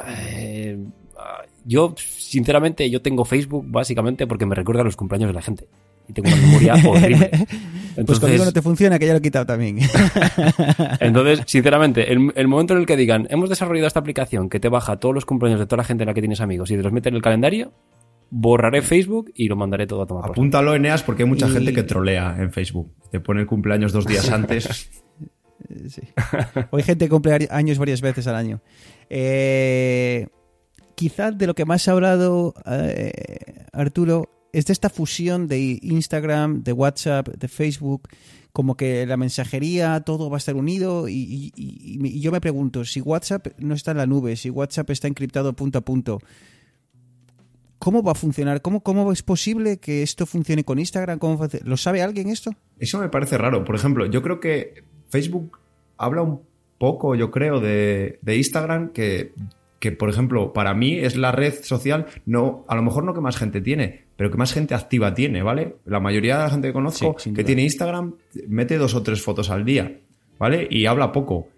Eh, 0.06 0.78
yo, 1.64 1.96
sinceramente, 1.96 2.88
yo 2.88 3.02
tengo 3.02 3.24
Facebook 3.24 3.64
básicamente 3.66 4.28
porque 4.28 4.46
me 4.46 4.54
recuerda 4.54 4.82
a 4.82 4.84
los 4.84 4.94
cumpleaños 4.94 5.30
de 5.30 5.34
la 5.34 5.42
gente 5.42 5.66
y 6.08 6.12
tengo 6.12 6.28
una 6.28 6.36
memoria 6.36 6.74
horrible. 6.86 7.30
Entonces, 7.96 8.04
pues 8.06 8.18
cuando 8.18 8.44
no 8.44 8.52
te 8.52 8.62
funciona, 8.62 8.98
que 8.98 9.06
ya 9.06 9.12
lo 9.12 9.18
he 9.18 9.22
quitado 9.22 9.46
también. 9.46 9.78
entonces, 11.00 11.42
sinceramente, 11.46 12.12
el, 12.12 12.48
momento 12.48 12.74
en 12.74 12.80
el 12.80 12.86
que 12.86 12.96
digan, 12.96 13.26
hemos 13.30 13.48
desarrollado 13.48 13.86
esta 13.86 14.00
aplicación 14.00 14.48
que 14.48 14.58
te 14.58 14.68
baja 14.68 14.96
todos 14.96 15.14
los 15.14 15.24
cumpleaños 15.24 15.60
de 15.60 15.66
toda 15.66 15.78
la 15.78 15.84
gente 15.84 16.02
en 16.02 16.08
la 16.08 16.14
que 16.14 16.20
tienes 16.20 16.40
amigos 16.40 16.70
y 16.70 16.76
te 16.76 16.82
los 16.82 16.92
mete 16.92 17.08
en 17.08 17.14
el 17.14 17.22
calendario, 17.22 17.72
borraré 18.30 18.82
Facebook 18.82 19.30
y 19.34 19.48
lo 19.48 19.56
mandaré 19.56 19.86
todo 19.86 20.02
a 20.02 20.06
tomar. 20.06 20.30
Apúntalo, 20.30 20.74
Eneas, 20.74 21.02
porque 21.02 21.22
hay 21.22 21.28
mucha 21.28 21.48
gente 21.48 21.72
que 21.72 21.84
trolea 21.84 22.36
en 22.38 22.52
Facebook. 22.52 22.92
Te 23.10 23.20
pone 23.20 23.42
el 23.42 23.46
cumpleaños 23.46 23.92
dos 23.92 24.06
días 24.06 24.30
antes. 24.30 24.90
Sí. 25.88 26.02
Hoy 26.70 26.82
gente 26.82 27.08
cumple 27.08 27.48
años 27.48 27.78
varias 27.78 28.02
veces 28.02 28.26
al 28.26 28.34
año. 28.34 28.60
Eh, 29.08 30.26
quizás 30.94 31.38
de 31.38 31.46
lo 31.46 31.54
que 31.54 31.64
más 31.64 31.88
ha 31.88 31.92
hablado, 31.92 32.54
eh, 32.66 33.64
Arturo, 33.72 34.33
es 34.54 34.66
de 34.66 34.72
esta 34.72 34.88
fusión 34.88 35.48
de 35.48 35.80
Instagram, 35.82 36.62
de 36.62 36.72
WhatsApp, 36.72 37.28
de 37.28 37.48
Facebook, 37.48 38.08
como 38.52 38.76
que 38.76 39.04
la 39.04 39.16
mensajería, 39.16 40.00
todo 40.02 40.30
va 40.30 40.36
a 40.36 40.38
estar 40.38 40.54
unido 40.54 41.08
y, 41.08 41.52
yo 42.20 42.30
me 42.30 42.40
pregunto, 42.40 42.84
si 42.84 43.00
WhatsApp 43.00 43.48
no 43.58 43.74
está 43.74 43.90
en 43.90 43.96
la 43.96 44.06
nube, 44.06 44.36
si 44.36 44.50
WhatsApp 44.50 44.90
está 44.90 45.08
encriptado 45.08 45.54
punto 45.54 45.78
a 45.78 45.80
punto, 45.80 46.20
¿cómo 47.80 48.04
va 48.04 48.12
a 48.12 48.14
funcionar? 48.14 48.62
¿Cómo, 48.62 48.80
cómo 48.84 49.10
es 49.10 49.24
posible 49.24 49.78
que 49.78 50.04
esto 50.04 50.24
funcione 50.24 50.62
con 50.62 50.78
Instagram? 50.78 51.18
¿Cómo 51.18 51.48
¿Lo 51.64 51.76
sabe 51.76 52.00
alguien 52.00 52.28
esto? 52.28 52.52
Eso 52.78 53.00
me 53.00 53.08
parece 53.08 53.36
raro. 53.36 53.64
Por 53.64 53.74
ejemplo, 53.74 54.06
yo 54.06 54.22
creo 54.22 54.38
que 54.38 54.84
Facebook 55.08 55.58
habla 55.96 56.22
un 56.22 56.42
poco, 56.78 57.16
yo 57.16 57.32
creo, 57.32 57.58
de, 57.58 58.20
de 58.22 58.36
Instagram 58.36 58.92
que 58.92 59.32
que, 59.84 59.92
por 59.92 60.08
ejemplo, 60.08 60.54
para 60.54 60.72
mí 60.72 60.96
es 60.96 61.14
la 61.14 61.30
red 61.30 61.62
social, 61.62 62.06
no, 62.24 62.64
a 62.68 62.74
lo 62.74 62.80
mejor 62.80 63.04
no 63.04 63.12
que 63.12 63.20
más 63.20 63.36
gente 63.36 63.60
tiene, 63.60 64.03
pero 64.16 64.30
que 64.30 64.36
más 64.36 64.52
gente 64.52 64.74
activa 64.74 65.14
tiene, 65.14 65.42
¿vale? 65.42 65.76
La 65.84 66.00
mayoría 66.00 66.36
de 66.36 66.44
la 66.44 66.50
gente 66.50 66.68
que 66.68 66.72
conozco 66.72 67.16
que 67.16 67.44
tiene 67.44 67.62
Instagram 67.62 68.14
mete 68.46 68.78
dos 68.78 68.94
o 68.94 69.02
tres 69.02 69.22
fotos 69.22 69.50
al 69.50 69.64
día, 69.64 70.00
¿vale? 70.38 70.68
Y 70.70 70.86
habla 70.86 71.12
poco. 71.12 71.48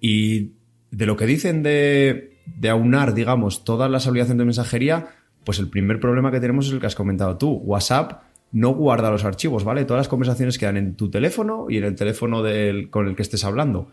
Y 0.00 0.52
de 0.90 1.06
lo 1.06 1.16
que 1.16 1.26
dicen 1.26 1.62
de, 1.62 2.38
de 2.46 2.68
aunar, 2.68 3.14
digamos, 3.14 3.64
todas 3.64 3.90
las 3.90 4.06
obligaciones 4.06 4.38
de 4.38 4.44
mensajería, 4.44 5.08
pues 5.44 5.58
el 5.58 5.68
primer 5.68 6.00
problema 6.00 6.30
que 6.30 6.40
tenemos 6.40 6.66
es 6.66 6.72
el 6.72 6.80
que 6.80 6.86
has 6.86 6.94
comentado 6.94 7.36
tú. 7.36 7.52
WhatsApp 7.64 8.22
no 8.52 8.70
guarda 8.70 9.10
los 9.10 9.24
archivos, 9.24 9.64
¿vale? 9.64 9.84
Todas 9.84 10.00
las 10.00 10.08
conversaciones 10.08 10.58
quedan 10.58 10.76
en 10.76 10.94
tu 10.94 11.10
teléfono 11.10 11.66
y 11.68 11.76
en 11.78 11.84
el 11.84 11.94
teléfono 11.94 12.42
del, 12.42 12.88
con 12.88 13.08
el 13.08 13.16
que 13.16 13.22
estés 13.22 13.44
hablando 13.44 13.90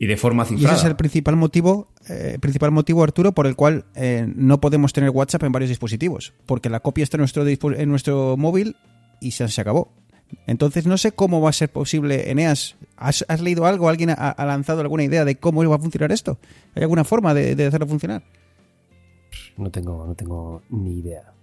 y 0.00 0.06
de 0.06 0.16
forma 0.16 0.46
cifrada. 0.46 0.72
Y 0.72 0.74
ese 0.74 0.86
es 0.86 0.90
el 0.90 0.96
principal 0.96 1.36
motivo, 1.36 1.88
eh, 2.08 2.38
principal 2.40 2.70
motivo, 2.70 3.04
Arturo, 3.04 3.32
por 3.32 3.46
el 3.46 3.54
cual 3.54 3.84
eh, 3.94 4.26
no 4.34 4.58
podemos 4.58 4.94
tener 4.94 5.10
WhatsApp 5.10 5.42
en 5.42 5.52
varios 5.52 5.68
dispositivos, 5.68 6.32
porque 6.46 6.70
la 6.70 6.80
copia 6.80 7.04
está 7.04 7.18
en 7.18 7.20
nuestro, 7.20 7.46
en 7.46 7.88
nuestro 7.90 8.38
móvil 8.38 8.76
y 9.20 9.32
se, 9.32 9.46
se 9.48 9.60
acabó. 9.60 9.92
Entonces 10.46 10.86
no 10.86 10.96
sé 10.96 11.12
cómo 11.12 11.42
va 11.42 11.50
a 11.50 11.52
ser 11.52 11.70
posible, 11.70 12.30
Eneas, 12.30 12.76
¿has, 12.96 13.26
leído 13.42 13.66
algo? 13.66 13.90
¿Alguien 13.90 14.08
ha, 14.16 14.34
lanzado 14.46 14.80
alguna 14.80 15.04
idea 15.04 15.26
de 15.26 15.36
cómo 15.36 15.68
va 15.68 15.76
a 15.76 15.78
funcionar 15.78 16.12
esto? 16.12 16.38
¿Hay 16.74 16.82
alguna 16.82 17.04
forma 17.04 17.34
de, 17.34 17.54
de 17.54 17.66
hacerlo 17.66 17.86
funcionar? 17.86 18.22
No 19.58 19.70
tengo, 19.70 20.06
no 20.06 20.14
tengo 20.14 20.62
ni 20.70 21.00
idea. 21.00 21.34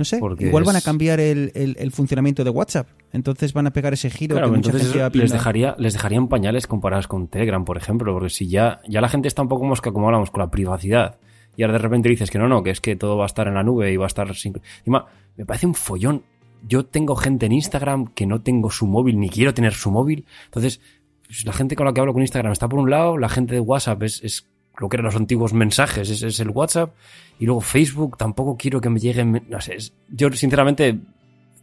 No 0.00 0.04
sé, 0.06 0.18
igual 0.38 0.64
van 0.64 0.76
a 0.76 0.80
cambiar 0.80 1.20
el, 1.20 1.92
funcionamiento 1.92 2.42
de 2.42 2.48
WhatsApp. 2.48 2.88
Entonces 3.12 3.52
van 3.52 3.66
a 3.66 3.70
pegar 3.70 3.92
ese 3.92 4.08
giro 4.08 4.40
que 4.40 4.46
mucha 4.46 4.72
gente 4.72 5.18
les 5.18 5.30
dejaría 5.30 5.74
Les 5.76 5.92
dejarían 5.92 6.26
pañales 6.26 6.66
comparados 6.66 7.06
con 7.06 7.28
Telegram, 7.28 7.66
por 7.66 7.76
ejemplo, 7.76 8.14
porque 8.14 8.30
si 8.30 8.48
ya, 8.48 8.80
ya 8.88 9.02
la 9.02 9.10
gente 9.10 9.28
está 9.28 9.42
un 9.42 9.48
poco 9.48 9.66
mosca, 9.66 9.92
como 9.92 10.06
hablamos, 10.06 10.30
con 10.30 10.40
la 10.40 10.50
privacidad, 10.50 11.18
y 11.54 11.64
ahora 11.64 11.74
de 11.74 11.80
repente 11.80 12.08
dices 12.08 12.30
que 12.30 12.38
no, 12.38 12.48
no, 12.48 12.62
que 12.62 12.70
es 12.70 12.80
que 12.80 12.96
todo 12.96 13.18
va 13.18 13.24
a 13.24 13.26
estar 13.26 13.46
en 13.46 13.52
la 13.52 13.62
nube 13.62 13.92
y 13.92 13.98
va 13.98 14.06
a 14.06 14.06
estar 14.06 14.34
sin... 14.34 14.54
Encima, 14.78 15.04
me 15.36 15.44
parece 15.44 15.66
un 15.66 15.74
follón. 15.74 16.22
Yo 16.66 16.86
tengo 16.86 17.14
gente 17.14 17.44
en 17.44 17.52
Instagram 17.52 18.06
que 18.14 18.24
no 18.24 18.40
tengo 18.40 18.70
su 18.70 18.86
móvil, 18.86 19.20
ni 19.20 19.28
quiero 19.28 19.52
tener 19.52 19.74
su 19.74 19.90
móvil. 19.90 20.24
Entonces, 20.46 20.80
pues, 21.26 21.44
la 21.44 21.52
gente 21.52 21.76
con 21.76 21.84
la 21.84 21.92
que 21.92 22.00
hablo 22.00 22.14
con 22.14 22.22
Instagram 22.22 22.52
está 22.52 22.70
por 22.70 22.78
un 22.78 22.88
lado, 22.88 23.18
la 23.18 23.28
gente 23.28 23.52
de 23.52 23.60
WhatsApp 23.60 24.02
es, 24.04 24.24
es 24.24 24.48
lo 24.78 24.88
que 24.88 24.96
eran 24.96 25.04
los 25.04 25.16
antiguos 25.16 25.52
mensajes, 25.52 26.08
es, 26.08 26.22
es, 26.22 26.40
el 26.40 26.48
WhatsApp. 26.48 26.94
Y 27.40 27.46
luego 27.46 27.62
Facebook, 27.62 28.18
tampoco 28.18 28.56
quiero 28.58 28.82
que 28.82 28.90
me 28.90 29.00
lleguen. 29.00 29.42
No 29.48 29.60
sé, 29.62 29.78
yo 30.10 30.30
sinceramente, 30.30 31.00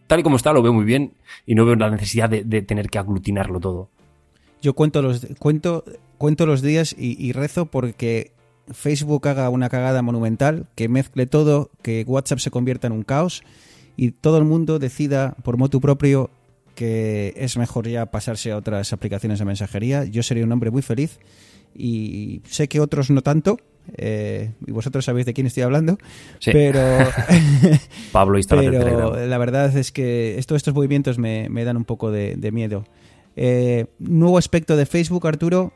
tal 0.08 0.20
y 0.20 0.24
como 0.24 0.36
está, 0.36 0.52
lo 0.52 0.64
veo 0.64 0.74
muy 0.74 0.86
bien 0.86 1.14
y 1.46 1.54
no 1.54 1.66
veo 1.66 1.76
la 1.76 1.92
necesidad 1.92 2.28
de, 2.28 2.62
tener 2.64 2.90
que 2.90 2.98
aglutinarlo 2.98 3.60
todo. 3.60 3.90
Yo 4.60 4.74
cuento 4.74 5.04
los, 5.04 5.28
cuento, 5.38 5.86
cuento 6.18 6.48
los 6.48 6.64
días 6.64 6.96
y, 6.98 7.32
rezo 7.32 7.68
porque 7.68 8.32
Facebook 8.72 9.28
haga 9.28 9.50
una 9.52 9.70
cagada 9.70 10.02
monumental, 10.02 10.66
que 10.74 10.90
mezcle 10.90 11.28
todo, 11.28 11.70
que 11.84 12.04
WhatsApp 12.08 12.40
se 12.40 12.50
convierta 12.50 12.88
en 12.88 12.94
un 12.94 13.04
caos 13.04 13.44
y 13.96 14.12
todo 14.12 14.40
el 14.40 14.46
mundo 14.46 14.80
decida 14.80 15.36
por 15.44 15.58
motu 15.58 15.80
propio 15.80 16.32
que 16.74 17.36
es 17.38 17.56
mejor 17.56 17.88
ya 17.88 18.08
pasarse 18.08 18.52
a 18.52 18.58
otras 18.58 18.94
aplicaciones 18.94 19.38
de 19.38 19.46
mensajería. 19.46 20.06
Yo 20.06 20.24
sería 20.24 20.44
un 20.44 20.52
hombre 20.52 20.72
muy 20.72 20.82
feliz 20.82 21.20
y 21.76 22.42
sé 22.46 22.68
que 22.68 22.80
otros 22.80 23.12
no 23.12 23.22
tanto. 23.22 23.58
Eh, 23.96 24.52
y 24.66 24.72
vosotros 24.72 25.06
sabéis 25.06 25.26
de 25.26 25.34
quién 25.34 25.48
estoy 25.48 25.64
hablando, 25.64 25.98
pero 26.46 26.80
Pablo 28.12 28.40
pero 28.50 29.26
la 29.26 29.38
verdad 29.38 29.76
es 29.78 29.92
que 29.92 30.38
estos 30.38 30.74
movimientos 30.74 31.18
me, 31.18 31.50
dan 31.64 31.78
un 31.78 31.86
poco 31.86 32.12
de, 32.12 32.52
miedo. 32.52 32.86
Eh, 33.36 33.86
nuevo 34.00 34.38
aspecto 34.38 34.76
de 34.76 34.86
Facebook, 34.86 35.28
Arturo. 35.28 35.74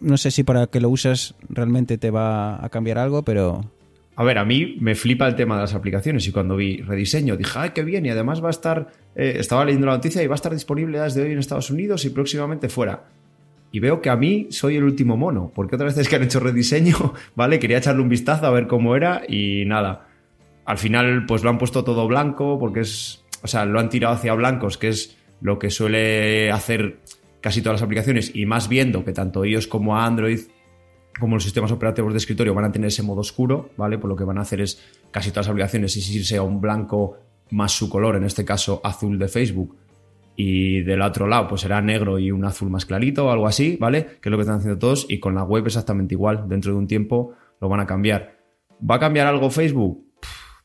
No 0.00 0.16
sé 0.16 0.30
si 0.30 0.44
para 0.44 0.66
que 0.66 0.80
lo 0.80 0.88
usas 0.88 1.34
realmente 1.48 1.98
te 1.98 2.10
va 2.10 2.64
a 2.64 2.68
cambiar 2.70 2.98
algo, 2.98 3.22
pero 3.22 3.70
a 4.16 4.24
ver, 4.24 4.38
a 4.38 4.44
mí 4.44 4.76
me 4.80 4.94
flipa 4.94 5.26
el 5.26 5.34
tema 5.34 5.54
de 5.56 5.62
las 5.62 5.74
aplicaciones 5.74 6.26
y 6.26 6.32
cuando 6.32 6.56
vi 6.56 6.82
rediseño 6.82 7.36
dije, 7.36 7.58
ay, 7.58 7.70
qué 7.70 7.82
bien, 7.82 8.04
y 8.04 8.10
además 8.10 8.42
va 8.42 8.48
a 8.48 8.50
estar, 8.50 8.88
eh, 9.14 9.36
estaba 9.38 9.64
leyendo 9.64 9.86
la 9.86 9.94
noticia 9.94 10.22
y 10.22 10.26
va 10.26 10.34
a 10.34 10.36
estar 10.36 10.52
disponible 10.52 11.00
desde 11.00 11.22
hoy 11.22 11.32
en 11.32 11.38
Estados 11.38 11.70
Unidos 11.70 12.04
y 12.04 12.10
próximamente 12.10 12.68
fuera 12.68 13.04
y 13.72 13.80
veo 13.80 14.00
que 14.00 14.10
a 14.10 14.16
mí 14.16 14.48
soy 14.50 14.76
el 14.76 14.84
último 14.84 15.16
mono, 15.16 15.52
porque 15.54 15.76
otras 15.76 15.94
veces 15.94 16.08
que 16.08 16.16
han 16.16 16.22
hecho 16.22 16.40
rediseño, 16.40 17.14
¿vale? 17.34 17.58
Quería 17.58 17.78
echarle 17.78 18.02
un 18.02 18.08
vistazo 18.08 18.46
a 18.46 18.50
ver 18.50 18.66
cómo 18.66 18.96
era 18.96 19.22
y 19.28 19.64
nada. 19.66 20.08
Al 20.64 20.78
final, 20.78 21.26
pues 21.26 21.42
lo 21.42 21.50
han 21.50 21.58
puesto 21.58 21.84
todo 21.84 22.06
blanco, 22.06 22.58
porque 22.58 22.80
es, 22.80 23.24
o 23.42 23.46
sea, 23.46 23.64
lo 23.64 23.80
han 23.80 23.88
tirado 23.88 24.14
hacia 24.14 24.34
blancos, 24.34 24.78
que 24.78 24.88
es 24.88 25.16
lo 25.40 25.58
que 25.58 25.70
suele 25.70 26.50
hacer 26.50 26.98
casi 27.40 27.62
todas 27.62 27.80
las 27.80 27.82
aplicaciones, 27.84 28.32
y 28.34 28.46
más 28.46 28.68
viendo 28.68 29.04
que 29.04 29.12
tanto 29.12 29.44
iOS 29.44 29.66
como 29.66 29.96
Android, 29.96 30.40
como 31.18 31.36
los 31.36 31.44
sistemas 31.44 31.72
operativos 31.72 32.12
de 32.12 32.18
escritorio 32.18 32.54
van 32.54 32.64
a 32.64 32.72
tener 32.72 32.88
ese 32.88 33.02
modo 33.02 33.20
oscuro, 33.20 33.70
¿vale? 33.76 33.98
Pues 33.98 34.08
lo 34.08 34.16
que 34.16 34.24
van 34.24 34.38
a 34.38 34.42
hacer 34.42 34.60
es 34.60 34.82
casi 35.10 35.30
todas 35.30 35.46
las 35.46 35.52
aplicaciones 35.52 35.96
es 35.96 36.10
irse 36.10 36.36
a 36.36 36.42
un 36.42 36.60
blanco 36.60 37.18
más 37.50 37.72
su 37.72 37.88
color, 37.88 38.16
en 38.16 38.24
este 38.24 38.44
caso 38.44 38.80
azul 38.84 39.18
de 39.18 39.28
Facebook, 39.28 39.76
y 40.36 40.82
del 40.82 41.02
otro 41.02 41.26
lado 41.26 41.48
pues 41.48 41.62
será 41.62 41.80
negro 41.80 42.18
y 42.18 42.30
un 42.30 42.44
azul 42.44 42.70
más 42.70 42.86
clarito 42.86 43.26
o 43.26 43.30
algo 43.30 43.46
así, 43.46 43.76
¿vale? 43.78 44.06
Que 44.20 44.28
es 44.28 44.30
lo 44.30 44.36
que 44.36 44.42
están 44.42 44.58
haciendo 44.58 44.78
todos 44.78 45.06
y 45.08 45.20
con 45.20 45.34
la 45.34 45.44
web 45.44 45.66
exactamente 45.66 46.14
igual, 46.14 46.48
dentro 46.48 46.72
de 46.72 46.78
un 46.78 46.86
tiempo 46.86 47.34
lo 47.60 47.68
van 47.68 47.80
a 47.80 47.86
cambiar. 47.86 48.38
¿Va 48.88 48.96
a 48.96 48.98
cambiar 49.00 49.26
algo 49.26 49.50
Facebook? 49.50 50.06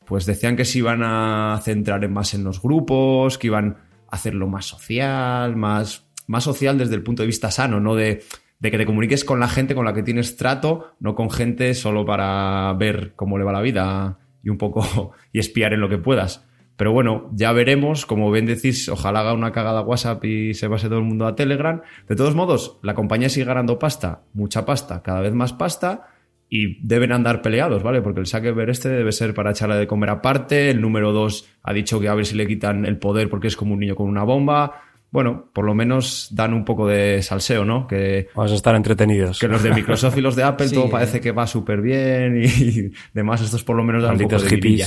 Pues 0.06 0.24
decían 0.24 0.56
que 0.56 0.64
se 0.64 0.78
iban 0.78 1.02
a 1.02 1.60
centrar 1.62 2.08
más 2.08 2.32
en 2.34 2.44
los 2.44 2.62
grupos, 2.62 3.38
que 3.38 3.48
iban 3.48 3.76
a 4.08 4.16
hacerlo 4.16 4.46
más 4.46 4.64
social, 4.66 5.56
más, 5.56 6.06
más 6.26 6.44
social 6.44 6.78
desde 6.78 6.94
el 6.94 7.02
punto 7.02 7.22
de 7.22 7.26
vista 7.26 7.50
sano, 7.50 7.80
no 7.80 7.94
de, 7.94 8.22
de 8.58 8.70
que 8.70 8.78
te 8.78 8.86
comuniques 8.86 9.24
con 9.24 9.40
la 9.40 9.48
gente 9.48 9.74
con 9.74 9.84
la 9.84 9.92
que 9.92 10.02
tienes 10.02 10.36
trato, 10.36 10.94
no 11.00 11.14
con 11.14 11.30
gente 11.30 11.74
solo 11.74 12.06
para 12.06 12.72
ver 12.74 13.12
cómo 13.14 13.36
le 13.36 13.44
va 13.44 13.52
la 13.52 13.60
vida 13.60 14.18
y 14.42 14.48
un 14.48 14.58
poco 14.58 15.12
y 15.32 15.38
espiar 15.38 15.74
en 15.74 15.80
lo 15.80 15.88
que 15.88 15.98
puedas. 15.98 16.46
Pero 16.76 16.92
bueno, 16.92 17.30
ya 17.32 17.52
veremos. 17.52 18.06
Como 18.06 18.30
bien 18.30 18.46
decís, 18.46 18.88
ojalá 18.88 19.20
haga 19.20 19.32
una 19.32 19.52
cagada 19.52 19.80
WhatsApp 19.80 20.24
y 20.24 20.54
se 20.54 20.68
pase 20.68 20.88
todo 20.88 20.98
el 20.98 21.04
mundo 21.04 21.26
a 21.26 21.34
Telegram. 21.34 21.80
De 22.08 22.16
todos 22.16 22.34
modos, 22.34 22.78
la 22.82 22.94
compañía 22.94 23.28
sigue 23.28 23.46
ganando 23.46 23.78
pasta, 23.78 24.22
mucha 24.34 24.64
pasta, 24.64 25.02
cada 25.02 25.20
vez 25.20 25.32
más 25.32 25.52
pasta. 25.52 26.08
Y 26.48 26.86
deben 26.86 27.10
andar 27.10 27.42
peleados, 27.42 27.82
¿vale? 27.82 28.02
Porque 28.02 28.20
el 28.20 28.54
ver 28.54 28.70
este 28.70 28.88
debe 28.88 29.10
ser 29.10 29.34
para 29.34 29.50
echarle 29.50 29.74
de 29.74 29.88
comer 29.88 30.10
aparte. 30.10 30.70
El 30.70 30.80
número 30.80 31.12
dos 31.12 31.48
ha 31.64 31.72
dicho 31.72 31.98
que 31.98 32.08
a 32.08 32.14
ver 32.14 32.24
si 32.24 32.36
le 32.36 32.46
quitan 32.46 32.84
el 32.86 32.98
poder 32.98 33.28
porque 33.28 33.48
es 33.48 33.56
como 33.56 33.74
un 33.74 33.80
niño 33.80 33.96
con 33.96 34.08
una 34.08 34.22
bomba 34.22 34.85
bueno, 35.16 35.48
por 35.54 35.64
lo 35.64 35.74
menos 35.74 36.28
dan 36.30 36.52
un 36.52 36.62
poco 36.62 36.86
de 36.86 37.22
salseo, 37.22 37.64
¿no? 37.64 37.86
Que 37.86 38.28
vamos 38.34 38.52
a 38.52 38.54
estar 38.54 38.74
entretenidos. 38.74 39.38
Que 39.38 39.48
los 39.48 39.62
de 39.62 39.72
Microsoft 39.72 40.14
y 40.18 40.20
los 40.20 40.36
de 40.36 40.42
Apple 40.44 40.68
todo 40.68 40.90
parece 40.90 41.22
que 41.22 41.32
va 41.32 41.46
súper 41.46 41.80
bien 41.80 42.42
y 42.44 42.92
demás, 43.14 43.40
estos 43.40 43.64
por 43.64 43.76
lo 43.76 43.82
menos 43.82 44.02
dan 44.02 44.12
un 44.12 44.28
poco 44.28 44.38
de 44.38 44.84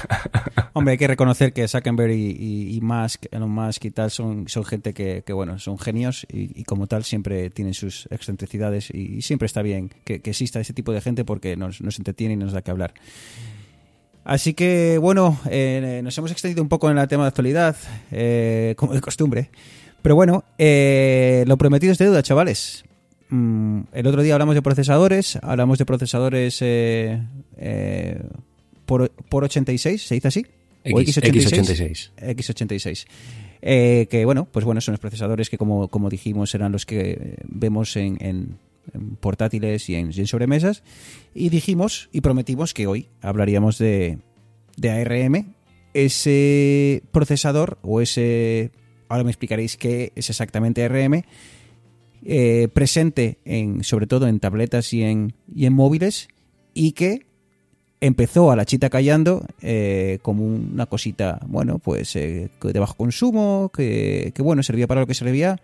Hombre, 0.72 0.92
hay 0.92 0.96
que 0.96 1.06
reconocer 1.06 1.52
que 1.52 1.68
Zuckerberg 1.68 2.10
y, 2.10 2.78
Musk, 2.80 3.26
Elon 3.30 3.50
Musk 3.50 3.84
y 3.84 3.90
tal 3.90 4.10
son, 4.10 4.48
son 4.48 4.64
gente 4.64 4.94
que, 4.94 5.22
bueno, 5.34 5.58
son 5.58 5.78
genios 5.78 6.26
y, 6.32 6.64
como 6.64 6.86
tal 6.86 7.04
siempre 7.04 7.50
tienen 7.50 7.74
sus 7.74 8.08
excentricidades 8.10 8.88
y, 8.90 9.20
siempre 9.20 9.44
está 9.44 9.60
bien 9.60 9.90
que, 10.04 10.22
exista 10.24 10.58
ese 10.58 10.72
tipo 10.72 10.94
de 10.94 11.02
gente 11.02 11.26
porque 11.26 11.54
nos, 11.54 11.82
nos 11.82 11.98
entretiene 11.98 12.32
y 12.32 12.38
nos 12.38 12.52
da 12.52 12.62
que 12.62 12.70
hablar. 12.70 12.94
Así 14.26 14.54
que, 14.54 14.98
bueno, 14.98 15.38
eh, 15.48 16.00
nos 16.02 16.18
hemos 16.18 16.32
extendido 16.32 16.60
un 16.60 16.68
poco 16.68 16.90
en 16.90 16.98
el 16.98 17.06
tema 17.06 17.22
de 17.22 17.28
actualidad, 17.28 17.76
eh, 18.10 18.74
como 18.76 18.92
de 18.92 19.00
costumbre. 19.00 19.50
Pero 20.02 20.16
bueno, 20.16 20.42
eh, 20.58 21.44
lo 21.46 21.56
prometido 21.56 21.92
es 21.92 21.98
de 21.98 22.06
duda, 22.06 22.24
chavales. 22.24 22.84
Mm, 23.28 23.82
el 23.92 24.06
otro 24.08 24.22
día 24.22 24.34
hablamos 24.34 24.56
de 24.56 24.62
procesadores, 24.62 25.38
hablamos 25.42 25.78
de 25.78 25.86
procesadores 25.86 26.58
por, 28.84 29.12
por 29.12 29.44
86, 29.44 30.02
¿se 30.02 30.14
dice 30.16 30.28
así? 30.28 30.46
X86. 30.84 32.10
X86. 32.16 33.06
que 34.08 34.24
bueno, 34.24 34.48
pues 34.50 34.64
bueno, 34.64 34.80
son 34.80 34.94
los 34.94 35.00
procesadores 35.00 35.48
que 35.50 35.56
como, 35.56 35.86
como 35.86 36.10
dijimos 36.10 36.52
eran 36.52 36.72
los 36.72 36.84
que 36.84 37.36
vemos 37.44 37.96
en 37.96 38.16
en 38.20 38.58
portátiles 39.20 39.88
y 39.88 39.94
en, 39.94 40.26
sobremesas. 40.26 40.82
Y 41.34 41.48
dijimos 41.48 42.08
y 42.12 42.20
prometimos 42.20 42.74
que 42.74 42.86
hoy 42.86 43.08
hablaríamos 43.20 43.78
de, 43.78 44.18
de 44.76 44.90
ARM, 44.90 45.54
ese 45.94 47.02
procesador 47.12 47.78
o 47.82 48.00
ese... 48.00 48.70
Ahora 49.08 49.24
me 49.24 49.30
explicaréis 49.30 49.76
qué 49.76 50.12
es 50.16 50.30
exactamente 50.30 50.84
ARM. 50.84 51.22
eh, 52.24 52.68
presente 52.72 53.38
en, 53.44 53.84
sobre 53.84 54.06
todo 54.06 54.26
en 54.26 54.40
tabletas 54.40 54.92
y 54.92 55.02
en, 55.02 55.34
y 55.54 55.66
en 55.66 55.72
móviles, 55.72 56.28
y 56.74 56.92
que 56.92 57.26
empezó 58.00 58.50
a 58.50 58.56
la 58.56 58.64
chita 58.64 58.90
callando 58.90 59.46
eh, 59.62 60.18
como 60.22 60.44
una 60.44 60.86
cosita, 60.86 61.40
bueno, 61.46 61.78
pues 61.78 62.14
eh, 62.16 62.50
de 62.60 62.78
bajo 62.78 62.94
consumo, 62.94 63.70
que, 63.74 64.32
bueno, 64.38 64.62
servía 64.62 64.86
para 64.86 65.00
lo 65.00 65.06
que 65.06 65.14
servía. 65.14 65.60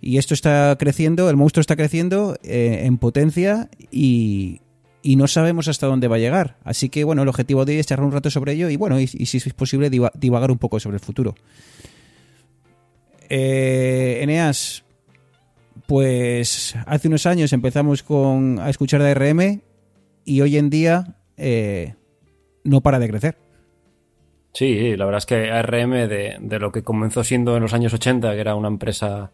Y 0.00 0.18
esto 0.18 0.34
está 0.34 0.76
creciendo, 0.78 1.28
el 1.28 1.36
monstruo 1.36 1.60
está 1.60 1.76
creciendo 1.76 2.36
eh, 2.42 2.82
en 2.84 2.96
potencia 2.96 3.68
y, 3.90 4.60
y, 5.02 5.16
no 5.16 5.28
sabemos 5.28 5.68
hasta 5.68 5.86
dónde 5.86 6.08
va 6.08 6.16
a 6.16 6.20
llegar. 6.20 6.56
Así 6.64 6.88
que, 6.88 7.04
bueno, 7.04 7.22
el 7.22 7.28
objetivo 7.28 7.64
de 7.64 7.74
hoy 7.74 7.78
es 7.80 7.86
charlar 7.86 8.06
un 8.06 8.12
rato 8.12 8.30
sobre 8.30 8.52
ello 8.52 8.70
y, 8.70 8.76
bueno, 8.76 8.98
y, 8.98 9.06
si 9.06 9.36
es 9.36 9.52
posible, 9.52 9.90
divagar 9.90 10.50
un 10.50 10.58
poco 10.58 10.80
sobre 10.80 10.96
el 10.96 11.00
futuro. 11.00 11.34
Eh, 13.28 14.20
Eneas, 14.22 14.84
pues 15.86 16.74
hace 16.86 17.08
unos 17.08 17.26
años 17.26 17.52
empezamos 17.52 18.02
con, 18.02 18.58
a 18.58 18.70
escuchar 18.70 19.02
de 19.02 19.10
ARM 19.10 19.60
y 20.24 20.40
hoy 20.40 20.56
en 20.56 20.70
día 20.70 21.16
eh, 21.36 21.94
no 22.64 22.80
para 22.80 22.98
de 22.98 23.08
crecer. 23.08 23.36
Sí, 24.52 24.96
la 24.96 25.04
verdad 25.04 25.18
es 25.18 25.26
que 25.26 25.50
ARM, 25.50 26.08
de, 26.08 26.36
de, 26.40 26.58
lo 26.58 26.72
que 26.72 26.82
comenzó 26.82 27.22
siendo 27.22 27.56
en 27.56 27.62
los 27.62 27.72
años 27.72 27.94
80, 27.94 28.32
que 28.32 28.40
era 28.40 28.56
una 28.56 28.68
empresa 28.68 29.30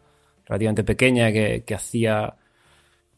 relativamente 0.47 0.85
pequeña 0.85 1.33
que, 1.33 1.65
que 1.67 1.75
hacía 1.75 2.37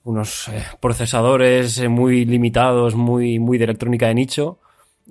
unos 0.04 0.48
eh, 0.48 0.62
procesadores 0.80 1.86
muy 1.88 2.24
limitados, 2.24 2.94
muy, 2.94 3.38
muy 3.38 3.58
de 3.58 3.64
electrónica 3.64 4.08
de 4.08 4.14
nicho, 4.14 4.58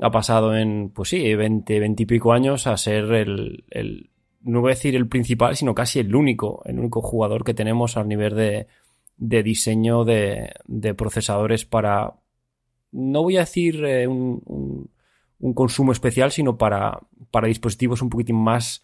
ha 0.02 0.12
pasado 0.12 0.56
en, 0.56 0.90
pues 0.90 1.10
sí, 1.10 1.36
20, 1.36 1.80
20 1.80 2.04
y 2.04 2.06
pico 2.06 2.34
años 2.34 2.68
a 2.68 2.78
ser 2.78 3.06
el, 3.14 3.64
el, 3.70 4.10
no 4.42 4.62
voy 4.62 4.72
a 4.72 4.76
decir 4.76 4.96
el 4.96 5.08
principal, 5.08 5.56
sino 5.56 5.76
casi 5.76 6.00
el 6.00 6.16
único, 6.16 6.62
el 6.66 6.80
único 6.80 7.02
jugador 7.02 7.44
que 7.44 7.54
tenemos 7.54 7.98
al 7.98 8.08
nivel 8.08 8.36
de, 8.36 8.68
de 9.18 9.44
diseño 9.44 10.04
de, 10.06 10.52
de 10.66 10.94
procesadores 10.94 11.66
para, 11.66 12.14
no 12.92 13.24
voy 13.24 13.38
a 13.38 13.42
decir 13.42 13.84
eh, 13.86 14.08
un, 14.08 14.42
un, 14.46 14.90
un, 15.40 15.54
consumo 15.54 15.92
especial, 15.92 16.32
sino 16.32 16.58
para, 16.58 17.00
para, 17.32 17.48
dispositivos 17.48 18.02
un 18.02 18.10
poquitín 18.10 18.38
más 18.38 18.84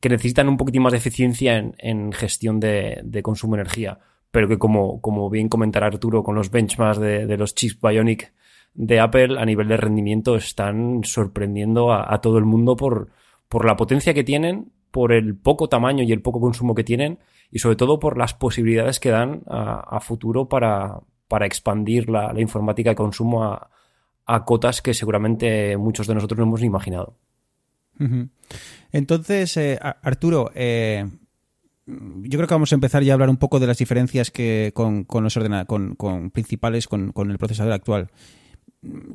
que 0.00 0.08
necesitan 0.08 0.48
un 0.48 0.56
poquitín 0.56 0.82
más 0.82 0.92
de 0.92 0.98
eficiencia 0.98 1.56
en, 1.56 1.74
en 1.78 2.12
gestión 2.12 2.60
de, 2.60 3.00
de, 3.04 3.22
consumo 3.22 3.56
de 3.56 3.62
energía. 3.62 3.98
Pero 4.30 4.48
que 4.48 4.58
como, 4.58 5.00
como 5.00 5.30
bien 5.30 5.48
comentará 5.48 5.86
Arturo 5.86 6.22
con 6.22 6.34
los 6.34 6.50
benchmarks 6.50 7.00
de, 7.00 7.26
de, 7.26 7.36
los 7.36 7.54
chips 7.54 7.80
Bionic 7.80 8.32
de 8.74 9.00
Apple 9.00 9.40
a 9.40 9.44
nivel 9.44 9.68
de 9.68 9.76
rendimiento 9.76 10.36
están 10.36 11.02
sorprendiendo 11.04 11.92
a, 11.92 12.20
todo 12.20 12.38
el 12.38 12.44
mundo 12.44 12.76
por, 12.76 13.08
por 13.48 13.64
la 13.64 13.76
potencia 13.76 14.14
que 14.14 14.24
tienen, 14.24 14.70
por 14.90 15.12
el 15.12 15.36
poco 15.36 15.68
tamaño 15.68 16.04
y 16.04 16.12
el 16.12 16.22
poco 16.22 16.40
consumo 16.40 16.74
que 16.74 16.84
tienen 16.84 17.18
y 17.50 17.58
sobre 17.58 17.76
todo 17.76 17.98
por 17.98 18.18
las 18.18 18.34
posibilidades 18.34 19.00
que 19.00 19.10
dan 19.10 19.42
a, 19.48 19.96
a 19.96 20.00
futuro 20.00 20.48
para, 20.48 21.00
para 21.26 21.46
expandir 21.46 22.08
la, 22.08 22.32
la 22.32 22.40
informática 22.40 22.90
de 22.90 22.96
consumo 22.96 23.44
a, 23.44 23.70
a, 24.26 24.44
cotas 24.44 24.82
que 24.82 24.94
seguramente 24.94 25.76
muchos 25.76 26.06
de 26.06 26.14
nosotros 26.14 26.38
no 26.38 26.44
hemos 26.44 26.62
imaginado. 26.62 27.16
Entonces, 28.92 29.56
eh, 29.56 29.78
Arturo, 29.80 30.50
eh, 30.54 31.04
yo 31.88 32.38
creo 32.38 32.46
que 32.46 32.54
vamos 32.54 32.72
a 32.72 32.74
empezar 32.74 33.02
ya 33.02 33.12
a 33.12 33.14
hablar 33.14 33.30
un 33.30 33.38
poco 33.38 33.58
de 33.58 33.66
las 33.66 33.78
diferencias 33.78 34.30
que 34.30 34.72
con, 34.74 35.04
con 35.04 35.24
los 35.24 35.38
con, 35.66 35.94
con 35.94 36.30
principales 36.30 36.86
con, 36.86 37.12
el 37.16 37.38
procesador 37.38 37.72
actual. 37.72 38.10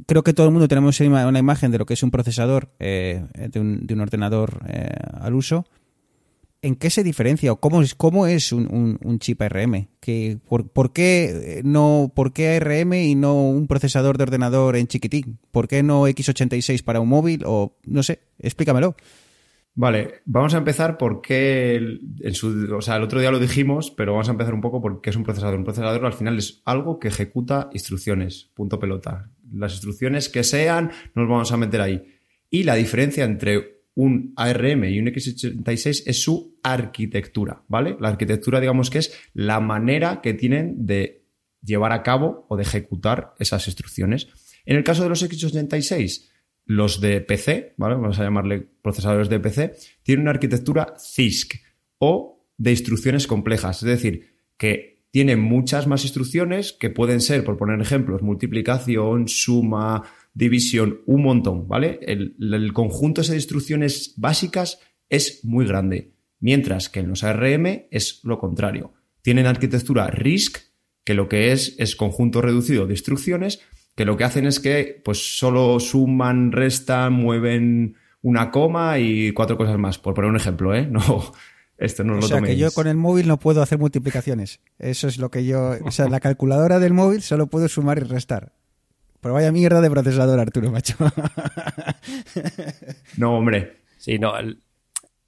Creo 0.08 0.24
que 0.24 0.34
todo 0.34 0.48
el 0.48 0.52
mundo 0.52 0.68
tenemos 0.68 1.00
una 1.00 1.40
imagen 1.40 1.72
de 1.72 1.78
lo 1.78 1.86
que 1.86 1.94
es 1.94 2.04
un 2.04 2.12
procesador 2.12 2.74
eh, 2.80 3.24
de, 3.34 3.60
un, 3.60 3.86
de, 3.86 3.94
un, 3.94 4.02
ordenador 4.02 4.62
eh, 4.68 4.90
al 5.14 5.36
uso. 5.36 5.66
¿En 6.64 6.76
qué 6.76 6.90
se 6.90 7.04
diferencia 7.04 7.52
o 7.52 7.58
cómo 7.58 7.82
es, 7.82 7.94
cómo 7.94 8.26
es 8.26 8.52
un, 8.52 8.98
un, 9.00 9.20
chip 9.20 9.42
ARM? 9.42 9.90
¿Que, 10.00 10.40
por, 10.48 10.70
por, 10.70 10.94
qué 10.94 11.62
no, 11.64 12.12
¿Por 12.16 12.34
qué 12.34 12.56
ARM 12.56 12.94
y 12.94 13.16
no 13.16 13.50
un 13.50 13.68
procesador 13.68 14.18
de 14.18 14.24
ordenador 14.24 14.78
en 14.78 14.88
chiquitín? 14.88 15.38
¿Por 15.52 15.68
qué 15.68 15.84
no 15.84 16.08
x86 16.08 16.84
para 16.84 17.02
un 17.02 17.10
móvil? 17.10 17.44
O 17.46 17.78
no 17.86 18.02
sé, 18.02 18.22
explícamelo. 18.40 18.96
Vale, 19.76 20.22
vamos 20.26 20.54
a 20.54 20.60
empezar 20.60 20.98
porque 20.98 21.76
en 21.76 22.34
su, 22.36 22.76
o 22.76 22.82
sea, 22.82 22.96
el 22.98 23.04
otro 23.04 23.20
día 23.20 23.32
lo 23.32 23.40
dijimos, 23.40 23.92
pero 23.92 24.14
vamos 24.14 24.30
a 24.30 24.32
empezar 24.32 24.54
un 24.54 24.62
poco 24.62 24.82
porque 24.82 25.10
es 25.10 25.16
un 25.16 25.24
procesador. 25.24 25.58
Un 25.58 25.66
procesador 25.66 26.06
al 26.06 26.14
final 26.14 26.38
es 26.38 26.62
algo 26.64 27.00
que 27.00 27.10
ejecuta 27.10 27.70
instrucciones, 27.74 28.52
punto 28.54 28.80
pelota. 28.80 29.32
Las 29.52 29.74
instrucciones 29.74 30.30
que 30.30 30.44
sean, 30.44 30.92
nos 31.14 31.28
vamos 31.28 31.52
a 31.52 31.58
meter 31.58 31.82
ahí. 31.82 32.04
Y 32.50 32.64
la 32.64 32.76
diferencia 32.76 33.26
entre 33.26 33.73
un 33.96 34.34
ARM 34.36 34.86
y 34.86 35.00
un 35.00 35.08
x86 35.08 36.04
es 36.06 36.24
su 36.24 36.58
arquitectura, 36.64 37.64
¿vale? 37.68 37.96
La 38.00 38.10
arquitectura, 38.10 38.60
digamos 38.60 38.90
que 38.90 39.00
es 39.00 39.14
la 39.34 39.60
manera 39.60 40.22
que 40.22 40.34
tienen 40.34 40.86
de 40.86 41.26
llevar 41.62 41.92
a 41.92 42.04
cabo 42.04 42.46
o 42.50 42.58
de 42.58 42.64
ejecutar 42.64 43.36
esas 43.40 43.68
instrucciones. 43.68 44.28
En 44.66 44.78
el 44.78 44.84
caso 44.84 45.04
de 45.04 45.10
los 45.10 45.24
x86, 45.24 46.30
los 46.66 47.02
de 47.02 47.22
PC, 47.22 47.74
¿vale? 47.78 47.96
Vamos 47.96 48.20
a 48.20 48.24
llamarle 48.24 48.68
procesadores 48.82 49.30
de 49.30 49.40
PC, 49.40 49.76
tienen 50.02 50.24
una 50.24 50.32
arquitectura 50.32 50.96
CISC 50.98 51.56
o 52.00 52.48
de 52.58 52.72
instrucciones 52.72 53.28
complejas, 53.28 53.84
es 53.84 53.90
decir, 53.90 54.34
que 54.58 55.04
tienen 55.12 55.40
muchas 55.40 55.86
más 55.86 56.04
instrucciones 56.04 56.74
que 56.74 56.90
pueden 56.90 57.22
ser, 57.22 57.44
por 57.44 57.58
poner 57.58 57.80
ejemplos, 57.80 58.24
multiplicación, 58.24 59.28
suma, 59.28 60.04
división, 60.34 61.02
un 61.06 61.24
montón, 61.24 61.68
¿vale? 61.68 62.00
El, 62.02 62.36
el, 62.40 62.74
conjunto 62.74 63.22
de 63.22 63.36
instrucciones 63.36 64.14
básicas 64.18 64.80
es 65.10 65.46
muy 65.46 65.66
grande, 65.66 66.14
mientras 66.40 66.90
que 66.90 67.02
en 67.02 67.10
los 67.10 67.24
ARM 67.24 67.88
es 67.92 68.20
lo 68.24 68.40
contrario. 68.40 68.94
Tienen 69.22 69.46
arquitectura 69.46 70.08
RISC, 70.08 70.58
que 71.04 71.14
lo 71.14 71.30
que 71.30 71.52
es 71.52 71.76
es 71.78 71.96
conjunto 71.96 72.42
reducido 72.42 72.88
de 72.88 72.94
instrucciones, 72.94 73.62
que 73.96 74.06
lo 74.06 74.18
que 74.18 74.24
hacen 74.24 74.46
es 74.46 74.60
que 74.60 75.02
pues 75.04 75.38
solo 75.38 75.80
suman, 75.80 76.52
restan, 76.52 77.14
mueven 77.14 77.96
una 78.22 78.52
coma 78.52 79.00
y 79.00 79.32
cuatro 79.34 79.58
cosas 79.58 79.78
más, 79.78 80.00
por 80.00 80.14
poner 80.16 80.32
un 80.32 80.38
ejemplo, 80.38 80.74
¿eh? 80.74 80.88
No, 80.92 81.32
esto 81.78 82.04
no 82.04 82.14
o 82.14 82.16
lo 82.18 82.22
sea, 82.24 82.38
toméis. 82.38 82.56
que 82.56 82.60
yo 82.60 82.72
con 82.72 82.88
el 82.88 82.96
móvil 82.96 83.28
no 83.28 83.38
puedo 83.38 83.62
hacer 83.62 83.78
multiplicaciones. 83.78 84.62
Eso 84.80 85.08
es 85.08 85.18
lo 85.18 85.30
que 85.30 85.46
yo... 85.46 85.74
O 85.84 85.92
sea, 85.92 86.08
la 86.08 86.20
calculadora 86.20 86.80
del 86.80 86.94
móvil 86.94 87.22
solo 87.22 87.48
puedo 87.48 87.68
sumar 87.68 87.98
y 87.98 88.02
restar. 88.02 88.54
Pero 89.24 89.36
vaya 89.36 89.54
mierda 89.54 89.80
de 89.80 89.90
procesador, 89.90 90.38
Arturo, 90.38 90.70
macho. 90.70 90.98
no, 93.18 93.38
hombre. 93.38 93.78
Sí, 93.98 94.20
no. 94.20 94.34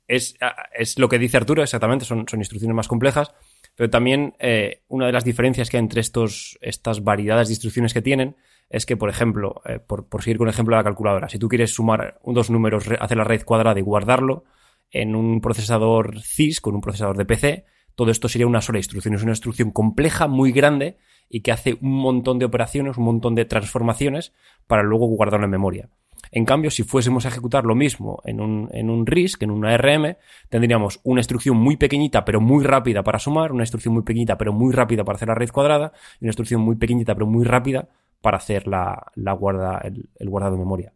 Es, 0.05 0.35
es 0.77 0.99
lo 0.99 1.07
que 1.07 1.17
dice 1.17 1.37
Arturo, 1.37 1.63
exactamente. 1.63 2.03
Son, 2.03 2.27
son 2.27 2.41
instrucciones 2.41 2.75
más 2.75 2.89
complejas. 2.89 3.31
Pero 3.73 3.89
también 3.89 4.35
eh, 4.39 4.83
una 4.89 5.05
de 5.05 5.13
las 5.13 5.23
diferencias 5.23 5.69
que 5.69 5.77
hay 5.77 5.83
entre 5.83 6.01
estos, 6.01 6.59
estas 6.61 7.05
variedades 7.05 7.47
de 7.47 7.53
instrucciones 7.53 7.93
que 7.93 8.01
tienen 8.01 8.35
es 8.69 8.85
que, 8.85 8.97
por 8.97 9.09
ejemplo, 9.09 9.61
eh, 9.65 9.79
por, 9.79 10.09
por, 10.09 10.21
seguir 10.21 10.39
con 10.39 10.49
el 10.49 10.53
ejemplo 10.53 10.75
de 10.75 10.81
la 10.81 10.83
calculadora, 10.83 11.29
si 11.29 11.39
tú 11.39 11.47
quieres 11.47 11.73
sumar 11.73 12.19
dos 12.25 12.49
números, 12.49 12.89
hacer 12.99 13.15
la 13.15 13.23
raíz 13.23 13.45
cuadrada 13.45 13.79
y 13.79 13.83
guardarlo 13.83 14.43
en 14.91 15.15
un 15.15 15.39
procesador 15.39 16.21
CIS 16.21 16.59
con 16.59 16.75
un 16.75 16.81
procesador 16.81 17.15
de 17.15 17.25
PC, 17.25 17.65
todo 17.95 18.11
esto 18.11 18.27
sería 18.27 18.47
una 18.47 18.61
sola 18.61 18.79
instrucción. 18.79 19.13
Es 19.13 19.23
una 19.23 19.31
instrucción 19.31 19.71
compleja, 19.71 20.27
muy 20.27 20.51
grande 20.51 20.97
y 21.29 21.41
que 21.41 21.51
hace 21.51 21.77
un 21.81 21.93
montón 21.93 22.39
de 22.39 22.45
operaciones, 22.45 22.97
un 22.97 23.05
montón 23.05 23.35
de 23.35 23.45
transformaciones 23.45 24.33
para 24.67 24.83
luego 24.83 25.07
guardarlo 25.07 25.45
en 25.45 25.51
memoria. 25.51 25.89
En 26.31 26.45
cambio, 26.45 26.71
si 26.71 26.83
fuésemos 26.83 27.25
a 27.25 27.29
ejecutar 27.29 27.65
lo 27.65 27.75
mismo 27.75 28.21
en 28.25 28.41
un, 28.41 28.69
en 28.71 28.89
un 28.89 29.05
RISC, 29.05 29.43
en 29.43 29.51
una 29.51 29.73
ARM, 29.73 30.15
tendríamos 30.49 30.99
una 31.03 31.21
instrucción 31.21 31.57
muy 31.57 31.77
pequeñita 31.77 32.25
pero 32.25 32.41
muy 32.41 32.63
rápida 32.63 33.03
para 33.03 33.19
sumar, 33.19 33.51
una 33.51 33.63
instrucción 33.63 33.93
muy 33.93 34.03
pequeñita 34.03 34.37
pero 34.37 34.53
muy 34.53 34.73
rápida 34.73 35.03
para 35.03 35.15
hacer 35.17 35.27
la 35.27 35.35
raíz 35.35 35.51
cuadrada 35.51 35.93
y 36.19 36.25
una 36.25 36.29
instrucción 36.29 36.61
muy 36.61 36.75
pequeñita 36.75 37.13
pero 37.13 37.27
muy 37.27 37.45
rápida 37.45 37.89
para 38.21 38.37
hacer 38.37 38.67
la, 38.67 39.11
la 39.15 39.33
guarda, 39.33 39.79
el, 39.83 40.29
guardado 40.29 40.53
de 40.53 40.59
memoria. 40.59 40.93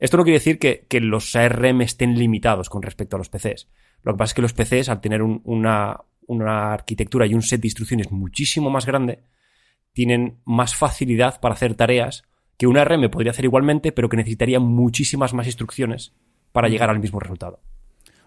Esto 0.00 0.16
no 0.16 0.24
quiere 0.24 0.38
decir 0.38 0.58
que, 0.58 0.86
que, 0.88 1.00
los 1.00 1.36
ARM 1.36 1.82
estén 1.82 2.18
limitados 2.18 2.68
con 2.68 2.82
respecto 2.82 3.16
a 3.16 3.18
los 3.18 3.28
PCs. 3.28 3.68
Lo 4.02 4.12
que 4.12 4.18
pasa 4.18 4.30
es 4.30 4.34
que 4.34 4.42
los 4.42 4.54
PCs, 4.54 4.88
al 4.88 5.00
tener 5.00 5.22
un, 5.22 5.40
una, 5.44 6.00
una 6.26 6.72
arquitectura 6.72 7.26
y 7.26 7.34
un 7.34 7.42
set 7.42 7.60
de 7.60 7.68
instrucciones 7.68 8.10
muchísimo 8.10 8.70
más 8.70 8.86
grande, 8.86 9.20
tienen 9.94 10.38
más 10.44 10.74
facilidad 10.74 11.40
para 11.40 11.54
hacer 11.54 11.74
tareas 11.74 12.24
que 12.58 12.66
un 12.66 12.76
ARM 12.76 13.08
podría 13.10 13.30
hacer 13.32 13.46
igualmente, 13.46 13.92
pero 13.92 14.08
que 14.08 14.16
necesitaría 14.18 14.60
muchísimas 14.60 15.32
más 15.32 15.46
instrucciones 15.46 16.12
para 16.52 16.68
llegar 16.68 16.90
al 16.90 17.00
mismo 17.00 17.18
resultado. 17.18 17.60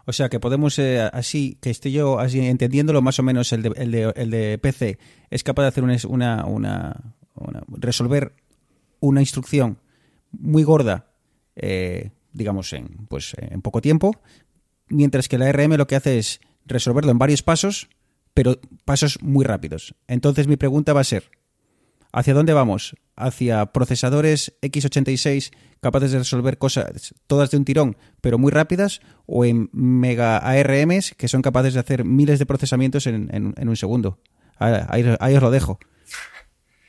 O 0.05 0.13
sea 0.13 0.29
que 0.29 0.39
podemos, 0.39 0.79
eh, 0.79 1.01
así, 1.01 1.57
que 1.61 1.69
esté 1.69 1.91
yo 1.91 2.19
así 2.19 2.39
entendiéndolo 2.39 3.01
más 3.01 3.19
o 3.19 3.23
menos, 3.23 3.51
el 3.51 3.61
de, 3.61 3.73
el 3.75 3.91
de, 3.91 4.13
el 4.15 4.31
de 4.31 4.57
PC 4.57 4.97
es 5.29 5.43
capaz 5.43 5.63
de 5.63 5.67
hacer 5.67 5.83
una, 5.83 5.97
una, 6.07 6.45
una, 6.45 7.13
una 7.35 7.63
resolver 7.77 8.33
una 9.01 9.19
instrucción 9.19 9.79
muy 10.31 10.63
gorda, 10.63 11.11
eh, 11.55 12.11
digamos, 12.31 12.71
en, 12.73 13.07
pues, 13.09 13.33
en 13.37 13.61
poco 13.61 13.81
tiempo, 13.81 14.21
mientras 14.87 15.27
que 15.27 15.37
la 15.37 15.47
ARM 15.47 15.75
lo 15.75 15.87
que 15.87 15.97
hace 15.97 16.17
es 16.17 16.39
resolverlo 16.65 17.11
en 17.11 17.17
varios 17.17 17.43
pasos, 17.43 17.89
pero 18.33 18.59
pasos 18.85 19.21
muy 19.21 19.43
rápidos. 19.43 19.95
Entonces 20.07 20.47
mi 20.47 20.55
pregunta 20.55 20.93
va 20.93 21.01
a 21.01 21.05
ser, 21.05 21.29
¿Hacia 22.11 22.33
dónde 22.33 22.53
vamos? 22.53 22.95
¿Hacia 23.15 23.65
procesadores 23.67 24.57
x86 24.61 25.51
capaces 25.81 26.11
de 26.11 26.19
resolver 26.19 26.57
cosas 26.57 27.13
todas 27.27 27.51
de 27.51 27.57
un 27.57 27.65
tirón, 27.65 27.97
pero 28.21 28.37
muy 28.37 28.51
rápidas? 28.51 29.01
¿O 29.25 29.45
en 29.45 29.69
mega 29.73 30.37
ARMs 30.37 31.13
que 31.15 31.27
son 31.27 31.41
capaces 31.41 31.73
de 31.73 31.79
hacer 31.79 32.05
miles 32.05 32.39
de 32.39 32.45
procesamientos 32.45 33.07
en, 33.07 33.29
en, 33.33 33.69
un 33.69 33.75
segundo? 33.75 34.19
ahí, 34.57 35.05
ahí 35.19 35.35
os 35.35 35.41
lo 35.41 35.51
dejo. 35.51 35.79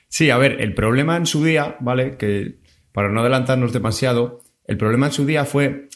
Sí, 0.09 0.31
a 0.31 0.39
ver, 0.39 0.61
el 0.61 0.75
problema 0.75 1.16
en 1.16 1.27
su 1.27 1.45
día, 1.45 1.77
¿vale? 1.81 2.16
Que 2.16 2.59
para 2.93 3.11
no 3.11 3.21
adelantarnos 3.21 3.73
demasiado, 3.73 4.41
el 4.64 4.79
problema 4.79 5.07
en 5.07 5.12
su 5.12 5.27
día 5.27 5.45
fue 5.45 5.89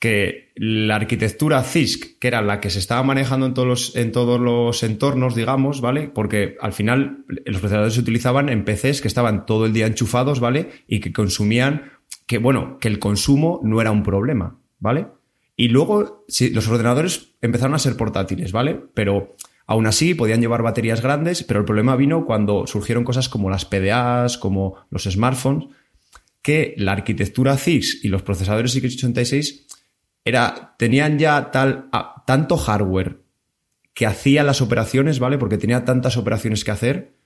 que 0.00 0.50
la 0.56 0.96
arquitectura 0.96 1.62
CISC, 1.62 2.18
que 2.18 2.28
era 2.28 2.40
la 2.40 2.58
que 2.58 2.70
se 2.70 2.78
estaba 2.78 3.02
manejando 3.02 3.44
en 3.44 3.52
todos 3.52 3.68
los, 3.68 3.96
en 3.96 4.12
todos 4.12 4.40
los 4.40 4.82
entornos, 4.82 5.34
digamos, 5.34 5.82
¿vale? 5.82 6.08
Porque 6.08 6.56
al 6.62 6.72
final 6.72 7.26
los 7.28 7.60
procesadores 7.60 7.94
se 7.94 8.00
utilizaban 8.00 8.48
en 8.48 8.64
PCs 8.64 9.02
que 9.02 9.08
estaban 9.08 9.44
todo 9.44 9.66
el 9.66 9.74
día 9.74 9.86
enchufados, 9.86 10.40
¿vale? 10.40 10.70
Y 10.88 11.00
que 11.00 11.12
consumían, 11.12 11.92
que 12.26 12.38
bueno, 12.38 12.78
que 12.80 12.88
el 12.88 12.98
consumo 12.98 13.60
no 13.62 13.82
era 13.82 13.90
un 13.90 14.02
problema, 14.02 14.58
¿vale? 14.78 15.06
Y 15.54 15.68
luego 15.68 16.24
sí, 16.28 16.48
los 16.48 16.66
ordenadores 16.68 17.34
empezaron 17.42 17.74
a 17.74 17.78
ser 17.78 17.98
portátiles, 17.98 18.52
¿vale? 18.52 18.80
Pero 18.94 19.34
aún 19.66 19.86
así 19.86 20.14
podían 20.14 20.40
llevar 20.40 20.62
baterías 20.62 21.02
grandes, 21.02 21.42
pero 21.42 21.60
el 21.60 21.66
problema 21.66 21.94
vino 21.94 22.24
cuando 22.24 22.66
surgieron 22.66 23.04
cosas 23.04 23.28
como 23.28 23.50
las 23.50 23.66
PDAs, 23.66 24.38
como 24.38 24.76
los 24.88 25.04
smartphones, 25.04 25.66
que 26.40 26.72
la 26.78 26.92
arquitectura 26.92 27.58
CISC 27.58 28.02
y 28.02 28.08
los 28.08 28.22
procesadores 28.22 28.74
x86 28.82 29.66
era, 30.24 30.74
tenían 30.78 31.18
ya 31.18 31.50
tal, 31.50 31.88
tanto 32.26 32.56
hardware 32.56 33.20
que 33.94 34.06
hacía 34.06 34.42
las 34.44 34.60
operaciones, 34.60 35.18
¿vale? 35.18 35.38
Porque 35.38 35.58
tenía 35.58 35.84
tantas 35.84 36.16
operaciones 36.16 36.64
que 36.64 36.70
hacer, 36.70 37.16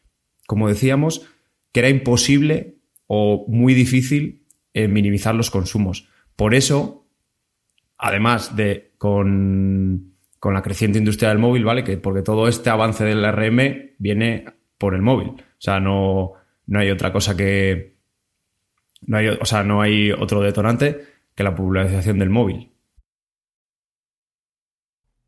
como 0.47 0.69
decíamos, 0.69 1.27
que 1.73 1.81
era 1.81 1.89
imposible 1.89 2.79
o 3.07 3.45
muy 3.49 3.75
difícil 3.75 4.47
eh, 4.73 4.89
minimizar 4.89 5.35
los 5.35 5.51
consumos. 5.51 6.09
Por 6.37 6.55
eso, 6.55 7.07
además 7.99 8.57
de 8.57 8.93
con, 8.99 10.15
con, 10.41 10.55
la 10.55 10.63
creciente 10.63 10.99
industria 10.99 11.29
del 11.29 11.39
móvil, 11.39 11.65
¿vale? 11.65 11.85
Que 11.85 11.97
porque 11.97 12.23
todo 12.23 12.49
este 12.49 12.71
avance 12.71 13.05
del 13.05 13.25
RM 13.25 13.95
viene 13.99 14.47
por 14.79 14.95
el 14.95 15.03
móvil. 15.03 15.29
O 15.29 15.59
sea, 15.59 15.81
no, 15.81 16.33
no 16.67 16.79
hay 16.79 16.91
otra 16.91 17.13
cosa 17.13 17.37
que. 17.37 17.95
No 19.07 19.19
hay, 19.19 19.29
o 19.29 19.45
sea, 19.45 19.63
no 19.63 19.83
hay 19.83 20.11
otro 20.13 20.41
detonante 20.41 21.01
que 21.35 21.45
la 21.45 21.55
popularización 21.55 22.19
del 22.19 22.31
móvil. 22.31 22.74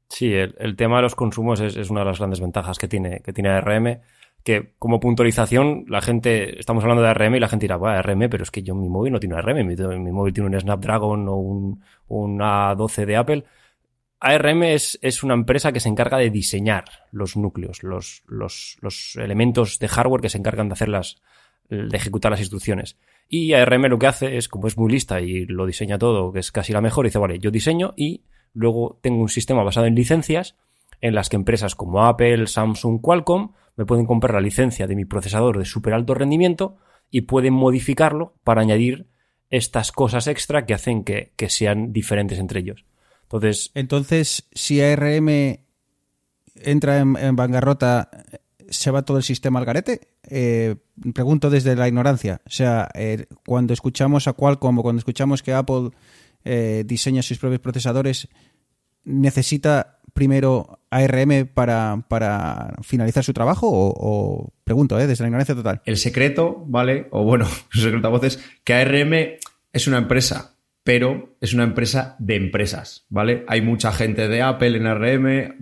Sí, 0.08 0.32
el, 0.32 0.76
tema 0.76 0.96
de 0.96 1.02
los 1.02 1.14
consumos 1.14 1.60
es, 1.60 1.90
una 1.90 2.00
de 2.00 2.06
las 2.06 2.18
grandes 2.18 2.40
ventajas 2.40 2.78
que 2.78 2.88
tiene, 2.88 3.20
que 3.20 3.32
tiene 3.32 3.50
ARM, 3.50 4.00
que 4.44 4.74
como 4.78 5.00
puntualización 5.00 5.84
la 5.88 6.00
gente, 6.00 6.60
estamos 6.60 6.84
hablando 6.84 7.02
de 7.02 7.08
ARM 7.08 7.34
y 7.34 7.40
la 7.40 7.48
gente 7.48 7.64
dirá, 7.64 7.76
va, 7.76 7.98
ARM, 7.98 8.28
pero 8.30 8.44
es 8.44 8.52
que 8.52 8.62
yo 8.62 8.76
mi 8.76 8.88
móvil 8.88 9.12
no 9.12 9.18
tiene 9.18 9.34
ARM, 9.34 9.66
mi, 9.66 10.12
móvil 10.12 10.32
tiene 10.32 10.48
un 10.48 10.60
Snapdragon 10.60 11.28
o 11.28 11.36
un, 11.36 12.38
A12 12.38 13.04
de 13.04 13.16
Apple. 13.16 13.44
ARM 14.20 14.62
es, 14.62 15.22
una 15.24 15.34
empresa 15.34 15.72
que 15.72 15.80
se 15.80 15.88
encarga 15.88 16.18
de 16.18 16.30
diseñar 16.30 16.84
los 17.10 17.36
núcleos, 17.36 17.82
los, 17.82 18.22
los, 18.28 19.16
elementos 19.16 19.80
de 19.80 19.88
hardware 19.88 20.22
que 20.22 20.30
se 20.30 20.38
encargan 20.38 20.68
de 20.68 20.74
hacer 20.74 20.88
las, 20.88 21.20
de 21.68 21.96
ejecutar 21.96 22.30
las 22.30 22.40
instrucciones. 22.40 22.96
Y 23.28 23.54
ARM 23.54 23.86
lo 23.88 23.98
que 23.98 24.06
hace 24.06 24.36
es, 24.36 24.48
como 24.48 24.68
es 24.68 24.78
muy 24.78 24.92
lista 24.92 25.20
y 25.20 25.46
lo 25.46 25.66
diseña 25.66 25.98
todo, 25.98 26.32
que 26.32 26.38
es 26.38 26.52
casi 26.52 26.72
la 26.72 26.80
mejor, 26.80 27.04
dice, 27.04 27.18
vale, 27.18 27.40
yo 27.40 27.50
diseño 27.50 27.92
y 27.96 28.22
Luego 28.56 28.98
tengo 29.02 29.20
un 29.20 29.28
sistema 29.28 29.62
basado 29.62 29.86
en 29.86 29.94
licencias 29.94 30.56
en 31.02 31.14
las 31.14 31.28
que 31.28 31.36
empresas 31.36 31.74
como 31.74 32.06
Apple, 32.06 32.46
Samsung, 32.46 33.02
Qualcomm 33.02 33.52
me 33.76 33.84
pueden 33.84 34.06
comprar 34.06 34.32
la 34.32 34.40
licencia 34.40 34.86
de 34.86 34.96
mi 34.96 35.04
procesador 35.04 35.58
de 35.58 35.66
súper 35.66 35.92
alto 35.92 36.14
rendimiento 36.14 36.78
y 37.10 37.22
pueden 37.22 37.52
modificarlo 37.52 38.32
para 38.44 38.62
añadir 38.62 39.06
estas 39.50 39.92
cosas 39.92 40.26
extra 40.26 40.64
que 40.64 40.72
hacen 40.72 41.04
que, 41.04 41.32
sean 41.48 41.92
diferentes 41.92 42.38
entre 42.38 42.60
ellos. 42.60 42.86
Entonces, 43.24 43.70
Entonces, 43.74 44.48
si 44.52 44.80
ARM 44.80 45.28
entra 46.54 46.98
en, 46.98 47.36
bancarrota, 47.36 48.08
¿se 48.70 48.90
va 48.90 49.02
todo 49.02 49.18
el 49.18 49.22
sistema 49.22 49.58
al 49.58 49.66
garete? 49.66 50.08
Eh, 50.30 50.76
pregunto 51.12 51.50
desde 51.50 51.76
la 51.76 51.88
ignorancia. 51.88 52.40
O 52.46 52.50
sea, 52.50 52.88
eh, 52.94 53.26
cuando 53.44 53.74
escuchamos 53.74 54.26
a 54.28 54.32
Qualcomm 54.32 54.78
o 54.78 54.82
cuando 54.82 55.00
escuchamos 55.00 55.42
que 55.42 55.52
Apple 55.52 55.90
eh, 56.46 56.84
diseña 56.86 57.22
sus 57.22 57.38
propios 57.38 57.60
procesadores, 57.60 58.28
necesita 59.04 59.98
primero 60.14 60.80
ARM 60.90 61.46
para, 61.52 62.04
para 62.08 62.74
finalizar 62.82 63.24
su 63.24 63.32
trabajo? 63.32 63.68
O, 63.68 64.52
pregunto, 64.64 64.98
¿eh? 64.98 65.06
desde 65.06 65.24
la 65.24 65.28
ignorancia 65.28 65.54
total. 65.54 65.82
El 65.84 65.96
secreto, 65.96 66.64
¿vale? 66.66 67.08
O 67.10 67.24
bueno, 67.24 67.46
el 67.74 67.80
secreto 67.80 68.06
a 68.06 68.10
voces, 68.10 68.40
que 68.64 68.74
ARM 68.74 69.12
es 69.72 69.86
una 69.86 69.98
empresa, 69.98 70.56
pero 70.82 71.36
es 71.40 71.52
una 71.52 71.64
empresa 71.64 72.14
de 72.20 72.36
empresas, 72.36 73.06
¿vale? 73.08 73.44
Hay 73.48 73.60
mucha 73.60 73.90
gente 73.92 74.28
de 74.28 74.40
Apple 74.40 74.76
en 74.76 74.86
ARM, 74.86 75.56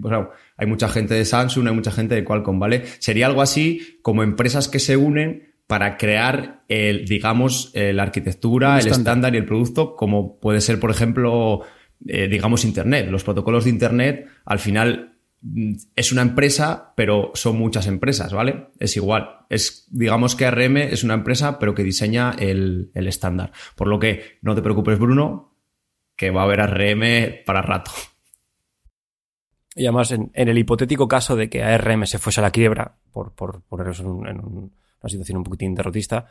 hay 0.56 0.66
mucha 0.66 0.88
gente 0.90 1.14
de 1.14 1.24
Samsung, 1.24 1.68
hay 1.68 1.74
mucha 1.74 1.90
gente 1.90 2.14
de 2.14 2.24
Qualcomm, 2.24 2.58
¿vale? 2.58 2.84
Sería 2.98 3.26
algo 3.26 3.40
así 3.40 3.98
como 4.02 4.22
empresas 4.22 4.68
que 4.68 4.78
se 4.78 4.98
unen 4.98 5.53
para 5.66 5.96
crear 5.96 6.64
el, 6.68 7.06
digamos, 7.06 7.70
eh, 7.74 7.92
la 7.92 8.02
arquitectura, 8.02 8.78
el 8.78 8.88
estándar 8.88 9.34
y 9.34 9.38
el 9.38 9.46
producto, 9.46 9.96
como 9.96 10.38
puede 10.38 10.60
ser, 10.60 10.78
por 10.78 10.90
ejemplo, 10.90 11.62
eh, 12.06 12.28
digamos, 12.28 12.64
Internet. 12.64 13.08
Los 13.10 13.24
protocolos 13.24 13.64
de 13.64 13.70
Internet, 13.70 14.26
al 14.44 14.58
final, 14.58 15.16
mm, 15.40 15.72
es 15.96 16.12
una 16.12 16.22
empresa, 16.22 16.92
pero 16.96 17.30
son 17.34 17.56
muchas 17.56 17.86
empresas, 17.86 18.32
¿vale? 18.32 18.68
Es 18.78 18.96
igual. 18.96 19.46
Es, 19.48 19.88
digamos 19.90 20.36
que 20.36 20.50
RM 20.50 20.76
es 20.92 21.02
una 21.02 21.14
empresa, 21.14 21.58
pero 21.58 21.74
que 21.74 21.82
diseña 21.82 22.34
el, 22.38 22.90
estándar. 22.94 23.52
Por 23.74 23.88
lo 23.88 23.98
que 23.98 24.38
no 24.42 24.54
te 24.54 24.62
preocupes, 24.62 24.98
Bruno, 24.98 25.56
que 26.14 26.30
va 26.30 26.42
a 26.42 26.44
haber 26.44 26.60
RM 26.60 27.44
para 27.46 27.62
rato. 27.62 27.90
Y 29.76 29.86
además, 29.86 30.12
en, 30.12 30.30
el 30.34 30.58
hipotético 30.58 31.08
caso 31.08 31.36
de 31.36 31.48
que 31.48 31.64
ARM 31.64 32.06
se 32.06 32.18
fuese 32.18 32.40
a 32.40 32.42
la 32.42 32.52
quiebra, 32.52 32.96
por, 33.10 33.32
por 33.32 33.62
ponernos 33.62 33.98
en 34.00 34.06
un 34.06 34.72
una 35.04 35.10
situación 35.10 35.38
un 35.38 35.44
poquitín 35.44 35.74
derrotista. 35.74 36.26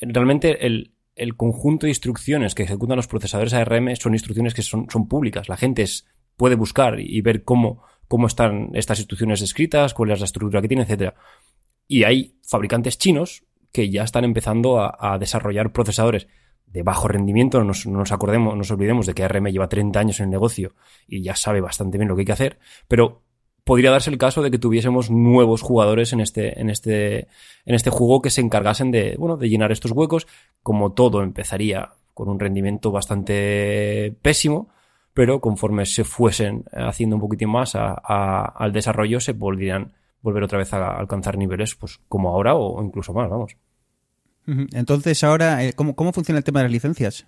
Realmente 0.00 0.66
el, 0.66 0.92
conjunto 1.36 1.86
de 1.86 1.90
instrucciones 1.90 2.54
que 2.54 2.64
ejecutan 2.64 2.96
los 2.96 3.06
procesadores 3.06 3.54
ARM 3.54 3.94
son 3.96 4.14
instrucciones 4.14 4.52
que 4.52 4.62
son, 4.62 4.86
son 4.90 5.08
públicas. 5.08 5.48
La 5.48 5.56
gente 5.56 5.84
puede 6.36 6.56
buscar 6.56 7.00
y 7.00 7.20
ver 7.22 7.44
cómo, 7.44 7.82
cómo 8.08 8.26
están 8.26 8.70
estas 8.74 8.98
instrucciones 8.98 9.40
escritas, 9.42 9.94
cuál 9.94 10.10
es 10.10 10.18
la 10.18 10.26
estructura 10.26 10.60
que 10.60 10.68
tiene, 10.68 10.82
etc. 10.82 11.14
Y 11.88 12.04
hay 12.04 12.36
fabricantes 12.42 12.98
chinos 12.98 13.44
que 13.72 13.88
ya 13.90 14.02
están 14.02 14.24
empezando 14.24 14.80
a, 14.80 15.18
desarrollar 15.18 15.72
procesadores 15.72 16.26
de 16.66 16.82
bajo 16.82 17.08
rendimiento. 17.08 17.62
No 17.62 17.72
nos, 17.84 18.12
acordemos, 18.12 18.54
no 18.54 18.58
nos 18.58 18.70
olvidemos 18.70 19.06
de 19.06 19.14
que 19.14 19.22
ARM 19.22 19.46
lleva 19.46 19.68
30 19.68 20.00
años 20.00 20.20
en 20.20 20.24
el 20.24 20.30
negocio 20.30 20.74
y 21.06 21.22
ya 21.22 21.36
sabe 21.36 21.60
bastante 21.60 21.98
bien 21.98 22.08
lo 22.08 22.16
que 22.16 22.22
hay 22.22 22.26
que 22.26 22.32
hacer, 22.32 22.58
pero 22.88 23.22
podría 23.66 23.90
darse 23.90 24.10
el 24.10 24.16
caso 24.16 24.42
de 24.42 24.52
que 24.52 24.60
tuviésemos 24.60 25.10
nuevos 25.10 25.60
jugadores 25.60 26.12
en 26.12 26.20
este, 26.20 26.60
en 26.60 26.70
este, 26.70 27.26
en 27.64 27.74
este 27.74 27.90
juego 27.90 28.22
que 28.22 28.30
se 28.30 28.40
encargasen 28.40 28.92
de, 28.92 29.16
bueno, 29.18 29.36
de 29.36 29.48
llenar 29.48 29.72
estos 29.72 29.90
huecos. 29.90 30.28
Como 30.62 30.92
todo 30.92 31.20
empezaría 31.20 31.90
con 32.14 32.28
un 32.28 32.38
rendimiento 32.38 32.92
bastante 32.92 34.16
pésimo, 34.22 34.68
pero 35.12 35.40
conforme 35.40 35.84
se 35.84 36.04
fuesen 36.04 36.64
haciendo 36.72 37.16
un 37.16 37.22
poquitín 37.22 37.50
más 37.50 37.72
al 37.74 38.72
desarrollo, 38.72 39.18
se 39.18 39.34
podrían 39.34 39.94
volver 40.22 40.44
otra 40.44 40.58
vez 40.58 40.72
a 40.72 40.96
alcanzar 40.96 41.36
niveles, 41.36 41.74
pues 41.74 41.98
como 42.08 42.28
ahora 42.28 42.54
o 42.54 42.80
incluso 42.84 43.12
más, 43.14 43.28
vamos. 43.28 43.56
Entonces, 44.46 45.24
ahora, 45.24 45.64
eh, 45.64 45.72
¿cómo, 45.72 45.96
¿cómo 45.96 46.12
funciona 46.12 46.38
el 46.38 46.44
tema 46.44 46.60
de 46.60 46.66
las 46.66 46.72
licencias? 46.72 47.26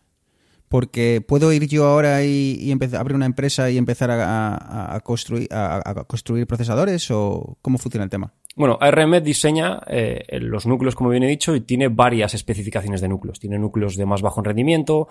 Porque 0.68 1.24
puedo 1.26 1.52
ir 1.52 1.66
yo 1.66 1.86
ahora 1.86 2.24
y, 2.24 2.72
abrir 2.94 3.16
una 3.16 3.26
empresa 3.26 3.70
y 3.70 3.78
empezar 3.78 4.10
a, 4.12 5.00
construir, 5.02 5.48
a, 5.50 6.04
construir 6.06 6.46
procesadores 6.46 7.10
o 7.10 7.56
cómo 7.62 7.78
funciona 7.78 8.04
el 8.04 8.10
tema. 8.10 8.34
Bueno, 8.54 8.76
ARM 8.80 9.22
diseña 9.22 9.80
eh, 9.86 10.40
los 10.40 10.66
núcleos, 10.66 10.94
como 10.94 11.10
bien 11.10 11.22
he 11.22 11.28
dicho, 11.28 11.54
y 11.54 11.60
tiene 11.60 11.88
varias 11.88 12.34
especificaciones 12.34 13.00
de 13.00 13.08
núcleos. 13.08 13.38
Tiene 13.38 13.58
núcleos 13.58 13.96
de 13.96 14.04
más 14.04 14.20
bajo 14.20 14.42
rendimiento, 14.42 15.08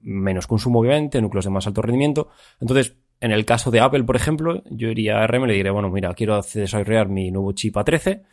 menos 0.00 0.46
consumo, 0.46 0.80
obviamente, 0.80 1.20
núcleos 1.20 1.46
de 1.46 1.50
más 1.50 1.66
alto 1.66 1.82
rendimiento. 1.82 2.28
Entonces, 2.60 2.96
en 3.20 3.32
el 3.32 3.44
caso 3.44 3.70
de 3.70 3.80
Apple, 3.80 4.04
por 4.04 4.16
ejemplo, 4.16 4.62
yo 4.68 4.88
iría 4.88 5.18
a 5.18 5.22
ARM 5.22 5.44
y 5.44 5.46
le 5.46 5.54
diré, 5.54 5.70
bueno, 5.70 5.88
mira, 5.88 6.12
quiero 6.12 6.40
desarrollar 6.42 7.08
mi 7.08 7.30
nuevo 7.30 7.52
chip 7.52 7.76
A13 7.76 8.24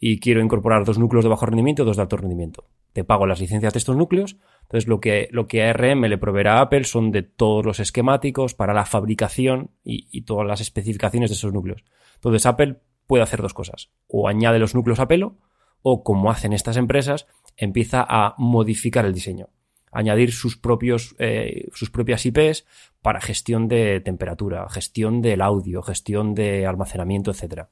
y 0.00 0.20
quiero 0.20 0.40
incorporar 0.40 0.84
dos 0.84 0.98
núcleos 0.98 1.24
de 1.24 1.28
bajo 1.28 1.46
rendimiento 1.46 1.82
y 1.82 1.86
dos 1.86 1.96
de 1.96 2.02
alto 2.02 2.16
rendimiento. 2.16 2.64
Te 2.92 3.04
pago 3.04 3.26
las 3.26 3.40
licencias 3.40 3.72
de 3.72 3.78
estos 3.78 3.96
núcleos 3.96 4.36
entonces, 4.68 4.86
lo 4.86 5.00
que, 5.00 5.28
lo 5.32 5.48
que 5.48 5.62
ARM 5.62 6.02
le 6.04 6.18
proveerá 6.18 6.58
a 6.58 6.60
Apple 6.60 6.84
son 6.84 7.10
de 7.10 7.22
todos 7.22 7.64
los 7.64 7.80
esquemáticos 7.80 8.52
para 8.54 8.74
la 8.74 8.84
fabricación 8.84 9.70
y, 9.82 10.20
todas 10.22 10.46
las 10.46 10.60
especificaciones 10.60 11.30
de 11.30 11.36
esos 11.36 11.54
núcleos. 11.54 11.84
Entonces, 12.16 12.44
Apple 12.44 12.78
puede 13.06 13.22
hacer 13.22 13.40
dos 13.40 13.54
cosas. 13.54 13.90
O 14.08 14.28
añade 14.28 14.58
los 14.58 14.74
núcleos 14.74 15.00
a 15.00 15.08
pelo, 15.08 15.38
o 15.80 16.04
como 16.04 16.30
hacen 16.30 16.52
estas 16.52 16.76
empresas, 16.76 17.26
empieza 17.56 18.04
a 18.06 18.34
modificar 18.36 19.06
el 19.06 19.14
diseño. 19.14 19.48
Añadir 19.90 20.32
sus, 20.32 20.58
propios, 20.58 21.16
eh, 21.18 21.68
sus 21.72 21.88
propias 21.88 22.26
IPs 22.26 22.66
para 23.00 23.22
gestión 23.22 23.68
de 23.68 24.00
temperatura, 24.00 24.68
gestión 24.68 25.22
del 25.22 25.40
audio, 25.40 25.80
gestión 25.80 26.34
de 26.34 26.66
almacenamiento, 26.66 27.30
etc. 27.30 27.68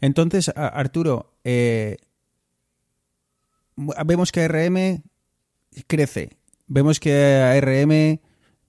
Entonces, 0.00 0.50
Arturo, 0.56 1.38
eh, 1.44 1.98
vemos 3.76 4.32
que 4.32 4.40
ARM 4.40 5.04
crece. 5.86 6.30
Vemos 6.66 7.00
que 7.00 7.12
ARM, 7.14 8.20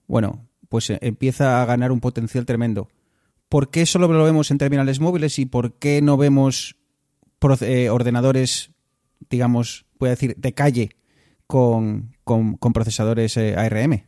bueno, 0.06 0.48
pues 0.68 0.90
eh, 0.90 0.98
empieza 1.00 1.62
a 1.62 1.64
ganar 1.64 1.92
un 1.92 2.00
potencial 2.00 2.46
tremendo. 2.46 2.88
¿por 3.48 3.70
qué 3.70 3.86
solo 3.86 4.08
lo 4.08 4.24
vemos 4.24 4.50
en 4.50 4.58
terminales 4.58 5.00
móviles 5.00 5.38
y 5.38 5.46
por 5.46 5.78
qué 5.78 6.02
no 6.02 6.16
vemos 6.16 6.76
eh, 7.60 7.90
ordenadores, 7.90 8.72
digamos, 9.30 9.86
voy 9.98 10.08
a 10.08 10.10
decir, 10.10 10.34
de 10.36 10.54
calle 10.54 10.90
con, 11.46 12.10
procesadores 12.74 13.36
eh, 13.36 13.54
ARM? 13.56 14.04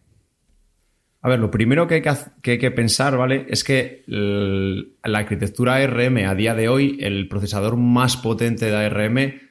A 1.23 1.29
ver, 1.29 1.39
lo 1.39 1.51
primero 1.51 1.87
que 1.87 2.03
hay 2.43 2.59
que, 2.59 2.71
pensar, 2.71 3.17
¿vale? 3.17 3.47
Es 3.51 3.63
que 3.63 4.05
la 4.07 5.19
arquitectura 5.19 5.77
ARM 5.77 6.17
a 6.27 6.35
día 6.35 6.55
de 6.55 6.69
hoy, 6.69 6.97
el 7.01 7.29
procesador 7.29 7.77
más 7.77 8.17
potente 8.17 8.67
de 8.67 8.77
ARM 8.77 9.50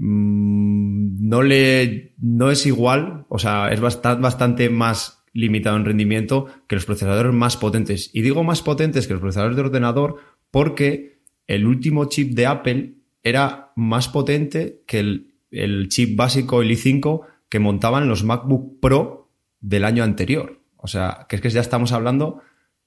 mm, 0.00 1.28
no, 1.28 1.42
le, 1.42 2.14
no 2.18 2.50
es 2.50 2.66
igual, 2.66 3.26
o 3.28 3.38
sea, 3.38 3.68
es 3.70 3.80
bastante, 3.80 4.22
bastante 4.22 4.70
más 4.70 5.24
limitado 5.32 5.76
en 5.76 5.84
rendimiento 5.84 6.46
que 6.66 6.74
los 6.74 6.86
procesadores 6.86 7.32
más 7.32 7.56
potentes. 7.56 8.10
Y 8.12 8.22
digo 8.22 8.42
más 8.42 8.62
potentes 8.62 9.06
que 9.06 9.12
los 9.12 9.20
procesadores 9.20 9.56
de 9.56 9.62
ordenador 9.62 10.16
porque 10.50 11.20
el 11.46 11.66
último 11.66 12.06
chip 12.06 12.34
de 12.34 12.46
Apple 12.46 12.94
era 13.22 13.72
más 13.76 14.08
potente 14.08 14.82
que 14.86 14.98
el, 15.00 15.34
el 15.50 15.88
chip 15.88 16.16
básico, 16.16 16.62
el 16.62 16.70
i5, 16.70 17.26
que 17.48 17.58
montaban 17.58 18.08
los 18.08 18.24
MacBook 18.24 18.80
Pro 18.80 19.30
del 19.60 19.84
año 19.84 20.02
anterior. 20.02 20.60
O 20.76 20.86
sea, 20.86 21.26
que 21.28 21.36
es 21.36 21.42
que 21.42 21.50
ya 21.50 21.60
estamos 21.60 21.92
hablando 21.92 22.40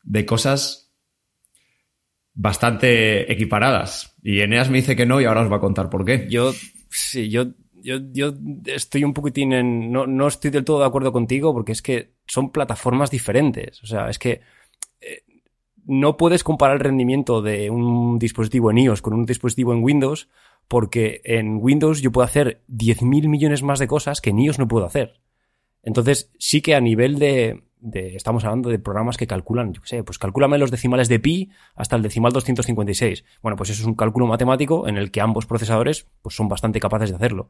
de 0.04 0.26
cosas 0.26 0.94
bastante 2.34 3.32
equiparadas. 3.32 4.16
Y 4.24 4.40
Eneas 4.40 4.70
me 4.70 4.78
dice 4.78 4.96
que 4.96 5.06
no 5.06 5.22
y 5.22 5.26
ahora 5.26 5.42
os 5.42 5.52
va 5.52 5.58
a 5.58 5.62
contar 5.62 5.90
por 5.90 6.06
qué. 6.06 6.28
Yo, 6.30 6.54
sí, 6.94 7.30
yo, 7.30 7.48
yo, 7.82 7.98
yo 8.12 8.34
estoy 8.66 9.04
un 9.04 9.14
poquitín 9.14 9.54
en... 9.54 9.92
No, 9.92 10.08
no 10.08 10.28
estoy 10.28 10.52
del 10.52 10.64
todo 10.64 10.80
de 10.80 10.86
acuerdo 10.86 11.12
contigo 11.12 11.54
porque 11.54 11.72
es 11.72 11.82
que 11.82 12.14
son 12.28 12.52
plataformas 12.52 13.12
diferentes. 13.12 13.82
O 13.84 13.86
sea, 13.86 14.10
es 14.10 14.20
que 14.20 14.42
eh, 15.02 15.24
no 15.86 16.18
puedes 16.18 16.44
comparar 16.44 16.78
el 16.78 16.84
rendimiento 16.84 17.42
de 17.42 17.70
un 17.70 18.20
dispositivo 18.20 18.72
en 18.72 18.80
iOS 18.80 19.02
con 19.02 19.14
un 19.14 19.26
dispositivo 19.26 19.74
en 19.74 19.84
Windows 19.84 20.30
porque 20.68 21.22
en 21.26 21.58
Windows 21.62 22.02
yo 22.02 22.12
puedo 22.12 22.26
hacer 22.26 22.62
10.000 22.70 23.28
millones 23.28 23.64
más 23.64 23.80
de 23.80 23.88
cosas 23.88 24.22
que 24.22 24.30
en 24.30 24.40
iOS 24.40 24.60
no 24.60 24.68
puedo 24.68 24.86
hacer. 24.86 25.20
Entonces 25.84 26.32
sí 26.40 26.62
que 26.62 26.76
a 26.76 26.82
nivel 26.82 27.20
de, 27.20 27.64
estamos 27.92 28.44
hablando 28.46 28.70
de 28.70 28.80
programas 28.80 29.18
que 29.18 29.28
calculan, 29.28 29.74
yo 29.74 29.82
qué 29.82 29.88
sé, 29.88 30.04
pues 30.04 30.18
calcúlame 30.18 30.58
los 30.58 30.72
decimales 30.72 31.10
de 31.10 31.20
pi 31.20 31.50
hasta 31.76 31.96
el 31.96 32.02
decimal 32.02 32.32
256. 32.32 33.24
Bueno, 33.42 33.58
pues 33.58 33.70
eso 33.70 33.82
es 33.82 33.88
un 33.88 33.96
cálculo 33.96 34.28
matemático 34.28 34.88
en 34.88 34.98
el 34.98 35.12
que 35.12 35.22
ambos 35.22 35.46
procesadores 35.46 36.08
pues 36.22 36.36
son 36.36 36.48
bastante 36.48 36.80
capaces 36.80 37.10
de 37.10 37.16
hacerlo. 37.16 37.50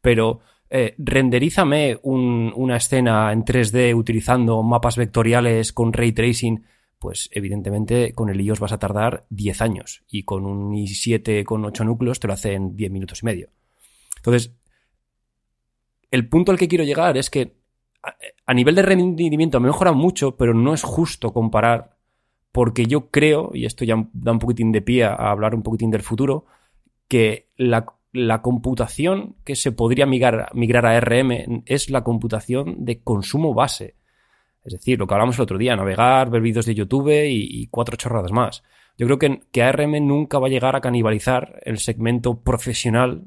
Pero 0.00 0.40
eh, 0.70 0.94
renderízame 0.98 1.98
una 2.02 2.76
escena 2.76 3.32
en 3.32 3.44
3D 3.44 3.94
utilizando 3.94 4.62
mapas 4.62 4.96
vectoriales 4.96 5.72
con 5.72 5.92
ray 5.92 6.12
tracing, 6.12 6.64
pues 6.98 7.28
evidentemente 7.32 8.12
con 8.14 8.30
el 8.30 8.40
iOS 8.40 8.60
vas 8.60 8.72
a 8.72 8.78
tardar 8.78 9.26
10 9.28 9.60
años 9.60 10.04
y 10.08 10.22
con 10.24 10.46
un 10.46 10.72
i7 10.72 11.44
con 11.44 11.64
8 11.64 11.84
núcleos 11.84 12.18
te 12.18 12.26
lo 12.26 12.32
hace 12.32 12.54
en 12.54 12.76
10 12.76 12.90
minutos 12.90 13.22
y 13.22 13.26
medio. 13.26 13.50
Entonces, 14.16 14.54
el 16.10 16.28
punto 16.28 16.52
al 16.52 16.58
que 16.58 16.68
quiero 16.68 16.84
llegar 16.84 17.18
es 17.18 17.28
que 17.28 17.56
a 18.46 18.54
nivel 18.54 18.74
de 18.74 18.82
rendimiento 18.82 19.60
me 19.60 19.68
mejora 19.68 19.92
mucho, 19.92 20.36
pero 20.36 20.54
no 20.54 20.74
es 20.74 20.82
justo 20.82 21.32
comparar, 21.32 21.96
porque 22.52 22.86
yo 22.86 23.10
creo, 23.10 23.50
y 23.54 23.66
esto 23.66 23.84
ya 23.84 23.96
da 24.12 24.32
un 24.32 24.38
poquitín 24.38 24.72
de 24.72 24.82
pie 24.82 25.04
a 25.04 25.14
hablar 25.14 25.54
un 25.54 25.62
poquitín 25.62 25.90
del 25.90 26.02
futuro, 26.02 26.46
que 27.08 27.48
la, 27.56 27.86
computación 28.42 29.36
que 29.44 29.56
se 29.56 29.72
podría 29.72 30.06
migrar, 30.06 30.86
a 30.86 31.00
RM 31.00 31.62
es 31.66 31.90
la 31.90 32.04
computación 32.04 32.84
de 32.84 33.02
consumo 33.02 33.54
base. 33.54 33.96
Es 34.64 34.72
decir, 34.72 34.98
lo 34.98 35.06
que 35.06 35.14
hablamos 35.14 35.36
el 35.36 35.42
otro 35.42 35.58
día, 35.58 35.76
navegar, 35.76 36.30
ver 36.30 36.40
vídeos 36.40 36.66
de 36.66 36.74
YouTube 36.74 37.26
y, 37.28 37.66
cuatro 37.68 37.96
chorradas 37.96 38.32
más. 38.32 38.62
Yo 38.96 39.06
creo 39.06 39.18
que, 39.18 39.40
que 39.50 39.62
ARM 39.62 40.06
nunca 40.06 40.38
va 40.38 40.46
a 40.46 40.50
llegar 40.50 40.76
a 40.76 40.80
canibalizar 40.80 41.60
el 41.64 41.78
segmento 41.78 42.40
profesional 42.40 43.24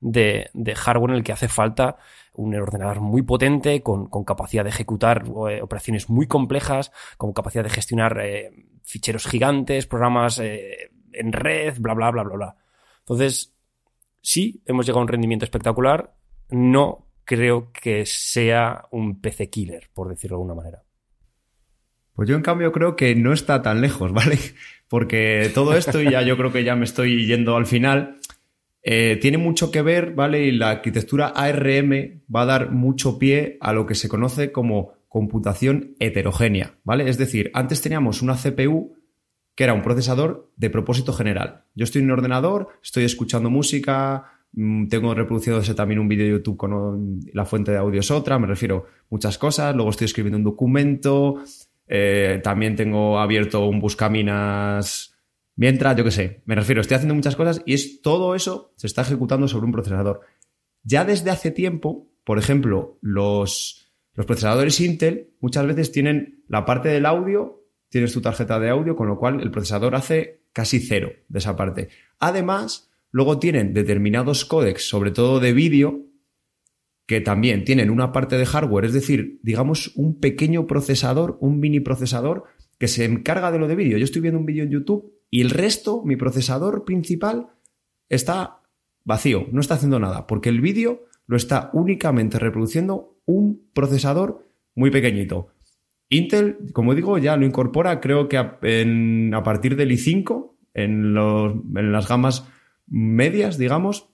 de, 0.00 0.74
hardware 0.76 1.10
en 1.10 1.16
el 1.16 1.24
que 1.24 1.32
hace 1.32 1.48
falta 1.48 1.96
un 2.38 2.54
ordenador 2.54 3.00
muy 3.00 3.22
potente, 3.22 3.82
con, 3.82 4.08
capacidad 4.24 4.62
de 4.62 4.70
ejecutar 4.70 5.24
eh, 5.50 5.60
operaciones 5.60 6.08
muy 6.08 6.28
complejas, 6.28 6.92
con 7.16 7.32
capacidad 7.32 7.64
de 7.64 7.70
gestionar 7.70 8.18
eh, 8.20 8.52
ficheros 8.84 9.26
gigantes, 9.26 9.86
programas 9.86 10.38
eh, 10.38 10.90
en 11.12 11.32
red, 11.32 11.74
bla, 11.80 11.94
bla, 11.94 12.12
bla, 12.12 12.22
bla, 12.22 12.36
bla. 12.36 12.56
Entonces, 13.00 13.54
sí, 14.22 14.62
hemos 14.66 14.86
llegado 14.86 15.00
a 15.00 15.02
un 15.02 15.08
rendimiento 15.08 15.44
espectacular. 15.44 16.14
No 16.50 17.08
creo 17.24 17.72
que 17.72 18.06
sea 18.06 18.84
un 18.92 19.20
PC 19.20 19.50
killer, 19.50 19.90
por 19.92 20.08
decirlo 20.08 20.36
de 20.36 20.42
alguna 20.42 20.54
manera. 20.54 20.84
Pues 22.14 22.28
yo 22.28 22.36
en 22.36 22.42
cambio 22.42 22.70
creo 22.70 22.94
que 22.94 23.16
no 23.16 23.32
está 23.32 23.62
tan 23.62 23.80
lejos, 23.80 24.12
¿vale? 24.14 24.38
Porque 24.88 25.50
todo 25.52 25.76
esto, 25.76 26.00
y 26.00 26.12
ya 26.12 26.22
yo 26.22 26.36
creo 26.36 26.52
que 26.52 26.62
ya 26.62 26.76
me 26.76 26.84
estoy 26.84 27.26
yendo 27.26 27.56
al 27.56 27.66
final, 27.66 28.20
eh, 28.90 29.18
tiene 29.20 29.36
mucho 29.36 29.70
que 29.70 29.82
ver, 29.82 30.14
¿vale? 30.14 30.46
Y 30.46 30.50
la 30.50 30.70
arquitectura 30.70 31.26
ARM 31.26 32.22
va 32.34 32.40
a 32.40 32.46
dar 32.46 32.70
mucho 32.70 33.18
pie 33.18 33.58
a 33.60 33.74
lo 33.74 33.84
que 33.84 33.94
se 33.94 34.08
conoce 34.08 34.50
como 34.50 34.94
computación 35.08 35.94
heterogénea, 35.98 36.78
¿vale? 36.84 37.06
Es 37.06 37.18
decir, 37.18 37.50
antes 37.52 37.82
teníamos 37.82 38.22
una 38.22 38.34
CPU 38.34 38.94
que 39.54 39.64
era 39.64 39.74
un 39.74 39.82
procesador 39.82 40.50
de 40.56 40.70
propósito 40.70 41.12
general. 41.12 41.64
Yo 41.74 41.84
estoy 41.84 42.00
en 42.00 42.06
un 42.06 42.12
ordenador, 42.12 42.68
estoy 42.82 43.04
escuchando 43.04 43.50
música, 43.50 44.24
mm, 44.52 44.88
tengo 44.88 45.12
reproducido 45.12 45.60
también 45.74 46.00
un 46.00 46.08
vídeo 46.08 46.24
de 46.24 46.32
YouTube 46.32 46.56
con 46.56 47.20
la 47.34 47.44
fuente 47.44 47.72
de 47.72 47.76
audio 47.76 48.00
es 48.00 48.10
otra, 48.10 48.38
me 48.38 48.46
refiero 48.46 48.86
muchas 49.10 49.36
cosas, 49.36 49.74
luego 49.74 49.90
estoy 49.90 50.06
escribiendo 50.06 50.38
un 50.38 50.44
documento, 50.44 51.42
eh, 51.86 52.40
también 52.42 52.74
tengo 52.74 53.18
abierto 53.18 53.66
un 53.66 53.80
buscaminas 53.80 55.17
Mientras, 55.58 55.96
yo 55.96 56.04
qué 56.04 56.12
sé, 56.12 56.42
me 56.44 56.54
refiero, 56.54 56.80
estoy 56.80 56.94
haciendo 56.94 57.16
muchas 57.16 57.34
cosas 57.34 57.62
y 57.66 57.74
es 57.74 58.00
todo 58.00 58.36
eso 58.36 58.72
se 58.76 58.86
está 58.86 59.02
ejecutando 59.02 59.48
sobre 59.48 59.66
un 59.66 59.72
procesador. 59.72 60.20
Ya 60.84 61.04
desde 61.04 61.30
hace 61.30 61.50
tiempo, 61.50 62.06
por 62.22 62.38
ejemplo, 62.38 62.96
los, 63.00 63.90
los 64.14 64.24
procesadores 64.24 64.80
Intel 64.80 65.30
muchas 65.40 65.66
veces 65.66 65.90
tienen 65.90 66.44
la 66.46 66.64
parte 66.64 66.90
del 66.90 67.06
audio, 67.06 67.64
tienes 67.88 68.12
tu 68.12 68.20
tarjeta 68.20 68.60
de 68.60 68.70
audio, 68.70 68.94
con 68.94 69.08
lo 69.08 69.18
cual 69.18 69.40
el 69.40 69.50
procesador 69.50 69.96
hace 69.96 70.42
casi 70.52 70.78
cero 70.78 71.10
de 71.28 71.40
esa 71.40 71.56
parte. 71.56 71.88
Además, 72.20 72.92
luego 73.10 73.40
tienen 73.40 73.74
determinados 73.74 74.44
códecs, 74.44 74.88
sobre 74.88 75.10
todo 75.10 75.40
de 75.40 75.52
vídeo, 75.54 76.06
que 77.06 77.20
también 77.20 77.64
tienen 77.64 77.90
una 77.90 78.12
parte 78.12 78.38
de 78.38 78.46
hardware, 78.46 78.84
es 78.84 78.92
decir, 78.92 79.40
digamos 79.42 79.90
un 79.96 80.20
pequeño 80.20 80.68
procesador, 80.68 81.36
un 81.40 81.58
mini 81.58 81.80
procesador 81.80 82.44
que 82.78 82.86
se 82.86 83.04
encarga 83.04 83.50
de 83.50 83.58
lo 83.58 83.66
de 83.66 83.74
vídeo. 83.74 83.98
Yo 83.98 84.04
estoy 84.04 84.22
viendo 84.22 84.38
un 84.38 84.46
vídeo 84.46 84.62
en 84.62 84.70
YouTube 84.70 85.17
y 85.30 85.40
el 85.40 85.50
resto, 85.50 86.02
mi 86.04 86.16
procesador 86.16 86.84
principal, 86.84 87.48
está 88.08 88.60
vacío, 89.04 89.46
no 89.52 89.60
está 89.60 89.74
haciendo 89.74 89.98
nada, 89.98 90.26
porque 90.26 90.48
el 90.48 90.60
vídeo 90.60 91.04
lo 91.26 91.36
está 91.36 91.70
únicamente 91.72 92.38
reproduciendo 92.38 93.16
un 93.26 93.68
procesador 93.72 94.46
muy 94.74 94.90
pequeñito. 94.90 95.48
Intel, 96.08 96.58
como 96.72 96.94
digo, 96.94 97.18
ya 97.18 97.36
lo 97.36 97.44
incorpora, 97.44 98.00
creo 98.00 98.28
que 98.28 98.38
a, 98.38 98.58
a 98.58 99.42
partir 99.42 99.76
del 99.76 99.90
i5, 99.90 100.52
en, 100.74 101.16
en 101.16 101.92
las 101.92 102.08
gamas 102.08 102.48
medias, 102.86 103.58
digamos, 103.58 104.08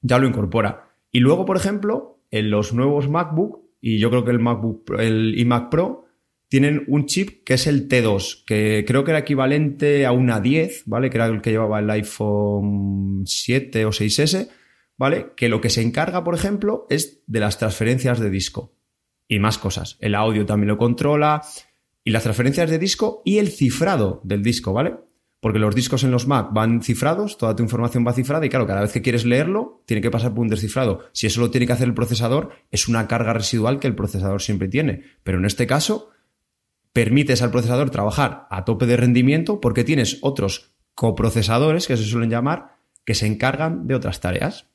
ya 0.00 0.18
lo 0.18 0.26
incorpora. 0.26 0.90
Y 1.12 1.20
luego, 1.20 1.44
por 1.44 1.56
ejemplo, 1.56 2.18
en 2.30 2.50
los 2.50 2.74
nuevos 2.74 3.08
MacBook, 3.08 3.60
y 3.80 3.98
yo 3.98 4.10
creo 4.10 4.24
que 4.24 4.32
el 4.32 4.40
MacBook, 4.40 4.90
el 4.98 5.38
iMac 5.38 5.70
Pro, 5.70 6.06
tienen 6.48 6.84
un 6.88 7.06
chip 7.06 7.44
que 7.44 7.54
es 7.54 7.66
el 7.66 7.88
T2, 7.88 8.44
que 8.44 8.84
creo 8.86 9.04
que 9.04 9.10
era 9.10 9.20
equivalente 9.20 10.06
a 10.06 10.12
una 10.12 10.40
10, 10.40 10.84
¿vale? 10.86 11.10
Que 11.10 11.18
era 11.18 11.26
el 11.26 11.42
que 11.42 11.50
llevaba 11.50 11.78
el 11.78 11.90
iPhone 11.90 13.22
7 13.26 13.84
o 13.84 13.90
6S, 13.90 14.48
¿vale? 14.96 15.32
Que 15.36 15.48
lo 15.48 15.60
que 15.60 15.70
se 15.70 15.82
encarga, 15.82 16.24
por 16.24 16.34
ejemplo, 16.34 16.86
es 16.88 17.22
de 17.26 17.40
las 17.40 17.58
transferencias 17.58 18.18
de 18.18 18.30
disco 18.30 18.74
y 19.28 19.38
más 19.38 19.58
cosas. 19.58 19.98
El 20.00 20.14
audio 20.14 20.46
también 20.46 20.68
lo 20.68 20.78
controla 20.78 21.42
y 22.02 22.10
las 22.10 22.22
transferencias 22.22 22.70
de 22.70 22.78
disco 22.78 23.22
y 23.26 23.38
el 23.38 23.48
cifrado 23.48 24.22
del 24.24 24.42
disco, 24.42 24.72
¿vale? 24.72 24.94
Porque 25.40 25.58
los 25.58 25.74
discos 25.74 26.02
en 26.02 26.10
los 26.10 26.26
Mac 26.26 26.48
van 26.52 26.82
cifrados, 26.82 27.38
toda 27.38 27.54
tu 27.54 27.62
información 27.62 28.04
va 28.04 28.12
cifrada 28.12 28.44
y 28.44 28.48
claro, 28.48 28.66
cada 28.66 28.80
vez 28.80 28.92
que 28.92 29.02
quieres 29.02 29.24
leerlo, 29.24 29.82
tiene 29.86 30.00
que 30.00 30.10
pasar 30.10 30.30
por 30.30 30.40
un 30.40 30.48
descifrado. 30.48 31.04
Si 31.12 31.26
eso 31.26 31.40
lo 31.40 31.50
tiene 31.50 31.66
que 31.66 31.74
hacer 31.74 31.86
el 31.86 31.94
procesador, 31.94 32.50
es 32.70 32.88
una 32.88 33.06
carga 33.06 33.34
residual 33.34 33.78
que 33.78 33.86
el 33.86 33.94
procesador 33.94 34.42
siempre 34.42 34.66
tiene. 34.66 35.04
Pero 35.22 35.38
en 35.38 35.44
este 35.44 35.66
caso, 35.66 36.10
permites 36.98 37.42
al 37.42 37.52
procesador 37.52 37.90
trabajar 37.90 38.48
a 38.50 38.64
tope 38.64 38.84
de 38.84 38.96
rendimiento 38.96 39.60
porque 39.60 39.84
tienes 39.84 40.18
otros 40.20 40.72
coprocesadores, 40.96 41.86
que 41.86 41.96
se 41.96 42.02
suelen 42.02 42.28
llamar, 42.28 42.74
que 43.04 43.14
se 43.14 43.28
encargan 43.28 43.86
de 43.86 43.94
otras 43.94 44.18
tareas. 44.18 44.66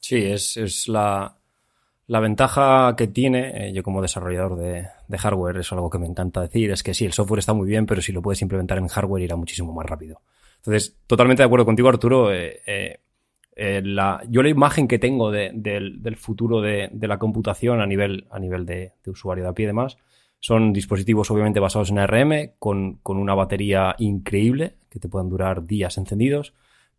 Sí, 0.00 0.16
es, 0.16 0.88
la, 0.88 1.38
ventaja 2.08 2.96
que 2.96 3.06
tiene, 3.06 3.68
eh, 3.68 3.72
yo 3.72 3.84
como 3.84 4.02
desarrollador 4.02 4.56
de, 4.56 4.88
hardware, 5.16 5.58
es 5.58 5.70
algo 5.70 5.90
que 5.90 6.00
me 6.00 6.08
encanta 6.08 6.40
decir, 6.40 6.72
es 6.72 6.82
que 6.82 6.92
sí, 6.92 7.04
el 7.04 7.12
software 7.12 7.38
está 7.38 7.52
muy 7.52 7.68
bien, 7.68 7.86
pero 7.86 8.02
si 8.02 8.10
lo 8.10 8.20
puedes 8.20 8.42
implementar 8.42 8.78
en 8.78 8.88
hardware 8.88 9.22
irá 9.22 9.36
muchísimo 9.36 9.72
más 9.72 9.86
rápido. 9.86 10.22
Entonces, 10.56 10.96
totalmente 11.06 11.44
de 11.44 11.46
acuerdo 11.46 11.66
contigo, 11.66 11.88
Arturo. 11.88 12.34
Eh, 12.34 12.98
eh, 13.54 13.80
la, 13.84 14.22
yo 14.28 14.42
la 14.42 14.48
imagen 14.48 14.88
que 14.88 14.98
tengo 14.98 15.30
del, 15.30 16.16
futuro 16.16 16.60
de, 16.60 16.90
la 17.00 17.18
computación 17.18 17.80
a 17.80 17.86
nivel, 17.86 18.26
a 18.32 18.40
nivel 18.40 18.66
de, 18.66 18.94
de 19.04 19.10
usuario 19.12 19.44
de 19.44 19.50
a 19.50 19.52
pie 19.52 19.64
y 19.64 19.66
demás, 19.68 19.96
Son 20.40 20.72
dispositivos 20.72 21.30
obviamente 21.30 21.60
basados 21.60 21.90
en 21.90 21.98
ARM, 21.98 22.52
con, 22.58 22.96
con 23.02 23.16
una 23.16 23.34
batería 23.34 23.94
increíble, 23.98 24.76
que 24.90 25.00
te 25.00 25.08
puedan 25.08 25.28
durar 25.28 25.64
días 25.64 25.98
encendidos, 25.98 26.54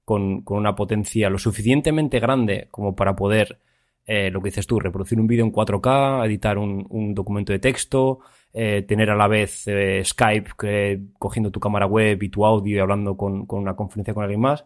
con, 0.07 0.41
con 0.41 0.57
una 0.57 0.75
potencia 0.75 1.29
lo 1.29 1.37
suficientemente 1.37 2.19
grande 2.19 2.69
como 2.71 2.95
para 2.95 3.15
poder, 3.15 3.59
eh, 4.05 4.31
lo 4.31 4.41
que 4.41 4.49
dices 4.49 4.65
tú, 4.65 4.79
reproducir 4.79 5.19
un 5.19 5.27
vídeo 5.27 5.43
en 5.43 5.51
4K, 5.51 6.25
editar 6.25 6.57
un, 6.57 6.85
un 6.89 7.13
documento 7.13 7.51
de 7.51 7.59
texto, 7.59 8.19
eh, 8.53 8.83
tener 8.83 9.09
a 9.09 9.15
la 9.15 9.27
vez 9.27 9.67
eh, 9.67 10.01
Skype 10.05 10.51
cogiendo 11.19 11.51
tu 11.51 11.59
cámara 11.59 11.87
web 11.87 12.23
y 12.23 12.29
tu 12.29 12.45
audio 12.45 12.77
y 12.77 12.79
hablando 12.79 13.17
con, 13.17 13.45
con 13.45 13.59
una 13.59 13.75
conferencia 13.75 14.13
con 14.13 14.23
alguien 14.23 14.39
más. 14.39 14.65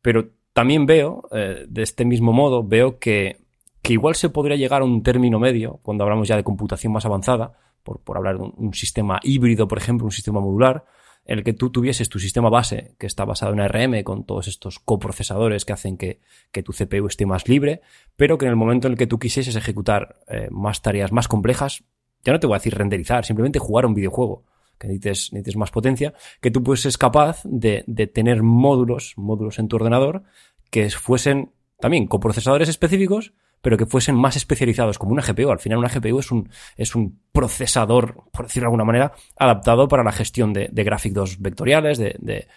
Pero 0.00 0.30
también 0.54 0.86
veo, 0.86 1.28
de 1.30 1.82
este 1.82 2.06
mismo 2.06 2.32
modo, 2.32 2.64
veo 2.66 2.98
que, 2.98 3.36
que, 3.82 3.92
igual 3.92 4.14
se 4.14 4.30
podría 4.30 4.56
llegar 4.56 4.80
a 4.80 4.86
un 4.86 5.02
término 5.02 5.38
medio, 5.38 5.78
cuando 5.82 6.04
hablamos 6.04 6.26
ya 6.26 6.36
de 6.36 6.42
computación 6.42 6.92
más 6.92 7.04
avanzada, 7.04 7.52
por, 7.82 8.00
por 8.00 8.16
hablar 8.16 8.38
de 8.38 8.52
un, 8.56 8.74
sistema 8.74 9.20
híbrido, 9.22 9.68
por 9.68 9.78
ejemplo, 9.78 10.04
un 10.04 10.12
sistema 10.12 10.40
modular, 10.40 10.84
en 11.24 11.38
el 11.38 11.44
que 11.44 11.52
tú 11.52 11.70
tuvieses 11.70 12.08
tu 12.08 12.18
sistema 12.18 12.48
base, 12.48 12.94
que 12.98 13.06
está 13.06 13.24
basado 13.24 13.52
en 13.52 13.60
ARM, 13.60 14.02
con 14.02 14.24
todos 14.24 14.48
estos 14.48 14.78
coprocesadores 14.78 15.64
que 15.64 15.72
hacen 15.72 15.96
que, 15.96 16.20
que 16.50 16.62
tu 16.62 16.72
CPU 16.72 17.06
esté 17.06 17.26
más 17.26 17.48
libre, 17.48 17.82
pero 18.16 18.38
que 18.38 18.46
en 18.46 18.50
el 18.50 18.56
momento 18.56 18.88
en 18.88 18.92
el 18.92 18.98
que 18.98 19.06
tú 19.06 19.18
quisieses 19.18 19.54
ejecutar 19.54 20.16
eh, 20.28 20.48
más 20.50 20.82
tareas 20.82 21.12
más 21.12 21.28
complejas, 21.28 21.84
ya 22.24 22.32
no 22.32 22.40
te 22.40 22.46
voy 22.46 22.54
a 22.54 22.58
decir 22.58 22.74
renderizar, 22.74 23.24
simplemente 23.24 23.58
jugar 23.58 23.86
un 23.86 23.94
videojuego, 23.94 24.44
que 24.78 24.88
necesites, 24.88 25.32
necesites 25.32 25.56
más 25.56 25.70
potencia, 25.70 26.14
que 26.40 26.50
tú 26.50 26.76
ser 26.76 26.92
capaz 26.96 27.42
de, 27.44 27.84
de, 27.86 28.06
tener 28.06 28.42
módulos, 28.42 29.14
módulos 29.16 29.58
en 29.58 29.68
tu 29.68 29.76
ordenador, 29.76 30.22
que 30.70 30.88
fuesen 30.90 31.52
también 31.78 32.06
coprocesadores 32.06 32.68
específicos, 32.68 33.34
pero 33.62 33.76
que 33.76 33.86
fuesen 33.86 34.14
más 34.14 34.36
especializados, 34.36 34.98
como 34.98 35.12
una 35.12 35.22
GPU. 35.22 35.50
Al 35.50 35.58
final 35.58 35.78
una 35.78 35.88
GPU 35.88 36.18
es 36.18 36.30
un, 36.30 36.48
es 36.76 36.94
un 36.94 37.20
procesador, 37.32 38.24
por 38.32 38.46
decirlo 38.46 38.64
de 38.64 38.68
alguna 38.68 38.84
manera, 38.84 39.12
adaptado 39.36 39.88
para 39.88 40.04
la 40.04 40.12
gestión 40.12 40.52
de, 40.52 40.68
gráficos 40.72 41.40
vectoriales, 41.40 41.98
de, 41.98 42.48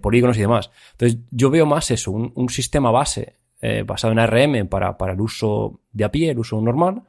polígonos 0.00 0.36
y 0.36 0.42
demás. 0.42 0.70
Entonces 0.92 1.20
yo 1.30 1.50
veo 1.50 1.66
más 1.66 1.90
eso, 1.90 2.12
un, 2.12 2.32
un 2.34 2.48
sistema 2.48 2.90
base 2.90 3.36
eh, 3.60 3.84
basado 3.86 4.12
en 4.12 4.18
ARM 4.18 4.68
para, 4.68 4.98
para 4.98 5.12
el 5.12 5.20
uso 5.20 5.80
de 5.92 6.04
a 6.04 6.10
pie, 6.10 6.30
el 6.30 6.38
uso 6.38 6.60
normal, 6.60 7.02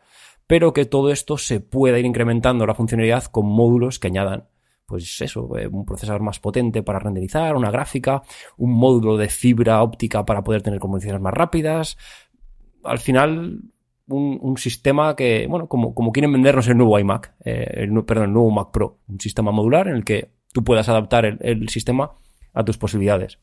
pero 0.47 0.73
que 0.73 0.85
todo 0.85 1.11
esto 1.11 1.37
se 1.37 1.59
pueda 1.59 1.97
ir 1.99 2.05
incrementando 2.05 2.65
la 2.65 2.75
funcionalidad 2.75 3.25
con 3.25 3.45
módulos 3.45 3.99
que 3.99 4.07
añadan 4.07 4.47
pues 4.85 5.21
eso, 5.21 5.57
eh, 5.57 5.67
un 5.67 5.85
procesador 5.85 6.21
más 6.21 6.39
potente 6.39 6.83
para 6.83 6.99
renderizar, 6.99 7.55
una 7.55 7.71
gráfica, 7.71 8.21
un 8.57 8.73
módulo 8.73 9.17
de 9.17 9.29
fibra 9.29 9.81
óptica 9.81 10.25
para 10.25 10.43
poder 10.43 10.61
tener 10.61 10.79
comunicaciones 10.79 11.21
más 11.21 11.33
rápidas. 11.33 11.97
Al 12.83 12.99
final, 12.99 13.61
un, 14.07 14.57
sistema 14.57 15.15
que, 15.15 15.47
bueno, 15.47 15.67
como, 15.67 15.93
como, 15.93 16.11
quieren 16.11 16.31
vendernos 16.31 16.67
el 16.67 16.77
nuevo 16.77 16.99
iMac, 16.99 17.33
eh, 17.45 17.65
el, 17.77 18.03
perdón, 18.03 18.25
el 18.25 18.33
nuevo 18.33 18.51
Mac 18.51 18.71
Pro, 18.71 18.99
un 19.07 19.19
sistema 19.19 19.51
modular 19.51 19.87
en 19.87 19.95
el 19.95 20.03
que 20.03 20.29
tú 20.51 20.63
puedas 20.63 20.89
adaptar 20.89 21.25
el, 21.25 21.37
el 21.41 21.69
sistema 21.69 22.11
a 22.53 22.63
tus 22.63 22.77
posibilidades. 22.77 23.39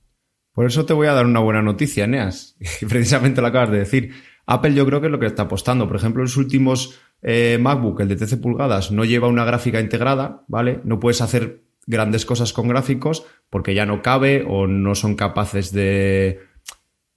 Por 0.52 0.66
eso 0.66 0.84
te 0.84 0.92
voy 0.92 1.06
a 1.06 1.12
dar 1.12 1.26
una 1.26 1.40
buena 1.40 1.62
noticia, 1.62 2.06
Neas. 2.06 2.56
Y 2.80 2.86
precisamente 2.86 3.40
lo 3.40 3.46
acabas 3.48 3.70
de 3.70 3.78
decir. 3.78 4.12
Apple 4.46 4.74
yo 4.74 4.84
creo 4.84 5.00
que 5.00 5.06
es 5.06 5.12
lo 5.12 5.20
que 5.20 5.26
está 5.26 5.42
apostando. 5.42 5.86
Por 5.86 5.96
ejemplo, 5.96 6.22
en 6.22 6.26
los 6.26 6.36
últimos 6.36 7.00
eh, 7.22 7.58
MacBook, 7.60 8.00
el 8.00 8.08
de 8.08 8.16
13 8.16 8.38
pulgadas, 8.38 8.90
no 8.90 9.04
lleva 9.04 9.28
una 9.28 9.44
gráfica 9.44 9.80
integrada, 9.80 10.44
¿vale? 10.48 10.80
No 10.84 10.98
puedes 10.98 11.20
hacer 11.20 11.62
grandes 11.86 12.26
cosas 12.26 12.52
con 12.52 12.68
gráficos 12.68 13.26
porque 13.48 13.74
ya 13.74 13.86
no 13.86 14.02
cabe 14.02 14.44
o 14.46 14.66
no 14.66 14.94
son 14.94 15.16
capaces 15.16 15.72
de, 15.72 16.40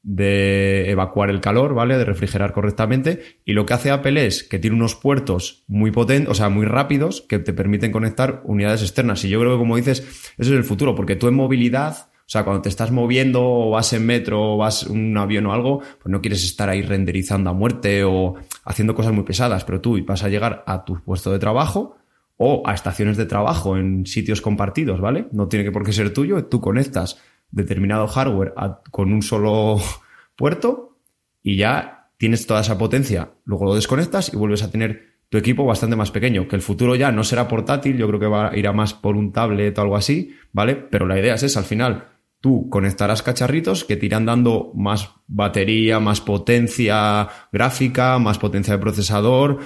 de 0.04 0.92
evacuar 0.92 1.30
el 1.30 1.40
calor, 1.40 1.74
¿vale? 1.74 1.98
De 1.98 2.06
refrigerar 2.06 2.54
correctamente. 2.54 3.40
Y 3.46 3.54
lo 3.54 3.66
que 3.66 3.74
hace 3.74 3.90
Apple 3.90 4.26
es 4.26 4.44
que 4.44 4.60
tiene 4.60 4.76
unos 4.76 4.96
puertos 4.96 5.64
muy 5.68 5.92
potentes, 5.92 6.30
o 6.30 6.36
sea, 6.36 6.50
muy 6.50 6.66
rápidos, 6.66 7.22
que 7.22 7.40
te 7.40 7.54
permiten 7.54 7.92
conectar 7.92 8.42
unidades 8.44 8.82
externas. 8.82 9.24
Y 9.24 9.30
yo 9.30 9.40
creo 9.40 9.54
que, 9.54 9.60
como 9.60 9.78
dices, 9.78 10.02
eso 10.38 10.52
es 10.52 10.58
el 10.58 10.66
futuro, 10.66 10.94
porque 10.94 11.16
tú 11.16 11.28
en 11.28 11.36
movilidad 11.36 12.10
o 12.26 12.30
sea, 12.34 12.46
cuando 12.46 12.62
te 12.62 12.70
estás 12.70 12.90
moviendo 12.90 13.44
o 13.44 13.70
vas 13.72 13.92
en 13.92 14.06
metro 14.06 14.54
o 14.54 14.58
vas 14.58 14.84
en 14.84 15.10
un 15.12 15.18
avión 15.18 15.46
o 15.46 15.54
algo, 15.54 15.80
pues 15.80 16.08
no 16.12 16.22
quieres 16.22 16.44
estar 16.46 16.70
ahí 16.70 16.82
renderizando 16.82 17.50
a 17.50 17.54
muerte 17.54 18.06
o 18.06 18.36
haciendo 18.64 18.96
cosas 18.96 19.12
muy 19.12 19.24
pesadas, 19.24 19.66
pero 19.66 19.82
tú 19.82 20.04
vas 20.06 20.24
a 20.24 20.30
llegar 20.30 20.64
a 20.66 20.86
tu 20.86 21.04
puesto 21.04 21.32
de 21.32 21.40
trabajo 21.40 21.98
o 22.38 22.64
a 22.66 22.74
estaciones 22.74 23.18
de 23.18 23.26
trabajo 23.26 23.78
en 23.78 24.06
sitios 24.06 24.42
compartidos, 24.42 25.02
¿vale? 25.02 25.28
No 25.32 25.50
tiene 25.50 25.66
que 25.66 25.72
por 25.72 25.86
qué 25.86 25.92
ser 25.92 26.14
tuyo, 26.14 26.46
tú 26.46 26.62
conectas 26.62 27.22
determinado 27.54 28.08
hardware 28.08 28.54
con 28.92 29.14
un 29.14 29.22
solo 29.22 29.78
puerto 30.36 30.98
y 31.42 31.58
ya 31.58 32.10
tienes 32.18 32.48
toda 32.48 32.62
esa 32.62 32.78
potencia, 32.78 33.32
luego 33.46 33.66
lo 33.66 33.76
desconectas 33.76 34.34
y 34.34 34.38
vuelves 34.38 34.64
a 34.64 34.72
tener 34.72 35.14
tu 35.30 35.38
equipo 35.38 35.66
bastante 35.66 35.96
más 35.96 36.12
pequeño, 36.12 36.48
que 36.48 36.56
el 36.56 36.62
futuro 36.62 36.96
ya 36.96 37.12
no 37.12 37.24
será 37.24 37.48
portátil, 37.48 37.98
yo 37.98 38.08
creo 38.08 38.20
que 38.20 38.28
va 38.28 38.50
a 38.50 38.58
ir 38.58 38.68
a 38.68 38.74
más 38.74 38.94
por 38.94 39.16
un 39.16 39.32
tablet 39.32 39.78
o 39.78 39.82
algo 39.82 39.96
así, 39.96 40.36
¿vale? 40.52 40.76
Pero 40.76 41.08
la 41.08 41.20
idea 41.20 41.34
es 41.34 41.44
esa, 41.44 41.60
al 41.60 41.66
final, 41.66 42.10
tú 42.40 42.70
conectarás 42.70 43.24
cacharritos 43.24 43.84
que 43.84 43.96
te 43.96 44.06
irán 44.06 44.26
dando 44.26 44.72
más 44.76 45.10
batería, 45.28 46.00
más 46.00 46.22
potencia 46.22 47.28
gráfica, 47.52 48.20
más 48.20 48.38
potencia 48.38 48.74
de 48.74 48.80
procesador, 48.80 49.60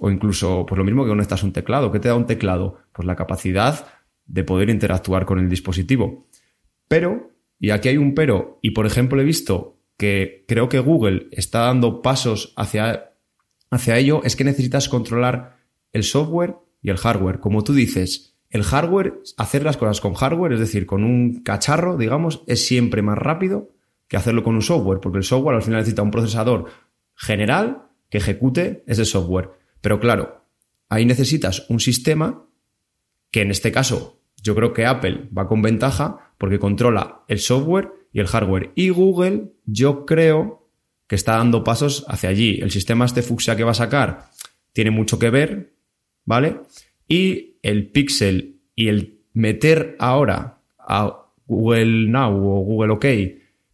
o 0.00 0.10
incluso, 0.10 0.64
pues 0.66 0.78
lo 0.78 0.84
mismo 0.84 1.04
que 1.04 1.10
conectas 1.10 1.42
un 1.42 1.52
teclado. 1.52 1.92
¿Qué 1.92 1.98
te 1.98 2.08
da 2.08 2.14
un 2.14 2.26
teclado? 2.26 2.78
Pues 2.92 3.06
la 3.06 3.16
capacidad 3.16 3.86
de 4.26 4.44
poder 4.44 4.70
interactuar 4.70 5.26
con 5.26 5.38
el 5.38 5.48
dispositivo. 5.48 6.26
Pero, 6.92 7.30
y 7.58 7.70
aquí 7.70 7.88
hay 7.88 7.96
un 7.96 8.14
pero, 8.14 8.58
y 8.60 8.72
por 8.72 8.84
ejemplo 8.84 9.18
he 9.18 9.24
visto 9.24 9.78
que 9.96 10.44
creo 10.46 10.68
que 10.68 10.78
Google 10.78 11.28
está 11.30 11.60
dando 11.60 12.02
pasos 12.02 12.52
hacia, 12.54 13.14
hacia 13.70 13.96
ello, 13.96 14.20
es 14.24 14.36
que 14.36 14.44
necesitas 14.44 14.90
controlar 14.90 15.56
el 15.92 16.04
software 16.04 16.56
y 16.82 16.90
el 16.90 16.98
hardware. 16.98 17.40
Como 17.40 17.64
tú 17.64 17.72
dices, 17.72 18.36
el 18.50 18.62
hardware, 18.62 19.22
hacer 19.38 19.64
las 19.64 19.78
cosas 19.78 20.02
con 20.02 20.12
hardware, 20.12 20.52
es 20.52 20.60
decir, 20.60 20.84
con 20.84 21.02
un 21.02 21.42
cacharro, 21.42 21.96
digamos, 21.96 22.42
es 22.46 22.66
siempre 22.66 23.00
más 23.00 23.16
rápido 23.16 23.70
que 24.06 24.18
hacerlo 24.18 24.44
con 24.44 24.54
un 24.54 24.60
software, 24.60 25.00
porque 25.00 25.16
el 25.16 25.24
software 25.24 25.56
al 25.56 25.62
final 25.62 25.78
necesita 25.78 26.02
un 26.02 26.10
procesador 26.10 26.66
general 27.14 27.84
que 28.10 28.18
ejecute 28.18 28.84
ese 28.86 29.06
software. 29.06 29.48
Pero 29.80 29.98
claro, 29.98 30.44
ahí 30.90 31.06
necesitas 31.06 31.64
un 31.70 31.80
sistema 31.80 32.44
que 33.30 33.40
en 33.40 33.50
este 33.50 33.72
caso 33.72 34.21
yo 34.42 34.54
creo 34.54 34.72
que 34.72 34.86
Apple 34.86 35.28
va 35.36 35.48
con 35.48 35.62
ventaja 35.62 36.32
porque 36.36 36.58
controla 36.58 37.22
el 37.28 37.38
software 37.38 37.90
y 38.12 38.20
el 38.20 38.26
hardware. 38.26 38.72
Y 38.74 38.90
Google, 38.90 39.52
yo 39.64 40.04
creo 40.04 40.68
que 41.06 41.14
está 41.14 41.36
dando 41.36 41.64
pasos 41.64 42.04
hacia 42.08 42.30
allí. 42.30 42.58
El 42.60 42.70
sistema 42.70 43.04
este 43.04 43.22
fucsia 43.22 43.56
que 43.56 43.64
va 43.64 43.70
a 43.70 43.74
sacar 43.74 44.30
tiene 44.72 44.90
mucho 44.90 45.18
que 45.18 45.30
ver, 45.30 45.74
¿vale? 46.24 46.60
Y 47.06 47.58
el 47.62 47.90
Pixel 47.90 48.60
y 48.74 48.88
el 48.88 49.20
meter 49.32 49.96
ahora 49.98 50.58
a 50.78 51.26
Google 51.46 52.08
Now 52.08 52.34
o 52.34 52.60
Google 52.64 52.92
OK 52.92 53.06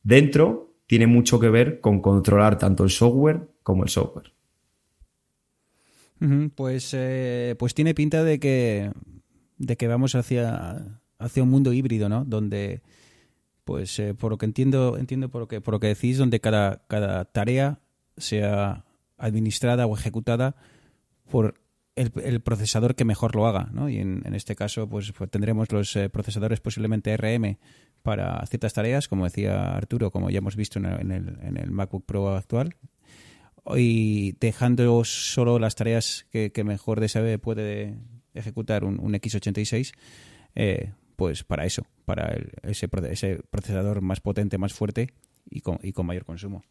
dentro 0.03 0.75
tiene 0.87 1.07
mucho 1.07 1.39
que 1.39 1.49
ver 1.49 1.81
con 1.81 2.01
controlar 2.01 2.59
tanto 2.59 2.85
el 2.85 2.91
software 2.91 3.49
como 3.63 3.85
el 3.85 3.89
software. 3.89 4.33
Pues, 6.55 6.93
eh, 6.95 7.55
pues 7.59 7.75
tiene 7.75 7.95
pinta 7.95 8.25
de 8.25 8.41
que, 8.41 8.91
de 9.59 9.77
que 9.77 9.89
vamos 9.89 10.15
hacia, 10.15 11.01
hacia 11.19 11.43
un 11.43 11.51
mundo 11.51 11.73
híbrido, 11.73 12.09
¿no? 12.09 12.25
Donde, 12.25 12.83
pues 13.65 13.99
eh, 13.99 14.15
por 14.15 14.33
lo 14.33 14.39
que 14.39 14.47
entiendo, 14.47 14.97
entiendo 14.97 15.29
por 15.29 15.43
lo 15.43 15.49
que, 15.49 15.61
por 15.61 15.75
lo 15.75 15.81
que 15.81 15.89
decís, 15.89 16.19
donde 16.19 16.41
cada, 16.41 16.83
cada 16.87 17.25
tarea 17.27 17.81
sea 18.17 18.85
administrada 19.17 19.87
o 19.87 19.97
ejecutada 19.97 20.57
por 21.31 21.61
el, 21.97 22.13
el, 22.23 22.41
procesador 22.41 22.95
que 22.95 23.05
mejor 23.05 23.35
lo 23.35 23.47
haga, 23.47 23.69
¿no? 23.73 23.89
Y 23.89 23.99
en, 23.99 24.23
en 24.25 24.35
este 24.35 24.55
caso, 24.55 24.89
pues, 24.89 25.13
pues 25.13 25.31
tendremos 25.31 25.71
los 25.73 25.95
eh, 25.97 26.09
procesadores 26.09 26.61
posiblemente 26.61 27.17
RM 27.17 27.59
para 28.03 28.45
ciertas 28.47 28.73
tareas, 28.73 29.09
como 29.09 29.25
decía 29.25 29.77
Arturo, 29.77 30.13
como 30.13 30.31
ya 30.31 30.39
hemos 30.39 30.55
visto 30.55 30.79
en 30.79 30.87
el, 30.87 31.37
en 31.43 31.57
el, 31.57 31.71
MacBook 31.73 32.07
Pro 32.07 32.37
actual, 32.37 32.77
y 33.77 34.33
dejando 34.39 35.05
solo 35.05 35.59
las 35.59 35.75
tareas 35.75 36.27
que, 36.31 36.53
que 36.53 36.63
mejor 36.63 37.01
de 37.01 37.39
puede 37.39 37.99
ejecutar 38.39 38.85
un, 38.85 38.99
un 39.01 39.15
x86, 39.15 39.93
eh, 40.55 40.93
pues 41.17 41.45
para 41.45 41.65
eso, 41.67 41.87
para 42.05 42.29
el, 42.29 42.51
ese, 42.63 42.89
ese 43.11 43.41
procesador 43.51 44.01
más 44.01 44.21
potente, 44.21 44.59
más 44.59 44.73
fuerte 44.73 45.13
y 45.51 45.61
con, 45.61 45.79
y 45.83 45.93
con 45.93 46.07
mayor 46.07 46.25
consumo. 46.25 46.65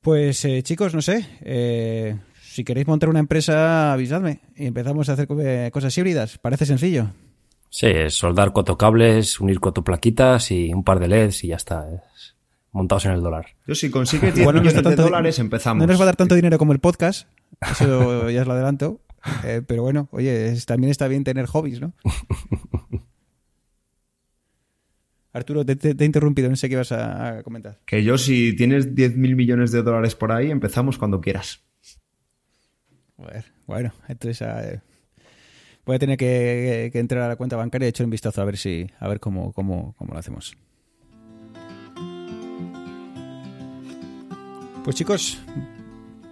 Pues 0.00 0.44
eh, 0.44 0.62
chicos, 0.62 0.94
no 0.94 1.00
sé, 1.00 1.26
eh, 1.42 2.16
si 2.42 2.64
queréis 2.64 2.86
montar 2.86 3.08
una 3.08 3.20
empresa, 3.20 3.92
avisadme 3.92 4.40
y 4.56 4.66
empezamos 4.66 5.08
a 5.08 5.14
hacer 5.14 5.26
cosas 5.72 5.96
híbridas. 5.96 6.38
Parece 6.38 6.66
sencillo. 6.66 7.10
Sí, 7.70 7.86
es 7.86 8.14
soldar 8.14 8.52
cuatro 8.52 8.76
cables, 8.76 9.40
unir 9.40 9.58
cuatro 9.60 9.82
plaquitas 9.82 10.50
y 10.50 10.72
un 10.72 10.84
par 10.84 11.00
de 11.00 11.08
LEDs 11.08 11.44
y 11.44 11.48
ya 11.48 11.56
está. 11.56 11.88
Es 11.92 12.34
montados 12.74 13.06
en 13.06 13.12
el 13.12 13.22
dólar. 13.22 13.46
Yo 13.66 13.74
si 13.74 13.90
consigue 13.90 14.32
10 14.32 14.44
bueno, 14.44 14.60
millones 14.60 14.82
no 14.82 14.90
de 14.90 14.96
dólares 14.96 15.38
empezamos. 15.38 15.80
No 15.80 15.86
nos 15.86 15.98
va 15.98 16.02
a 16.02 16.06
dar 16.06 16.16
tanto 16.16 16.34
dinero 16.34 16.58
como 16.58 16.72
el 16.72 16.80
podcast, 16.80 17.28
eso 17.70 18.28
ya 18.30 18.42
os 18.42 18.46
lo 18.46 18.52
adelanto. 18.52 19.00
Eh, 19.44 19.62
pero 19.66 19.82
bueno, 19.82 20.08
oye, 20.12 20.48
es, 20.48 20.66
también 20.66 20.90
está 20.90 21.08
bien 21.08 21.24
tener 21.24 21.46
hobbies, 21.46 21.80
¿no? 21.80 21.94
Arturo, 25.32 25.64
te, 25.64 25.74
te, 25.76 25.94
te, 25.94 26.04
he 26.04 26.06
interrumpido, 26.06 26.48
no 26.48 26.56
sé 26.56 26.68
qué 26.68 26.74
ibas 26.74 26.92
a, 26.92 27.38
a 27.38 27.42
comentar. 27.42 27.80
Que 27.86 28.04
yo, 28.04 28.18
si 28.18 28.54
tienes 28.54 28.94
10 28.94 29.16
mil 29.16 29.34
millones 29.34 29.72
de 29.72 29.82
dólares 29.82 30.14
por 30.14 30.30
ahí, 30.30 30.50
empezamos 30.50 30.98
cuando 30.98 31.20
quieras. 31.20 31.64
Bueno, 33.16 33.44
bueno 33.66 33.92
entonces... 34.08 34.46
Eh, 34.48 34.80
voy 35.84 35.96
a 35.96 35.98
tener 35.98 36.16
que, 36.16 36.90
que 36.92 36.98
entrar 36.98 37.22
a 37.22 37.28
la 37.28 37.36
cuenta 37.36 37.56
bancaria 37.56 37.86
y 37.86 37.90
echar 37.90 38.04
un 38.06 38.10
vistazo 38.10 38.40
a 38.42 38.44
ver 38.44 38.56
si 38.56 38.86
a 38.98 39.08
ver 39.08 39.20
cómo, 39.20 39.52
cómo, 39.52 39.94
cómo 39.96 40.12
lo 40.12 40.18
hacemos. 40.18 40.56
Pues 44.84 44.96
chicos, 44.96 45.42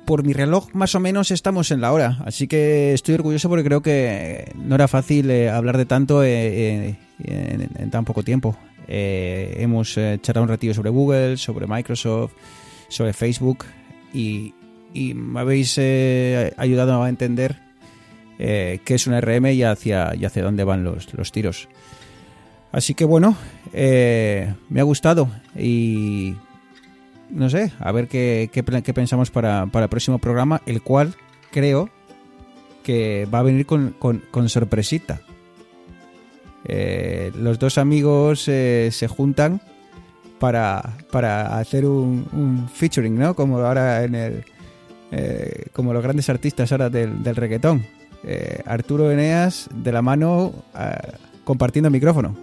por 0.05 0.25
mi 0.25 0.33
reloj 0.33 0.69
más 0.75 0.95
o 0.95 1.01
menos 1.01 1.31
estamos 1.31 1.71
en 1.71 1.81
la 1.81 1.93
hora, 1.93 2.19
así 2.25 2.47
que 2.47 2.93
estoy 2.93 3.15
orgulloso 3.15 3.49
porque 3.49 3.65
creo 3.65 3.83
que 3.83 4.53
no 4.57 4.75
era 4.75 4.89
fácil 4.89 5.31
eh, 5.31 5.49
hablar 5.49 5.79
de 5.79 5.87
tanto 5.87 6.23
eh, 6.25 6.97
eh, 7.25 7.69
en, 7.79 7.91
tan 7.91 8.05
poco 8.05 8.23
tiempo. 8.23 8.57
Hemos 8.89 9.95
charlado 9.95 10.43
un 10.43 10.49
ratillo 10.49 10.75
sobre 10.75 10.91
Google, 10.91 11.37
sobre 11.37 11.67
Microsoft, 11.67 12.33
sobre 12.89 13.13
Facebook 13.13 13.65
y, 14.13 14.55
y 14.93 15.15
me 15.15 15.41
habéis 15.41 15.79
ayudado 15.79 17.03
a 17.03 17.09
entender 17.09 17.57
qué 18.37 18.83
es 18.85 19.07
una 19.07 19.21
RM 19.21 19.47
y 19.53 19.63
hacia, 19.63 20.15
y 20.15 20.25
hacia 20.25 20.43
dónde 20.43 20.65
van 20.65 20.85
los, 20.85 21.15
los 21.15 21.33
tiros. 21.33 21.69
Así 22.73 22.93
que 22.95 23.05
bueno, 23.05 23.37
me 23.73 24.81
ha 24.81 24.83
gustado 24.83 25.31
y 25.57 26.35
no 27.33 27.51
sé, 27.51 27.73
a 27.81 27.91
ver 27.93 28.09
qué, 28.09 28.49
qué, 28.53 28.63
pensamos 28.63 29.31
para, 29.31 29.67
para 29.67 29.85
el 29.87 29.91
próximo 29.91 30.19
programa, 30.19 30.63
el 30.67 30.83
cual 30.83 31.15
creo 31.51 31.89
que 32.85 33.27
va 33.33 33.41
a 33.41 33.43
venir 33.43 33.67
con, 33.67 33.95
con- 33.99 34.23
sorpresita. 34.49 35.21
Eh, 36.65 37.33
los 37.37 37.59
dos 37.59 37.79
amigos 37.79 38.47
eh, 38.49 38.91
se 38.93 39.09
juntan 39.09 39.61
para, 40.39 40.97
para 41.11 41.59
hacer 41.59 41.87
un, 41.87 42.27
un 42.33 42.69
featuring, 42.73 43.19
¿no? 43.19 43.35
Como 43.35 43.59
ahora 43.59 44.05
en 44.05 44.15
el. 44.15 44.45
eh, 45.11 45.67
como 45.73 45.93
los 45.93 46.03
grandes 46.03 46.29
artistas 46.29 46.71
ahora 46.73 46.89
del, 46.91 47.23
del 47.23 47.37
reggaetón. 47.37 47.85
Eh, 48.25 48.61
Arturo 48.67 49.11
Eneas 49.11 49.69
de 49.75 49.91
la 49.93 50.03
mano 50.03 50.53
compartiendo 51.45 51.91
micrófono. 51.91 52.37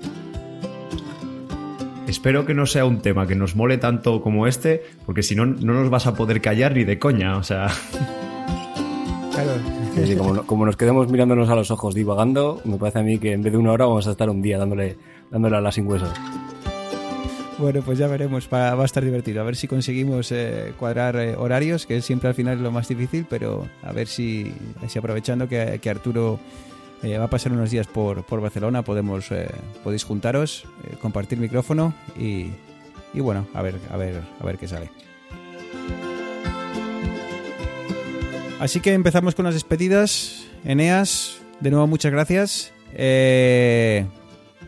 Espero 2.09 2.43
que 2.43 2.55
no 2.55 2.65
sea 2.65 2.85
un 2.85 3.01
tema 3.01 3.27
que 3.27 3.35
nos 3.35 3.55
mole 3.55 3.77
tanto 3.77 4.23
como 4.23 4.47
este, 4.47 4.83
porque 5.05 5.21
si 5.21 5.35
no, 5.35 5.45
no 5.45 5.73
nos 5.73 5.91
vas 5.91 6.07
a 6.07 6.15
poder 6.15 6.41
callar 6.41 6.73
ni 6.75 6.83
de 6.83 6.97
coña. 6.97 7.37
O 7.37 7.43
sea, 7.43 7.67
Claro. 9.31 9.51
Sí, 10.07 10.15
como, 10.15 10.43
como 10.43 10.65
nos 10.65 10.75
quedemos 10.75 11.07
mirándonos 11.09 11.49
a 11.49 11.55
los 11.55 11.69
ojos 11.69 11.93
divagando, 11.93 12.61
me 12.65 12.77
parece 12.77 12.99
a 12.99 13.03
mí 13.03 13.19
que 13.19 13.33
en 13.33 13.43
vez 13.43 13.53
de 13.53 13.59
una 13.59 13.71
hora 13.71 13.85
vamos 13.85 14.07
a 14.07 14.11
estar 14.11 14.27
un 14.27 14.41
día 14.41 14.57
dándole, 14.57 14.97
dándole 15.29 15.57
a 15.57 15.61
la 15.61 15.71
sin 15.71 15.85
hueso. 15.85 16.11
Bueno, 17.59 17.81
pues 17.83 17.99
ya 17.99 18.07
veremos, 18.07 18.49
va, 18.51 18.73
va 18.73 18.83
a 18.83 18.85
estar 18.85 19.05
divertido. 19.05 19.41
A 19.41 19.43
ver 19.43 19.55
si 19.55 19.67
conseguimos 19.67 20.31
eh, 20.31 20.73
cuadrar 20.79 21.15
eh, 21.17 21.35
horarios, 21.37 21.85
que 21.85 22.01
siempre 22.01 22.29
al 22.29 22.35
final 22.35 22.57
es 22.57 22.63
lo 22.63 22.71
más 22.71 22.87
difícil, 22.87 23.27
pero 23.29 23.67
a 23.83 23.91
ver 23.91 24.07
si, 24.07 24.51
si 24.87 24.97
aprovechando 24.97 25.47
que, 25.47 25.79
que 25.79 25.89
Arturo 25.91 26.39
eh, 27.03 27.17
va 27.17 27.25
a 27.25 27.29
pasar 27.29 27.51
unos 27.51 27.71
días 27.71 27.87
por, 27.87 28.23
por 28.25 28.41
Barcelona, 28.41 28.83
podemos 28.83 29.31
eh, 29.31 29.47
podéis 29.83 30.03
juntaros, 30.03 30.65
eh, 30.83 30.95
compartir 31.01 31.37
micrófono 31.39 31.93
y, 32.17 32.47
y 33.13 33.19
bueno, 33.21 33.47
a 33.53 33.61
ver, 33.61 33.75
a 33.91 33.97
ver, 33.97 34.21
a 34.39 34.45
ver 34.45 34.57
qué 34.57 34.67
sale. 34.67 34.89
Así 38.59 38.81
que 38.81 38.93
empezamos 38.93 39.35
con 39.35 39.45
las 39.45 39.53
despedidas. 39.53 40.45
Eneas, 40.65 41.39
de 41.61 41.71
nuevo 41.71 41.87
muchas 41.87 42.11
gracias. 42.11 42.73
Eh, 42.93 44.05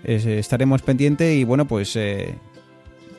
es- 0.04 0.26
estaremos 0.26 0.82
pendiente 0.82 1.36
y 1.36 1.44
bueno, 1.44 1.66
pues 1.68 1.98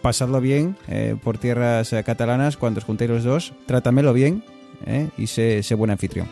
pasadlo 0.01 0.41
bien 0.41 0.77
por 1.23 1.39
tierras 1.39 1.95
catalanas 2.05 2.57
cuando 2.57 2.79
os 2.79 2.85
juntéis 2.85 3.11
los 3.11 3.25
dos. 3.25 3.53
Trátamelo 3.67 4.13
bien 4.15 4.43
y 5.19 5.27
sé, 5.27 5.63
sé 5.63 5.75
buen 5.75 5.91
anfitrión. 5.91 6.27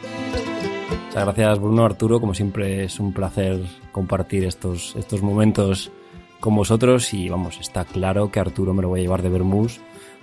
Muchas 1.10 1.24
gracias 1.24 1.58
Bruno, 1.58 1.84
Arturo, 1.84 2.20
como 2.20 2.34
siempre 2.34 2.84
es 2.84 3.00
un 3.00 3.12
placer 3.12 3.58
compartir 3.90 4.44
estos, 4.44 4.94
estos 4.96 5.22
momentos 5.22 5.90
con 6.38 6.54
vosotros 6.54 7.12
y 7.12 7.28
vamos, 7.28 7.58
está 7.58 7.84
claro 7.84 8.30
que 8.30 8.38
Arturo 8.38 8.72
me 8.74 8.80
lo 8.80 8.90
voy 8.90 9.00
a 9.00 9.02
llevar 9.02 9.20
de 9.20 9.28
Bermús 9.28 9.80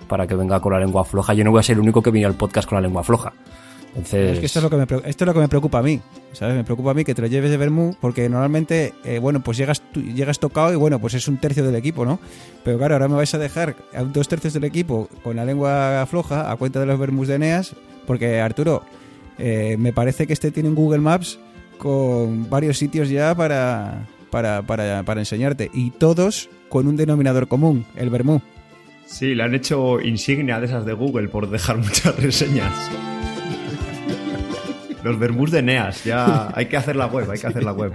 para 0.08 0.26
que 0.26 0.34
venga 0.34 0.60
con 0.60 0.72
la 0.72 0.78
lengua 0.78 1.04
floja. 1.04 1.34
Yo 1.34 1.44
no 1.44 1.50
voy 1.50 1.60
a 1.60 1.62
ser 1.62 1.74
el 1.74 1.80
único 1.80 2.00
que 2.00 2.10
viene 2.10 2.26
al 2.26 2.36
podcast 2.36 2.66
con 2.66 2.76
la 2.76 2.80
lengua 2.80 3.04
floja. 3.04 3.34
Entonces, 3.88 4.32
Es 4.32 4.38
que 4.40 4.46
esto 4.46 4.60
es, 4.60 4.62
lo 4.62 4.70
que 4.70 4.76
me, 4.76 4.84
esto 4.84 5.24
es 5.24 5.26
lo 5.26 5.34
que 5.34 5.40
me 5.40 5.48
preocupa 5.48 5.80
a 5.80 5.82
mí, 5.82 6.00
¿sabes? 6.32 6.56
Me 6.56 6.64
preocupa 6.64 6.92
a 6.92 6.94
mí 6.94 7.04
que 7.04 7.14
te 7.14 7.20
lo 7.20 7.28
lleves 7.28 7.50
de 7.50 7.58
Bermú 7.58 7.94
porque 8.00 8.26
normalmente, 8.30 8.94
eh, 9.04 9.18
bueno, 9.18 9.40
pues 9.40 9.58
llegas, 9.58 9.82
llegas 9.92 10.38
tocado 10.38 10.72
y 10.72 10.76
bueno, 10.76 10.98
pues 11.00 11.12
es 11.12 11.28
un 11.28 11.36
tercio 11.36 11.64
del 11.64 11.74
equipo, 11.74 12.06
¿no? 12.06 12.18
Pero 12.64 12.78
claro, 12.78 12.94
ahora 12.94 13.08
me 13.08 13.16
vais 13.16 13.34
a 13.34 13.38
dejar 13.38 13.76
a 13.94 14.04
dos 14.04 14.26
tercios 14.26 14.54
del 14.54 14.64
equipo 14.64 15.10
con 15.22 15.36
la 15.36 15.44
lengua 15.44 16.06
floja 16.08 16.50
a 16.50 16.56
cuenta 16.56 16.80
de 16.80 16.86
los 16.86 16.98
Bermus 16.98 17.28
de 17.28 17.34
Eneas 17.34 17.76
porque 18.06 18.40
Arturo, 18.40 18.84
eh, 19.38 19.76
me 19.78 19.92
parece 19.92 20.26
que 20.26 20.32
este 20.32 20.50
tiene 20.50 20.68
un 20.68 20.74
Google 20.74 21.00
Maps 21.00 21.38
con 21.78 22.50
varios 22.50 22.78
sitios 22.78 23.08
ya 23.08 23.34
para, 23.34 24.06
para, 24.30 24.62
para, 24.62 25.02
para 25.04 25.20
enseñarte 25.20 25.70
y 25.72 25.90
todos 25.90 26.50
con 26.68 26.86
un 26.86 26.96
denominador 26.96 27.48
común, 27.48 27.86
el 27.96 28.10
Bermú. 28.10 28.40
sí, 29.06 29.34
le 29.34 29.44
han 29.44 29.54
hecho 29.54 30.00
insignia 30.00 30.60
de 30.60 30.66
esas 30.66 30.84
de 30.84 30.92
Google 30.92 31.28
por 31.28 31.48
dejar 31.48 31.78
muchas 31.78 32.16
reseñas. 32.16 32.72
Los 35.04 35.18
Bermús 35.18 35.50
de 35.50 35.62
Neas, 35.62 36.04
ya 36.04 36.50
hay 36.54 36.66
que 36.66 36.76
hacer 36.76 36.96
la 36.96 37.06
web, 37.06 37.30
hay 37.30 37.38
que 37.38 37.46
hacer 37.46 37.62
la 37.62 37.72
web. 37.72 37.92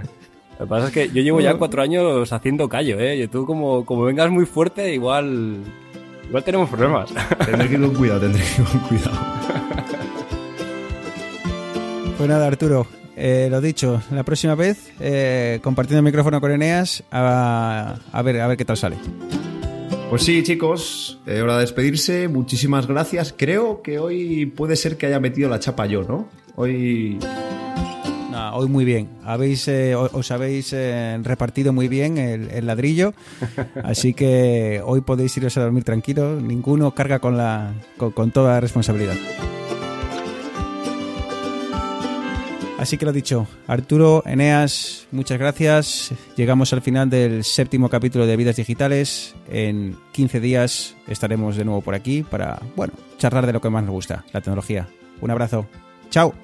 Lo 0.58 0.66
que 0.66 0.70
pasa 0.70 0.86
es 0.86 0.92
que 0.92 1.08
yo 1.08 1.22
llevo 1.22 1.40
ya 1.40 1.54
cuatro 1.54 1.82
años 1.82 2.32
haciendo 2.32 2.68
callo, 2.68 2.98
¿eh? 3.00 3.16
Y 3.16 3.28
tú 3.28 3.44
como, 3.44 3.84
como 3.84 4.04
vengas 4.04 4.30
muy 4.30 4.46
fuerte, 4.46 4.94
igual, 4.94 5.58
igual 6.28 6.44
tenemos 6.44 6.70
problemas. 6.70 7.10
Tendré 7.44 7.68
que 7.68 7.74
ir 7.74 7.80
con 7.80 7.94
cuidado, 7.94 8.20
tendré 8.20 8.42
que 8.42 8.62
ir 8.62 8.68
con 8.68 8.80
cuidado. 8.80 9.18
Pues 12.16 12.28
nada, 12.28 12.46
Arturo, 12.46 12.86
eh, 13.16 13.48
lo 13.50 13.60
dicho, 13.60 14.00
la 14.12 14.22
próxima 14.22 14.54
vez 14.54 14.92
eh, 15.00 15.58
compartiendo 15.62 15.98
el 15.98 16.04
micrófono 16.04 16.40
con 16.40 16.52
Eneas 16.52 17.02
a, 17.10 17.96
a 18.12 18.22
ver 18.22 18.40
a 18.40 18.46
ver 18.46 18.56
qué 18.56 18.64
tal 18.64 18.76
sale. 18.76 18.96
Pues 20.10 20.22
sí, 20.22 20.42
chicos, 20.44 21.18
eh, 21.26 21.40
hora 21.42 21.54
de 21.54 21.62
despedirse. 21.62 22.28
Muchísimas 22.28 22.86
gracias. 22.86 23.34
Creo 23.36 23.82
que 23.82 23.98
hoy 23.98 24.46
puede 24.46 24.76
ser 24.76 24.96
que 24.96 25.06
haya 25.06 25.18
metido 25.18 25.48
la 25.48 25.58
chapa 25.58 25.86
yo, 25.86 26.02
¿no? 26.04 26.28
Hoy 26.54 27.18
hoy 28.52 28.68
muy 28.68 28.84
bien, 28.84 29.08
habéis 29.24 29.66
eh, 29.66 29.96
os 29.96 30.30
habéis 30.30 30.72
repartido 31.22 31.72
muy 31.72 31.88
bien 31.88 32.18
el, 32.18 32.48
el 32.50 32.66
ladrillo, 32.66 33.12
así 33.82 34.14
que 34.14 34.80
hoy 34.84 35.00
podéis 35.00 35.36
iros 35.36 35.56
a 35.56 35.62
dormir 35.62 35.82
tranquilos. 35.82 36.40
Ninguno 36.40 36.94
carga 36.94 37.18
con 37.18 37.36
la 37.36 37.72
con, 37.96 38.12
con 38.12 38.30
toda 38.30 38.52
la 38.52 38.60
responsabilidad. 38.60 39.16
Así 42.84 42.98
que 42.98 43.06
lo 43.06 43.14
dicho, 43.14 43.46
Arturo, 43.66 44.22
Eneas, 44.26 45.06
muchas 45.10 45.38
gracias. 45.38 46.12
Llegamos 46.36 46.70
al 46.74 46.82
final 46.82 47.08
del 47.08 47.42
séptimo 47.42 47.88
capítulo 47.88 48.26
de 48.26 48.36
Vidas 48.36 48.56
Digitales. 48.56 49.34
En 49.48 49.96
15 50.12 50.38
días 50.38 50.94
estaremos 51.08 51.56
de 51.56 51.64
nuevo 51.64 51.80
por 51.80 51.94
aquí 51.94 52.22
para, 52.22 52.60
bueno, 52.76 52.92
charlar 53.16 53.46
de 53.46 53.54
lo 53.54 53.62
que 53.62 53.70
más 53.70 53.84
nos 53.84 53.92
gusta, 53.92 54.26
la 54.34 54.42
tecnología. 54.42 54.86
Un 55.22 55.30
abrazo. 55.30 55.66
Chao. 56.10 56.34